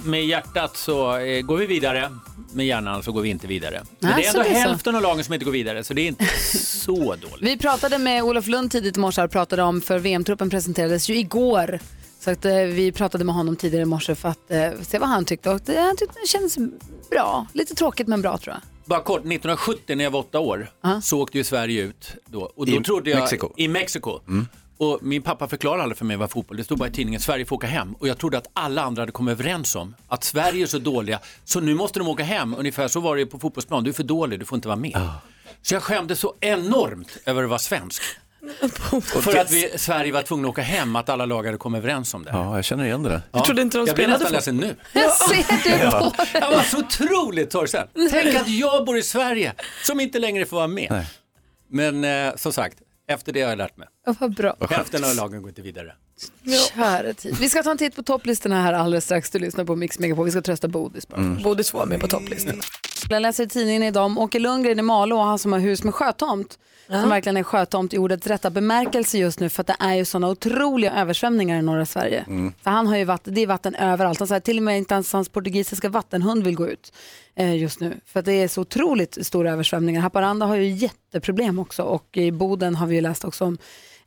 med 0.03 0.25
hjärtat 0.25 0.77
så 0.77 1.17
eh, 1.17 1.41
går 1.41 1.57
vi 1.57 1.65
vidare. 1.65 2.11
Med 2.53 2.65
hjärnan 2.65 3.03
så 3.03 3.11
går 3.11 3.21
vi 3.21 3.29
inte 3.29 3.47
vidare. 3.47 3.81
Men 3.99 4.15
det 4.15 4.25
är 4.25 4.29
ändå 4.29 4.43
det 4.43 4.49
är 4.49 4.53
så. 4.53 4.59
hälften 4.59 4.95
av 4.95 5.01
lagen 5.01 5.23
som 5.23 5.33
inte 5.33 5.45
går 5.45 5.51
vidare, 5.51 5.83
så 5.83 5.93
det 5.93 6.01
är 6.01 6.07
inte 6.07 6.25
så 6.57 6.95
dåligt. 7.15 7.41
Vi 7.41 7.57
pratade 7.57 7.97
med 7.97 8.23
Olof 8.23 8.47
Lund 8.47 8.71
tidigt 8.71 8.97
i 8.97 8.99
morse 8.99 9.21
och 9.23 9.31
pratade 9.31 9.63
om, 9.63 9.81
för 9.81 9.99
VM-truppen 9.99 10.49
presenterades 10.49 11.09
ju 11.09 11.17
igår. 11.17 11.79
Så 12.19 12.31
att, 12.31 12.45
eh, 12.45 12.53
vi 12.55 12.91
pratade 12.91 13.23
med 13.23 13.35
honom 13.35 13.55
tidigare 13.55 13.81
i 13.81 13.85
morse 13.85 14.15
för 14.15 14.29
att 14.29 14.51
eh, 14.51 14.71
se 14.81 14.99
vad 14.99 15.09
han 15.09 15.25
tyckte. 15.25 15.49
Och 15.49 15.61
det, 15.65 15.79
han 15.81 15.97
tyckte 15.97 16.19
det 16.21 16.27
kändes 16.27 16.57
bra. 17.09 17.47
Lite 17.53 17.75
tråkigt 17.75 18.07
men 18.07 18.21
bra 18.21 18.37
tror 18.37 18.53
jag. 18.53 18.61
Bara 18.85 18.99
kort, 18.99 19.19
1970 19.19 19.95
när 19.95 20.03
jag 20.03 20.11
var 20.11 20.19
åtta 20.19 20.39
år 20.39 20.69
så 21.01 21.21
åkte 21.21 21.37
ju 21.37 21.43
Sverige 21.43 21.81
ut 21.81 22.11
då. 22.25 22.51
Och 22.55 22.65
då 22.65 22.71
I 22.71 22.83
trodde 22.83 23.09
jag, 23.09 23.19
Mexiko. 23.19 23.49
I 23.57 23.67
Mexiko. 23.67 24.19
Och 24.77 24.99
min 25.01 25.21
pappa 25.21 25.47
förklarade 25.47 25.83
aldrig 25.83 25.97
för 25.97 26.05
mig 26.05 26.17
vad 26.17 26.31
fotboll, 26.31 26.57
det 26.57 26.63
stod 26.63 26.77
bara 26.77 26.89
i 26.89 26.91
tidningen 26.91 27.21
Sverige 27.21 27.45
får 27.45 27.55
åka 27.55 27.67
hem. 27.67 27.93
Och 27.93 28.07
jag 28.07 28.17
trodde 28.17 28.37
att 28.37 28.47
alla 28.53 28.81
andra 28.81 29.01
hade 29.01 29.11
kommit 29.11 29.31
överens 29.31 29.75
om 29.75 29.95
att 30.07 30.23
Sverige 30.23 30.63
är 30.63 30.67
så 30.67 30.79
dåliga 30.79 31.19
så 31.45 31.59
nu 31.59 31.73
måste 31.73 31.99
de 31.99 32.07
åka 32.07 32.23
hem. 32.23 32.55
Ungefär 32.57 32.87
så 32.87 32.99
var 32.99 33.15
det 33.17 33.25
på 33.25 33.39
fotbollsplan, 33.39 33.83
du 33.83 33.89
är 33.89 33.93
för 33.93 34.03
dålig, 34.03 34.39
du 34.39 34.45
får 34.45 34.55
inte 34.55 34.67
vara 34.67 34.75
med. 34.75 35.09
Så 35.61 35.73
jag 35.73 35.83
skämdes 35.83 36.19
så 36.19 36.35
enormt 36.39 37.17
över 37.25 37.43
att 37.43 37.49
vara 37.49 37.59
svensk. 37.59 38.03
för 39.01 39.37
att 39.37 39.51
vi, 39.51 39.71
Sverige 39.75 40.11
var 40.11 40.21
tvungna 40.21 40.47
att 40.47 40.51
åka 40.51 40.61
hem, 40.61 40.95
att 40.95 41.09
alla 41.09 41.25
lag 41.25 41.45
hade 41.45 41.57
kommit 41.57 41.79
överens 41.79 42.13
om 42.13 42.23
det. 42.23 42.31
Ja, 42.31 42.55
jag 42.55 42.65
känner 42.65 42.85
igen 42.85 43.03
det 43.03 43.09
där. 43.09 43.21
Jag 43.31 43.45
trodde 43.45 43.61
inte 43.61 43.77
de 43.77 43.87
jag 43.87 43.95
blir 43.95 44.05
spelade 44.05 44.23
nästan 44.23 44.31
ledsen 44.33 44.57
nu. 44.57 44.75
Jag 44.93 45.11
ser 45.11 45.79
det 45.79 45.91
på 45.91 46.13
Jag 46.33 46.51
var 46.51 46.63
så 46.63 46.77
otroligt 46.79 47.49
torrsen. 47.49 47.87
Tänk 48.11 48.35
att 48.35 48.47
jag 48.47 48.85
bor 48.85 48.97
i 48.97 49.03
Sverige 49.03 49.53
som 49.83 49.99
inte 49.99 50.19
längre 50.19 50.45
får 50.45 50.57
vara 50.57 50.67
med. 50.67 50.87
Nej. 50.91 51.05
Men 51.67 52.03
eh, 52.03 52.35
som 52.35 52.53
sagt, 52.53 52.77
efter 53.07 53.33
det 53.33 53.41
har 53.41 53.49
jag 53.49 53.57
lärt 53.57 53.77
mig. 53.77 53.87
Ja, 54.05 54.15
Vad 54.19 54.35
bra. 54.35 54.57
Hälften 54.69 55.03
av 55.03 55.15
lagen 55.15 55.41
går 55.41 55.49
inte 55.49 55.61
vidare. 55.61 55.95
Kära 56.75 57.13
tid. 57.13 57.37
Vi 57.39 57.49
ska 57.49 57.63
ta 57.63 57.71
en 57.71 57.77
titt 57.77 57.95
på 57.95 58.03
topplistorna 58.03 58.61
här 58.63 58.73
alldeles 58.73 59.05
strax. 59.05 59.29
Du 59.29 59.39
lyssnar 59.39 59.65
på 59.65 59.75
Mix 59.75 59.99
Megapol. 59.99 60.25
Vi 60.25 60.31
ska 60.31 60.41
trösta 60.41 60.67
Bodis 60.67 61.07
bara. 61.07 61.37
Bodis 61.43 61.73
var 61.73 61.85
med 61.85 62.01
på 62.01 62.07
topplistan. 62.07 62.61
Jag 63.09 63.21
läser 63.21 63.43
i 63.43 63.47
tidningen 63.47 63.83
idag 63.83 64.05
om 64.05 64.17
Åke 64.17 64.39
Lundgren 64.39 64.79
i 64.79 64.81
Malå, 64.81 65.21
han 65.21 65.39
som 65.39 65.53
har 65.53 65.59
hus 65.59 65.83
med 65.83 65.93
sjötomt. 65.93 66.59
Som 66.87 67.09
verkligen 67.09 67.37
är 67.37 67.43
sjötomt 67.43 67.93
i 67.93 67.97
ordets 67.97 68.27
rätta 68.27 68.49
bemärkelse 68.49 69.17
just 69.17 69.39
nu 69.39 69.49
för 69.49 69.61
att 69.61 69.67
det 69.67 69.75
är 69.79 69.93
ju 69.93 70.05
sådana 70.05 70.29
otroliga 70.29 70.91
översvämningar 70.91 71.59
i 71.59 71.61
norra 71.61 71.85
Sverige. 71.85 72.25
För 72.63 72.71
han 72.71 72.87
har 72.87 72.97
ju 72.97 73.03
vatten, 73.05 73.33
det 73.33 73.41
är 73.41 73.47
vatten 73.47 73.75
överallt. 73.75 74.19
Han 74.19 74.27
säger 74.27 74.41
till 74.41 74.57
och 74.57 74.63
med 74.63 74.77
inte 74.77 74.93
ens 74.93 75.13
hans 75.13 75.29
portugisiska 75.29 75.89
vattenhund 75.89 76.43
vill 76.43 76.55
gå 76.55 76.67
ut 76.67 76.93
eh, 77.35 77.55
just 77.55 77.79
nu. 77.79 77.99
För 78.05 78.19
att 78.19 78.25
det 78.25 78.33
är 78.33 78.47
så 78.47 78.61
otroligt 78.61 79.25
stora 79.25 79.51
översvämningar. 79.51 80.01
Haparanda 80.01 80.45
har 80.45 80.55
ju 80.55 80.69
jätteproblem 80.69 81.59
också 81.59 81.83
och 81.83 82.17
i 82.17 82.31
Boden 82.31 82.75
har 82.75 82.87
vi 82.87 82.95
ju 82.95 83.01
läst 83.01 83.25
också 83.25 83.45
om 83.45 83.57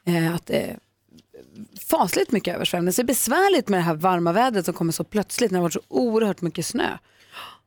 eh, 0.07 0.35
att 0.35 0.47
det 0.47 0.57
är 0.57 0.79
fasligt 1.89 2.33
mycket 2.33 2.55
översvämning. 2.55 2.93
Så 2.93 3.03
det 3.03 3.05
är 3.05 3.07
besvärligt 3.07 3.69
med 3.69 3.79
det 3.79 3.85
här 3.85 3.95
varma 3.95 4.33
vädret 4.33 4.65
som 4.65 4.75
kommer 4.75 4.93
så 4.93 5.05
plötsligt 5.05 5.51
när 5.51 5.59
det 5.59 5.61
har 5.61 5.63
varit 5.63 5.73
så 5.73 5.81
oerhört 5.89 6.41
mycket 6.41 6.67
snö. 6.67 6.99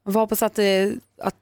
Man 0.06 0.14
får 0.14 0.20
hoppas 0.20 0.44
att 0.44 0.56
det, 0.56 0.94
att 1.22 1.36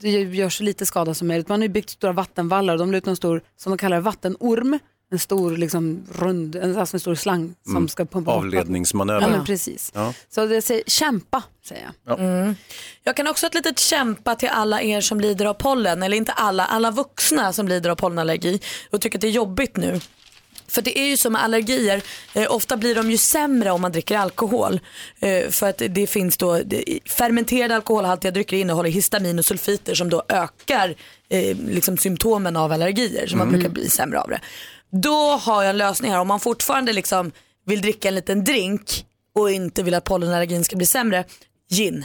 det 0.00 0.10
gör 0.10 0.48
så 0.48 0.62
lite 0.62 0.86
skada 0.86 1.14
som 1.14 1.28
möjligt. 1.28 1.48
Man 1.48 1.60
har 1.60 1.64
ju 1.66 1.72
byggt 1.72 1.90
stora 1.90 2.12
vattenvallar 2.12 2.74
och 2.74 2.78
de 2.78 2.92
la 2.92 2.98
ut 2.98 3.06
en 3.06 3.16
stor, 3.16 3.42
som 3.56 3.70
de 3.70 3.78
kallar 3.78 4.00
vattenorm. 4.00 4.78
En 5.10 5.18
stor 5.18 5.56
liksom 5.56 6.06
rund, 6.12 6.56
en, 6.56 6.76
alltså 6.76 6.96
en 6.96 7.00
stor 7.00 7.14
slang 7.14 7.54
som 7.62 7.76
Mm. 7.76 7.88
ska 7.88 8.04
pumpa. 8.04 8.30
Avledningsmanöver. 8.30 9.30
Ja, 9.36 9.44
precis. 9.46 9.92
Ja. 9.94 10.14
Så 10.28 10.46
det 10.46 10.62
säger, 10.62 10.82
kämpa, 10.86 11.42
säger 11.64 11.90
jag. 12.04 12.20
Mm. 12.20 12.54
Jag 13.02 13.16
kan 13.16 13.26
också 13.28 13.44
ha 13.44 13.48
ett 13.48 13.54
litet 13.54 13.78
kämpa 13.78 14.34
till 14.34 14.48
alla 14.48 14.82
er 14.82 15.00
som 15.00 15.20
lider 15.20 15.44
av 15.44 15.54
pollen, 15.54 16.02
eller 16.02 16.16
inte 16.16 16.32
alla, 16.32 16.66
alla 16.66 16.90
vuxna 16.90 17.52
som 17.52 17.68
lider 17.68 17.90
av 17.90 17.94
pollenallergi 17.96 18.60
och 18.90 19.00
tycker 19.00 19.18
att 19.18 19.22
det 19.22 19.28
är 19.28 19.30
jobbigt 19.32 19.76
nu. 19.76 20.00
För 20.74 20.82
det 20.82 20.98
är 20.98 21.06
ju 21.06 21.16
som 21.16 21.32
med 21.32 21.42
allergier, 21.44 22.02
eh, 22.34 22.52
ofta 22.52 22.76
blir 22.76 22.94
de 22.94 23.10
ju 23.10 23.16
sämre 23.16 23.70
om 23.70 23.80
man 23.80 23.92
dricker 23.92 24.16
alkohol. 24.18 24.80
Eh, 25.20 25.50
för 25.50 25.68
att 25.68 25.82
det 25.88 26.06
finns 26.06 26.36
då, 26.36 26.60
fermenterade 27.06 27.74
alkoholhaltiga 27.74 28.30
drycker 28.30 28.56
innehåller 28.56 28.90
histamin 28.90 29.38
och 29.38 29.44
sulfiter 29.44 29.94
som 29.94 30.10
då 30.10 30.22
ökar 30.28 30.94
eh, 31.28 31.56
liksom 31.56 31.98
symptomen 31.98 32.56
av 32.56 32.72
allergier, 32.72 33.26
så 33.26 33.36
man 33.36 33.48
Mm. 33.48 33.60
brukar 33.60 33.74
bli 33.74 33.88
sämre 33.90 34.20
av 34.20 34.28
det. 34.28 34.40
Då 34.90 35.30
har 35.30 35.62
jag 35.62 35.70
en 35.70 35.76
lösning 35.78 36.10
här, 36.12 36.20
om 36.20 36.28
man 36.28 36.40
fortfarande 36.40 36.92
liksom 36.92 37.32
vill 37.66 37.80
dricka 37.82 38.08
en 38.08 38.14
liten 38.14 38.44
drink 38.44 39.04
och 39.34 39.50
inte 39.50 39.82
vill 39.82 39.94
att 39.94 40.04
pollenallergin 40.04 40.64
ska 40.64 40.76
bli 40.76 40.86
sämre, 40.86 41.24
gin. 41.70 42.04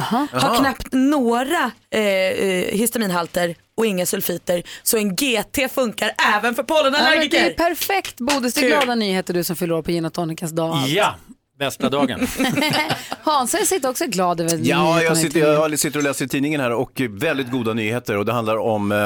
Har 0.00 0.28
Aha. 0.32 0.56
knappt 0.58 0.86
några 0.92 1.70
eh, 1.90 2.00
eh, 2.02 2.74
histaminhalter 2.78 3.54
och 3.78 3.86
inga 3.86 4.06
sulfiter. 4.06 4.62
Så 4.82 4.96
en 4.96 5.16
GT 5.16 5.72
funkar 5.74 6.10
även 6.36 6.54
för 6.54 6.64
Ja, 6.68 6.74
men 6.82 6.92
det 6.92 6.98
är 6.98 7.00
pollenallergiker. 7.00 7.50
perfekt, 7.50 8.16
Bodis. 8.20 8.54
Det 8.54 8.60
är 8.60 8.68
glada 8.68 8.94
nyheter 8.94 9.34
du 9.34 9.44
som 9.44 9.56
fyller 9.56 9.74
år 9.74 9.82
på 9.82 9.90
gin 9.90 10.04
och 10.04 10.12
tonicas 10.12 10.50
dag. 10.50 10.88
Ja, 10.88 11.14
bästa 11.58 11.90
dagen. 11.90 12.26
Hansa 13.22 13.58
sitter 13.58 13.88
också 13.90 14.06
glad 14.06 14.40
över 14.40 14.58
Ja, 14.62 15.02
jag 15.02 15.16
sitter, 15.16 15.40
jag 15.40 15.78
sitter 15.78 15.98
och 15.98 16.02
läser 16.04 16.24
i 16.24 16.28
tidningen 16.28 16.60
här 16.60 16.72
och 16.72 17.00
väldigt 17.10 17.50
goda 17.50 17.72
nyheter 17.74 18.16
och 18.16 18.24
det 18.24 18.32
handlar 18.32 18.56
om 18.56 18.92
eh, 18.92 18.98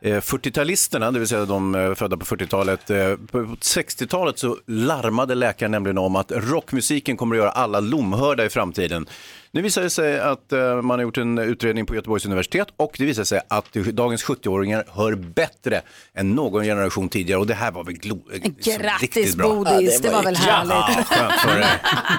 eh, 0.00 0.20
40-talisterna, 0.20 1.12
det 1.12 1.18
vill 1.18 1.28
säga 1.28 1.44
de 1.44 1.74
eh, 1.74 1.94
födda 1.94 2.16
på 2.16 2.24
40-talet. 2.24 2.90
Eh, 2.90 2.96
på 3.30 3.38
60-talet 3.60 4.38
så 4.38 4.56
larmade 4.66 5.34
läkaren 5.34 5.70
nämligen 5.70 5.98
om 5.98 6.16
att 6.16 6.32
rockmusiken 6.34 7.16
kommer 7.16 7.36
att 7.36 7.40
göra 7.42 7.50
alla 7.50 7.80
lomhörda 7.80 8.44
i 8.44 8.48
framtiden. 8.48 9.06
Nu 9.54 9.62
visar 9.62 9.82
det 9.82 9.90
sig 9.90 10.20
att 10.20 10.52
eh, 10.52 10.82
man 10.82 10.98
har 10.98 11.02
gjort 11.02 11.18
en 11.18 11.38
utredning 11.38 11.86
på 11.86 11.94
Göteborgs 11.94 12.26
universitet 12.26 12.68
och 12.76 12.94
det 12.98 13.04
visar 13.04 13.24
sig 13.24 13.40
att 13.48 13.72
dagens 13.72 14.24
70-åringar 14.24 14.84
hör 14.88 15.14
bättre 15.14 15.82
än 16.14 16.30
någon 16.30 16.64
generation 16.64 17.08
tidigare 17.08 17.40
och 17.40 17.46
det 17.46 17.54
här 17.54 17.70
var 17.70 17.84
väl 17.84 17.94
glo- 17.94 18.30
liksom 18.32 18.72
Grattis 18.72 19.02
riktigt 19.02 19.36
bra. 19.36 19.54
Bodis, 19.54 20.00
det 20.00 20.10
var 20.10 20.22
väl 20.22 20.36
härligt. 20.36 20.72
Ja, 20.72 21.04
skönt 21.04 21.40
för 21.40 21.58
dig. 21.58 21.66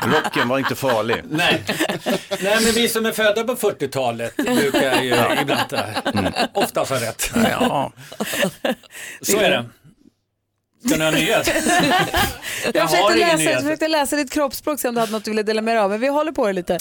Rocken 0.05 0.47
var 0.47 0.59
inte 0.59 0.75
farlig. 0.75 1.21
Nej. 1.29 1.63
Nej, 2.29 2.57
men 2.63 2.73
vi 2.73 2.89
som 2.89 3.05
är 3.05 3.11
födda 3.11 3.43
på 3.43 3.55
40-talet 3.55 4.35
brukar 4.35 5.01
ju 5.01 5.15
ibland 5.41 5.73
mm. 6.13 6.33
oftast 6.53 6.91
ha 6.91 7.01
rätt. 7.01 7.31
Ja. 7.35 7.91
Så 9.21 9.37
är 9.37 9.49
det. 9.49 9.65
Ska 10.85 10.97
ni 10.97 11.03
ha 11.03 11.11
nyhet? 11.11 11.47
Jag 12.63 12.75
Jag 12.75 12.89
försökte, 12.89 13.15
läsa, 13.15 13.43
jag 13.43 13.61
försökte 13.61 13.87
läsa 13.87 14.15
ditt 14.15 14.31
kroppsspråk 14.31 14.79
se 14.79 14.87
om 14.87 14.93
du 14.95 14.99
hade 14.99 15.11
något 15.11 15.23
du 15.25 15.31
ville 15.31 15.43
dela 15.43 15.61
med 15.61 15.75
dig 15.75 15.81
av, 15.83 15.89
men 15.89 15.99
vi 15.99 16.07
håller 16.07 16.31
på 16.31 16.47
det 16.47 16.53
lite. 16.53 16.77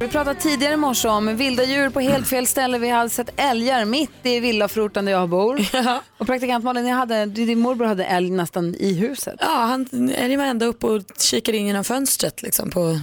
Vi 0.00 0.08
pratade 0.08 0.40
tidigare 0.40 0.74
i 0.74 0.76
morse 0.76 1.08
om 1.08 1.36
vilda 1.36 1.64
djur 1.64 1.90
på 1.90 2.00
helt 2.00 2.28
fel 2.28 2.46
ställe. 2.46 2.78
Vi 2.78 2.88
hade 2.88 3.10
sett 3.10 3.30
älgar 3.36 3.84
mitt 3.84 4.10
i 4.22 4.40
villaförorten 4.40 5.04
där 5.04 5.12
jag 5.12 5.28
bor. 5.28 5.60
Och 6.18 6.26
praktikant 6.26 6.64
Malin, 6.64 6.84
ni 6.84 6.90
hade, 6.90 7.26
din 7.26 7.58
morbror 7.58 7.86
hade 7.86 8.04
älg 8.04 8.30
nästan 8.30 8.74
i 8.74 8.94
huset. 8.94 9.34
Ja, 9.40 9.46
han 9.46 10.10
är 10.10 10.28
ju 10.28 10.40
ända 10.40 10.66
upp 10.66 10.84
och 10.84 11.02
kikar 11.18 11.52
in 11.52 11.66
genom 11.66 11.84
fönstret 11.84 12.42
liksom, 12.42 12.70
på 12.70 12.98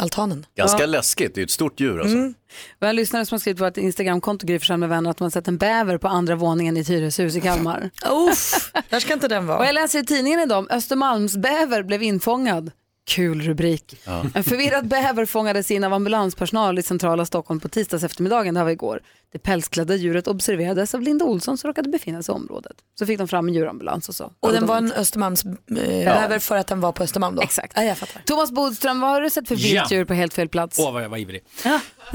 altanen. 0.00 0.46
Ganska 0.56 0.82
Ja. 0.82 0.86
läskigt, 0.86 1.34
det 1.34 1.40
är 1.40 1.44
ett 1.44 1.50
stort 1.50 1.80
djur 1.80 2.00
alltså. 2.00 2.16
Mm. 2.16 2.34
Och 2.80 2.86
jag 2.86 2.94
lyssnare 2.94 3.26
som 3.26 3.34
har 3.34 3.40
skrivit 3.40 3.58
på 3.58 3.66
ett 3.66 3.76
Instagramkonto, 3.76 4.46
Gry 4.46 4.76
med 4.76 4.88
vänner, 4.88 5.10
att 5.10 5.20
man 5.20 5.24
har 5.24 5.30
sett 5.30 5.48
en 5.48 5.58
bäver 5.58 5.98
på 5.98 6.08
andra 6.08 6.34
våningen 6.34 6.76
i 6.76 6.80
ett 6.80 6.90
hyreshus 6.90 7.36
i 7.36 7.40
Kalmar. 7.40 7.90
Uff, 8.10 8.72
där 8.88 9.00
ska 9.00 9.12
inte 9.12 9.28
den 9.28 9.46
vara. 9.46 9.58
Och 9.58 9.64
jag 9.64 9.74
läser 9.74 9.98
i 9.98 10.06
tidningen 10.06 10.40
idag 10.40 10.58
om 10.58 10.68
Östermalmsbäver 10.70 11.82
blev 11.82 12.02
infångad. 12.02 12.70
Kul 13.06 13.40
rubrik. 13.42 13.96
En 14.34 14.44
förvirrad 14.44 14.88
bäver 14.88 15.26
fångades 15.26 15.70
in 15.70 15.84
av 15.84 15.92
ambulanspersonal 15.92 16.78
i 16.78 16.82
centrala 16.82 17.26
Stockholm 17.26 17.60
på 17.60 17.68
tisdags 17.68 18.04
eftermiddagen, 18.04 18.54
det 18.54 18.60
här 18.60 18.64
var 18.64 18.70
igår. 18.70 19.00
Det 19.32 19.38
pälsklädda 19.38 19.94
djuret 19.94 20.28
observerades 20.28 20.94
av 20.94 21.00
Linda 21.02 21.24
Olsson 21.24 21.58
som 21.58 21.68
råkade 21.68 21.88
befinna 21.88 22.22
sig 22.22 22.32
i 22.32 22.36
området. 22.36 22.76
Så 22.98 23.06
fick 23.06 23.18
de 23.18 23.28
fram 23.28 23.48
en 23.48 23.54
djurambulans 23.54 24.08
och 24.08 24.14
så. 24.14 24.32
Och 24.40 24.52
den 24.52 24.66
var 24.66 24.76
en 24.76 24.92
Östermalmsbäver 24.92 26.38
för 26.38 26.56
att 26.56 26.66
den 26.66 26.80
var 26.80 26.92
på 26.92 27.02
Östermalm 27.02 27.34
då? 27.36 27.42
Exakt. 27.42 27.72
Ja, 27.76 27.82
jag 27.82 27.98
fattar. 27.98 28.22
Thomas 28.26 28.50
Bodström, 28.52 29.00
vad 29.00 29.10
har 29.10 29.20
du 29.20 29.30
sett 29.30 29.48
för 29.48 29.56
vilt 29.56 29.72
Ja. 29.74 29.86
djur 29.90 30.04
på 30.04 30.14
helt 30.14 30.34
fel 30.34 30.48
plats? 30.48 30.78
Åh, 30.78 30.92
vad 30.92 31.02
jag 31.04 31.08
var 31.08 31.18
ivrig. 31.18 31.40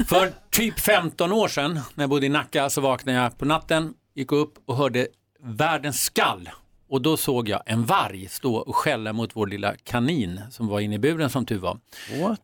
För 0.08 0.32
typ 0.50 0.80
15 0.80 1.32
år 1.32 1.48
sedan 1.48 1.74
när 1.94 2.02
jag 2.02 2.10
bodde 2.10 2.26
i 2.26 2.28
Nacka 2.28 2.70
så 2.70 2.80
vaknade 2.80 3.18
jag 3.18 3.38
på 3.38 3.44
natten, 3.44 3.94
gick 4.14 4.32
upp 4.32 4.54
och 4.66 4.76
hörde 4.76 5.06
världens 5.42 6.02
skall. 6.02 6.48
Och 6.90 7.02
då 7.02 7.16
såg 7.16 7.48
jag 7.48 7.62
en 7.66 7.84
varg 7.84 8.28
stå 8.28 8.56
och 8.56 8.76
skälla 8.76 9.12
mot 9.12 9.36
vår 9.36 9.46
lilla 9.46 9.74
kanin 9.76 10.40
som 10.50 10.68
var 10.68 10.80
inne 10.80 10.94
i 10.94 10.98
buren 10.98 11.30
som 11.30 11.46
tur 11.46 11.58
var. 11.58 11.78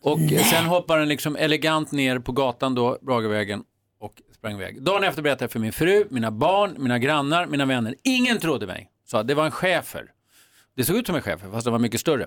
Och 0.01 0.21
Nej. 0.21 0.39
sen 0.39 0.65
hoppar 0.65 0.99
den 0.99 1.09
liksom 1.09 1.37
elegant 1.37 1.93
ner 1.93 2.19
på 2.19 2.33
gatan 2.33 2.75
då, 2.75 2.99
Bragavägen 3.03 3.63
och 4.01 4.13
sprang 4.35 4.55
iväg. 4.55 4.83
Dagen 4.83 5.05
efter 5.05 5.23
berättade 5.23 5.45
jag 5.45 5.51
för 5.51 5.59
min 5.59 5.73
fru, 5.73 6.05
mina 6.11 6.31
barn, 6.31 6.75
mina 6.79 6.99
grannar, 6.99 7.47
mina 7.47 7.65
vänner. 7.65 7.95
Ingen 8.03 8.39
trodde 8.39 8.67
mig. 8.67 8.91
Sa 9.07 9.23
det 9.23 9.35
var 9.35 9.45
en 9.45 9.51
schäfer. 9.51 10.07
Det 10.77 10.85
såg 10.85 10.97
ut 10.97 11.07
som 11.07 11.17
en 11.17 11.23
schäfer 11.23 11.51
fast 11.51 11.65
den 11.65 11.73
var 11.73 11.81
mycket 11.81 12.01
större. 12.01 12.27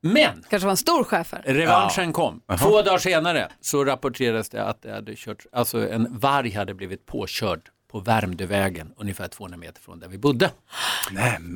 Men 0.00 0.44
Kanske 0.50 0.66
var 0.66 0.70
en 0.70 0.76
stor 0.76 1.04
schäfer? 1.04 1.42
Revanschen 1.44 2.12
kom. 2.12 2.40
Två 2.58 2.82
dagar 2.82 2.98
senare 2.98 3.48
så 3.60 3.84
rapporterades 3.84 4.48
det 4.48 4.64
att 4.64 4.82
det 4.82 4.92
hade 4.92 5.16
kört, 5.16 5.46
alltså 5.52 5.88
en 5.88 6.18
varg 6.18 6.50
hade 6.50 6.74
blivit 6.74 7.06
påkörd 7.06 7.60
på 7.92 8.00
Värmdövägen, 8.00 8.92
ungefär 8.96 9.28
200 9.28 9.58
meter 9.58 9.80
från 9.80 10.00
där 10.00 10.08
vi 10.08 10.18
bodde. 10.18 10.50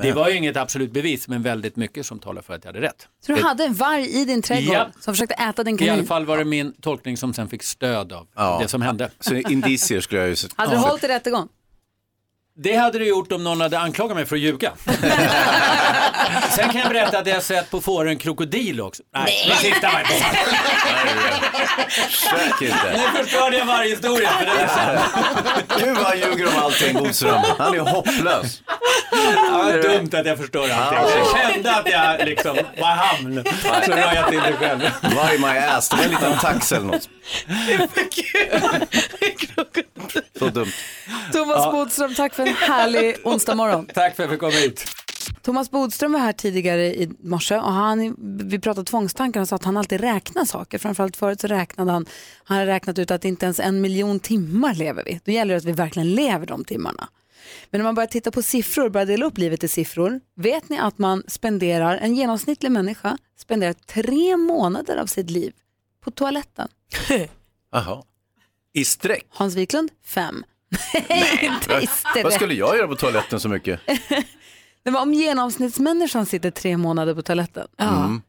Det 0.03 0.13
var 0.13 0.29
ju 0.29 0.37
inget 0.37 0.57
absolut 0.57 0.93
bevis, 0.93 1.29
men 1.29 1.43
väldigt 1.43 1.77
mycket 1.77 2.07
som 2.07 2.19
talar 2.19 2.43
för 2.43 2.55
att 2.55 2.65
jag 2.65 2.73
hade 2.73 2.87
rätt. 2.87 3.09
Så 3.27 3.33
du 3.35 3.43
hade 3.43 3.65
en 3.65 3.75
varg 3.75 4.09
i 4.21 4.25
din 4.25 4.43
trädgård 4.43 4.75
Ja. 4.77 4.89
som 5.01 5.15
försökte 5.15 5.35
äta 5.35 5.65
din 5.65 5.75
I 5.75 5.79
kanin? 5.79 5.93
alla 5.95 6.05
fall 6.05 6.27
var 6.27 6.39
det 6.39 6.45
min 6.45 6.73
tolkning 6.81 7.17
som 7.17 7.35
sen 7.35 7.49
fick 7.49 7.63
stöd 7.63 8.13
av 8.13 8.61
det 8.61 8.69
som 8.69 8.83
hände. 8.83 9.11
Så 9.21 9.35
indicier 9.35 10.01
skulle 10.01 10.21
jag 10.21 10.31
ju. 10.31 10.37
Hade 10.57 10.73
du 10.73 10.79
hållit 10.79 11.05
i 11.05 11.09
rättegång? 11.09 11.49
Det 12.59 12.77
hade 12.77 12.99
det 12.99 13.05
gjort 13.05 13.33
om 13.33 13.45
någon 13.45 13.61
hade 13.61 13.79
anklagat 13.79 14.17
mig 14.17 14.27
för 14.27 14.37
att 14.37 14.43
ljuga. 14.43 14.73
Sen 16.51 16.69
kan 16.69 16.81
jag 16.81 16.89
berätta 16.89 17.19
att 17.19 17.27
jag 17.27 17.35
har 17.35 17.41
sett 17.41 17.71
på 17.71 17.81
fåren 17.81 18.09
en 18.11 18.19
krokodil 18.19 18.81
också. 18.81 19.03
Nej, 19.15 19.47
det 19.49 19.57
sista 19.57 19.91
var 19.91 20.03
Säkert 22.11 22.61
inte. 22.63 22.93
Nu 23.15 23.25
förstörde 23.25 23.59
jag 23.59 23.67
varje 23.67 23.91
historia. 23.91 24.31
För 24.31 24.45
det. 24.47 25.85
Gud 25.85 25.97
vad 25.97 26.05
han 26.07 26.19
ljuger 26.19 26.47
om 26.47 26.63
allting 26.63 26.95
Bodström. 26.99 27.43
Han 27.59 27.75
är 27.75 27.79
hopplös. 27.79 28.63
Ja, 29.51 29.63
vad 29.65 29.83
dumt 29.83 30.11
att 30.13 30.27
jag 30.27 30.39
förstör 30.39 30.71
allting. 30.71 31.19
Jag 31.19 31.53
kände 31.53 31.77
att 31.77 31.91
jag 31.91 32.29
liksom 32.29 32.57
var 32.81 32.87
hamn. 32.87 33.45
Så 33.85 33.91
la 33.91 34.15
jag 34.15 34.29
till 34.29 34.39
det 34.41 34.53
själv. 34.53 34.91
Varg 35.17 35.39
my 35.39 35.47
ass, 35.59 35.89
det 35.89 35.97
var 35.97 36.05
en 36.05 36.11
liten 36.11 36.39
tax 36.39 36.73
eller 36.73 36.87
något. 36.87 37.09
Så 40.39 40.47
dumt. 40.49 40.73
Thomas 41.33 41.57
Ja. 41.65 41.73
Bodström, 41.73 42.15
tack 42.15 42.35
för 42.35 42.43
en 42.47 42.55
härlig 42.55 43.17
onsdag 43.25 43.55
morgon. 43.55 43.87
Tack 43.95 44.17
för 44.17 44.23
att 44.23 44.27
jag 44.27 44.31
fick 44.31 44.41
komma 44.41 44.53
hit. 44.53 44.85
Thomas 45.47 45.71
Bodström 45.71 46.13
var 46.13 46.21
här 46.21 46.33
tidigare 46.33 46.95
i 46.95 47.11
morse 47.21 47.57
och 47.57 47.73
han, 47.73 48.17
vi 48.49 48.59
pratade 48.59 48.85
tvångstankar 48.85 49.41
och 49.41 49.49
sa 49.49 49.57
att 49.57 49.65
han 49.65 49.77
alltid 49.77 50.01
räknar 50.01 50.45
saker. 50.45 50.79
Framförallt 50.79 51.17
förut 51.17 51.41
så 51.41 51.47
räknade 51.47 51.93
han, 51.93 52.07
han 52.45 52.59
har 52.59 52.67
räknat 52.67 52.99
ut 52.99 53.11
att 53.11 53.25
inte 53.25 53.47
ens 53.47 53.61
en 53.61 53.81
miljon 53.81 54.21
timmar 54.21 54.75
lever 54.75 55.05
vi. 55.05 55.21
Då 55.25 55.33
gäller 55.33 55.55
det 55.55 55.59
att 55.59 55.65
vi 55.65 55.73
verkligen 55.73 56.15
lever 56.15 56.47
de 56.47 56.65
timmarna. 56.65 57.09
Men 57.71 57.79
när 57.79 57.85
man 57.85 57.95
börjar 57.95 58.07
titta 58.07 58.31
på 58.31 58.43
siffror, 58.43 58.89
börjar 58.89 59.07
dela 59.07 59.27
upp 59.27 59.39
livet 59.39 59.65
i 59.65 59.69
siffror, 59.69 60.21
vet 60.37 60.69
ni 60.69 60.79
att 60.79 60.99
man 60.99 61.23
spenderar, 61.29 61.97
en 61.97 62.17
genomsnittlig 62.17 62.73
människa 62.73 63.19
spenderar 63.39 63.73
tre 63.73 64.37
månader 64.37 64.97
av 64.97 65.07
sitt 65.07 65.31
liv 65.31 65.53
på 66.05 66.11
toaletten. 66.11 66.69
Jaha. 67.73 68.03
I 68.73 68.85
sträck? 68.85 69.27
Hans 69.29 69.55
Wiklund, 69.55 69.91
fem. 70.05 70.45
Nej, 71.09 71.39
inte 71.43 71.85
i 71.85 71.87
sträck. 71.87 72.25
Vad 72.25 72.33
skulle 72.33 72.55
jag 72.55 72.77
göra 72.77 72.89
på 72.89 72.97
toaletten 72.97 73.41
så 73.41 73.49
mycket? 73.49 73.81
Det 74.87 74.93
var 74.93 75.03
om 75.03 75.15
genomsnittsmänniskan 75.15 76.27
sitter 76.27 76.51
tre 76.51 76.77
månader 76.77 77.15
på 77.15 77.23
toaletten. 77.23 77.69
Mm. 77.79 78.23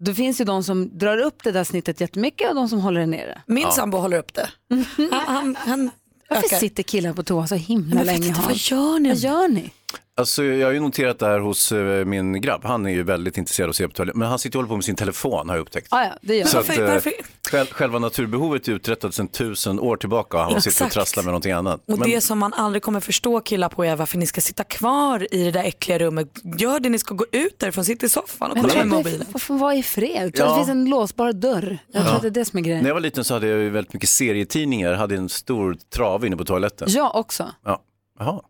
Då 0.00 0.14
finns 0.14 0.40
ju 0.40 0.44
de 0.44 0.64
som 0.64 0.98
drar 0.98 1.18
upp 1.18 1.42
det 1.42 1.50
där 1.52 1.64
snittet 1.64 2.00
jättemycket 2.00 2.48
och 2.48 2.54
de 2.54 2.68
som 2.68 2.80
håller 2.80 3.00
det 3.00 3.06
nere. 3.06 3.42
Min 3.46 3.62
Ja. 3.62 3.70
sambo 3.70 3.98
håller 3.98 4.18
upp 4.18 4.34
det. 4.34 4.48
Han, 4.68 4.84
han, 5.26 5.56
han 5.56 5.90
Varför 6.30 6.46
ökar. 6.46 6.56
sitter 6.56 6.82
killar 6.82 7.12
på 7.12 7.22
toa 7.22 7.46
så 7.46 7.54
himla 7.54 7.94
Men 7.94 8.06
länge? 8.06 8.26
inte, 8.26 8.40
vad 8.40 8.56
gör 8.56 8.98
ni? 8.98 9.08
Vad 9.08 9.18
gör 9.18 9.48
ni? 9.48 9.70
Alltså, 10.16 10.44
jag 10.44 10.66
har 10.66 10.72
ju 10.72 10.80
noterat 10.80 11.18
det 11.18 11.26
här 11.26 11.38
hos 11.38 11.72
eh, 11.72 12.04
min 12.04 12.40
grabb. 12.40 12.64
Han 12.64 12.86
är 12.86 12.90
ju 12.90 13.02
väldigt 13.02 13.38
intresserad 13.38 13.66
av 13.66 13.70
att 13.70 13.76
se 13.76 13.88
på 13.88 13.94
toaletten. 13.94 14.18
Men 14.18 14.28
han 14.28 14.38
sitter 14.38 14.58
och 14.58 14.62
håller 14.62 14.68
på 14.68 14.76
med 14.76 14.84
sin 14.84 14.96
telefon 14.96 15.48
har 15.48 15.56
jag 15.56 15.62
upptäckt. 15.62 15.86
Ah, 15.90 16.04
ja, 16.04 16.12
det 16.22 16.36
gör 16.36 16.46
Så 16.46 16.56
jag. 16.56 16.62
att, 16.70 16.78
Varför- 16.78 17.12
varför- 17.52 17.66
själv, 17.66 17.74
själva 17.74 17.98
naturbehovet 17.98 18.68
är 18.68 18.72
uträttat 18.72 19.14
sedan 19.14 19.28
tusen 19.28 19.80
år 19.80 19.96
tillbaka 19.96 20.36
och 20.36 20.42
han 20.42 20.50
sitter 20.62 20.68
och 20.70 20.72
Exakt. 20.72 20.92
trasslar 20.94 21.22
med 21.22 21.30
någonting 21.30 21.52
annat. 21.52 21.80
Och 21.86 21.98
Men- 21.98 22.10
det 22.10 22.20
som 22.20 22.38
man 22.38 22.52
aldrig 22.54 22.82
kommer 22.82 23.00
förstå 23.00 23.40
killar 23.40 23.68
på 23.68 23.84
är 23.84 23.96
varför 23.96 24.18
ni 24.18 24.26
ska 24.26 24.40
sitta 24.40 24.64
kvar 24.64 25.34
i 25.34 25.44
det 25.44 25.50
där 25.50 25.64
äckliga 25.64 25.98
rummet. 25.98 26.28
Gör 26.58 26.80
det, 26.80 26.88
ni 26.88 26.98
ska 26.98 27.14
gå 27.14 27.24
ut 27.32 27.58
därifrån, 27.58 27.84
sitt 27.84 28.02
i 28.02 28.08
soffan 28.08 28.50
och 28.50 28.56
kolla 28.60 28.74
med 28.74 28.86
mobilen. 28.86 29.26
få 29.38 29.54
vara 29.56 29.74
i 29.74 29.82
fred. 29.82 30.32
Ja. 30.34 30.48
det 30.50 30.54
finns 30.56 30.68
en 30.68 30.84
låsbar 30.84 31.32
dörr. 31.32 31.78
Jag 31.92 32.02
tror 32.02 32.06
Ja. 32.12 32.16
att 32.16 32.22
det 32.22 32.28
är 32.28 32.30
det 32.30 32.44
som 32.44 32.58
är 32.58 32.62
grejen. 32.62 32.82
När 32.82 32.88
jag 32.90 32.94
var 32.94 33.00
liten 33.00 33.24
så 33.24 33.34
hade 33.34 33.46
jag 33.46 33.58
ju 33.58 33.70
väldigt 33.70 33.92
mycket 33.92 34.08
serietidningar. 34.08 34.92
hade 34.94 35.16
en 35.16 35.28
stor 35.28 35.76
trave 35.94 36.26
inne 36.26 36.36
på 36.36 36.44
toaletten. 36.44 36.88
Jag 36.90 37.16
också. 37.16 37.52
Ja. 37.64 37.82
Jaha. 38.18 38.40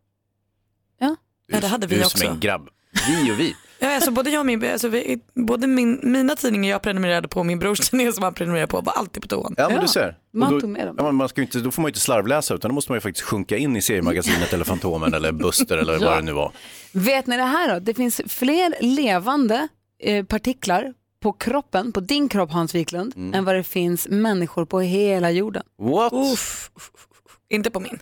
Ja. 1.00 1.16
Ja, 1.46 1.60
det 1.60 1.66
hade 1.66 1.86
vi 1.86 1.94
du 1.94 2.00
är 2.00 2.04
också. 2.06 2.18
som 2.18 2.28
en 2.28 2.40
grabb. 2.40 2.68
Vi 3.08 3.32
och 3.32 3.40
vi. 3.40 3.54
Ja, 3.80 3.94
alltså 3.94 4.10
både 4.10 4.30
jag 4.30 4.40
och 4.40 4.46
min, 4.46 4.64
alltså 4.72 4.88
vi, 4.88 5.18
både 5.34 5.66
min, 5.66 6.00
mina 6.02 6.36
tidningar 6.36 6.70
jag 6.70 6.82
prenumererade 6.82 7.28
på 7.28 7.40
och 7.40 7.46
min 7.46 7.58
brors 7.58 7.80
tidningar 7.90 8.12
som 8.12 8.22
han 8.24 8.34
prenumererade 8.34 8.70
på 8.70 8.80
var 8.80 8.92
alltid 8.92 9.22
på 9.22 9.28
toan. 9.28 9.54
Ja, 9.58 9.68
men 9.68 9.80
du 9.80 9.88
ser. 9.88 10.16
man 10.32 10.54
Och 10.54 10.60
tog 10.60 10.70
med 10.70 10.86
dem. 10.86 10.94
Ja, 10.98 11.12
man 11.12 11.28
ska 11.28 11.42
inte, 11.42 11.58
då 11.58 11.70
får 11.70 11.82
man 11.82 11.88
ju 11.88 11.90
inte 11.90 12.00
slarvläsa 12.00 12.54
utan 12.54 12.68
då 12.68 12.74
måste 12.74 12.92
man 12.92 12.96
ju 12.96 13.00
faktiskt 13.00 13.26
sjunka 13.26 13.56
in 13.56 13.76
i 13.76 13.82
seriemagasinet 13.82 14.52
eller 14.52 14.64
Fantomen 14.64 15.14
eller 15.14 15.32
Buster 15.32 15.76
eller 15.78 15.92
Ja. 15.92 15.98
vad 16.10 16.18
det 16.18 16.22
nu 16.22 16.32
var. 16.32 16.52
Vet 16.92 17.26
ni 17.26 17.36
det 17.36 17.42
här 17.42 17.74
då? 17.74 17.80
Det 17.80 17.94
finns 17.94 18.20
fler 18.26 18.74
levande 18.80 19.68
eh, 20.02 20.24
partiklar 20.24 20.94
på 21.22 21.32
kroppen, 21.32 21.92
på 21.92 22.00
din 22.00 22.28
kropp 22.28 22.52
Hans 22.52 22.74
Wiklund, 22.74 23.12
Mm. 23.16 23.34
än 23.34 23.44
vad 23.44 23.54
det 23.54 23.64
finns 23.64 24.08
människor 24.08 24.64
på 24.64 24.80
hela 24.80 25.30
jorden. 25.30 25.62
What? 25.78 26.12
Uff, 26.12 26.70
uff, 26.76 26.90
uff. 26.94 27.36
Inte 27.50 27.70
på 27.70 27.80
min. 27.80 27.98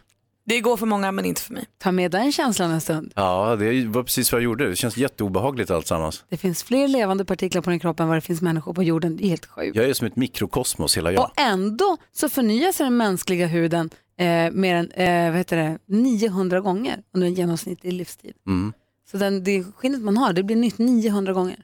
Det 0.49 0.61
går 0.61 0.77
för 0.77 0.87
många 0.87 1.13
men 1.13 1.25
inte 1.25 1.41
för 1.41 1.55
mig. 1.55 1.65
Ta 1.79 1.93
med 1.93 2.11
den 2.11 2.33
känslan 2.33 2.71
en 2.71 2.81
stund. 2.81 3.13
Ja, 3.17 3.57
det 3.57 3.87
var 3.87 4.03
precis 4.03 4.33
vad 4.33 4.41
jag 4.41 4.45
gjorde. 4.45 4.69
Det 4.69 4.77
känns 4.77 4.97
jätteobehagligt 4.97 5.71
alltsammans. 5.71 6.25
Det 6.29 6.37
finns 6.37 6.63
fler 6.63 6.89
levande 6.89 7.25
partiklar 7.25 7.63
på 7.63 7.71
din 7.71 7.81
kropp 7.81 8.01
än 8.01 8.09
vad 8.09 8.17
det 8.17 8.21
finns 8.21 8.43
människor 8.43 8.75
på 8.75 8.83
jorden. 8.83 9.17
Det 9.17 9.25
är 9.25 9.29
helt 9.29 9.47
sjukt. 9.47 9.77
Jag 9.77 9.85
är 9.85 9.95
som 9.95 10.07
ett 10.07 10.17
mikrokosmos 10.17 10.97
hela 10.97 11.13
jag. 11.13 11.25
Och 11.25 11.41
ändå 11.41 11.97
så 12.13 12.29
förnyar 12.29 12.73
sig 12.73 12.85
den 12.85 12.97
mänskliga 12.97 13.47
huden 13.47 13.91
eh, 14.19 14.51
mer 14.53 14.75
än 14.75 14.91
eh, 14.91 15.31
vad 15.31 15.39
heter 15.39 15.57
det, 15.57 15.79
900 15.87 16.61
gånger 16.61 17.03
under 17.15 17.27
en 17.27 17.35
genomsnittlig 17.35 17.93
livstid. 17.93 18.35
Mm. 18.47 18.73
Så 19.11 19.17
den, 19.17 19.45
det 19.45 19.65
skinnet 19.77 20.01
man 20.01 20.17
har, 20.17 20.33
det 20.33 20.43
blir 20.43 20.57
nytt 20.57 20.79
900 20.79 21.33
gånger. 21.33 21.57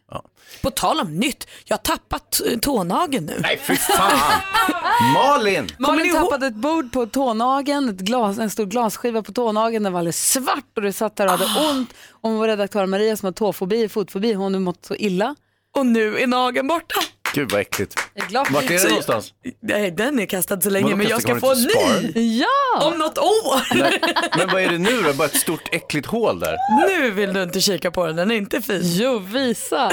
På 0.62 0.70
tal 0.70 1.00
om 1.00 1.16
nytt, 1.16 1.46
jag 1.64 1.76
har 1.76 1.82
tappat 1.82 2.40
eh, 2.46 2.58
tånageln 2.58 3.26
nu. 3.26 3.38
Nej 3.42 3.58
fy 3.62 3.76
fan! 3.76 4.40
Malin! 5.14 5.68
Malin 5.78 6.12
tappade 6.14 6.46
ett 6.46 6.54
bord 6.54 6.92
på 6.92 7.06
tånageln, 7.06 7.88
ett 7.88 7.96
glas, 8.00 8.38
en 8.38 8.50
stor 8.50 8.66
glasskiva 8.66 9.22
på 9.22 9.32
tånageln, 9.32 9.84
den 9.84 9.92
var 9.92 10.00
alldeles 10.00 10.30
svart 10.32 10.76
och 10.76 10.82
du 10.82 10.92
satt 10.92 11.16
där 11.16 11.24
och 11.24 11.30
hade 11.30 11.70
ont. 11.70 11.94
Och 12.10 12.30
vår 12.30 12.48
redaktör 12.48 12.86
Maria 12.86 13.16
som 13.16 13.26
har 13.26 13.32
tåfobi, 13.32 13.88
fotfobi, 13.88 14.32
hon 14.32 14.54
har 14.54 14.60
mått 14.60 14.84
så 14.86 14.94
illa. 14.94 15.34
Och 15.76 15.86
nu 15.86 16.18
är 16.18 16.26
nageln 16.26 16.68
borta. 16.68 17.00
Gud 17.34 17.52
vad 17.52 17.60
äckligt. 17.60 17.94
Vart 18.50 18.64
är 18.64 18.68
det. 18.68 18.82
det 18.82 18.88
någonstans? 18.88 19.32
Nej, 19.62 19.90
den 19.90 20.18
är 20.18 20.26
kastad 20.26 20.60
så 20.60 20.70
länge 20.70 20.84
Vadå 20.84 20.96
men 20.96 21.08
jag 21.08 21.22
ska 21.22 21.40
få 21.40 21.52
en 21.52 21.58
inte 21.58 22.00
ny. 22.14 22.38
Ja! 22.38 22.86
Om 22.86 22.98
något 22.98 23.18
år. 23.18 23.74
Nej. 23.74 24.00
Men 24.38 24.48
vad 24.48 24.62
är 24.62 24.68
det 24.68 24.78
nu 24.78 25.02
då? 25.02 25.12
Bara 25.12 25.24
ett 25.24 25.36
stort 25.36 25.74
äckligt 25.74 26.06
hål 26.06 26.40
där? 26.40 26.56
Nu 26.88 27.10
vill 27.10 27.32
du 27.32 27.42
inte 27.42 27.60
kika 27.60 27.90
på 27.90 28.06
den, 28.06 28.16
den 28.16 28.30
är 28.30 28.34
inte 28.34 28.62
fin. 28.62 28.80
Jo, 28.82 29.18
visa. 29.18 29.92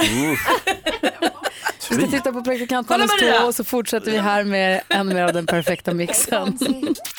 Vi 1.89 1.95
ska 1.95 2.07
titta 2.07 2.33
på 2.33 2.41
praktikant 2.43 2.87
Kolla, 2.87 2.97
Malins 2.97 3.21
Maria! 3.21 3.39
tå 3.39 3.47
och 3.47 3.55
så 3.55 3.63
fortsätter 3.63 4.11
vi 4.11 4.17
här 4.17 4.43
med 4.43 4.81
ännu 4.89 5.13
mer 5.13 5.23
av 5.23 5.33
den 5.33 5.45
perfekta 5.45 5.93
mixen. 5.93 6.59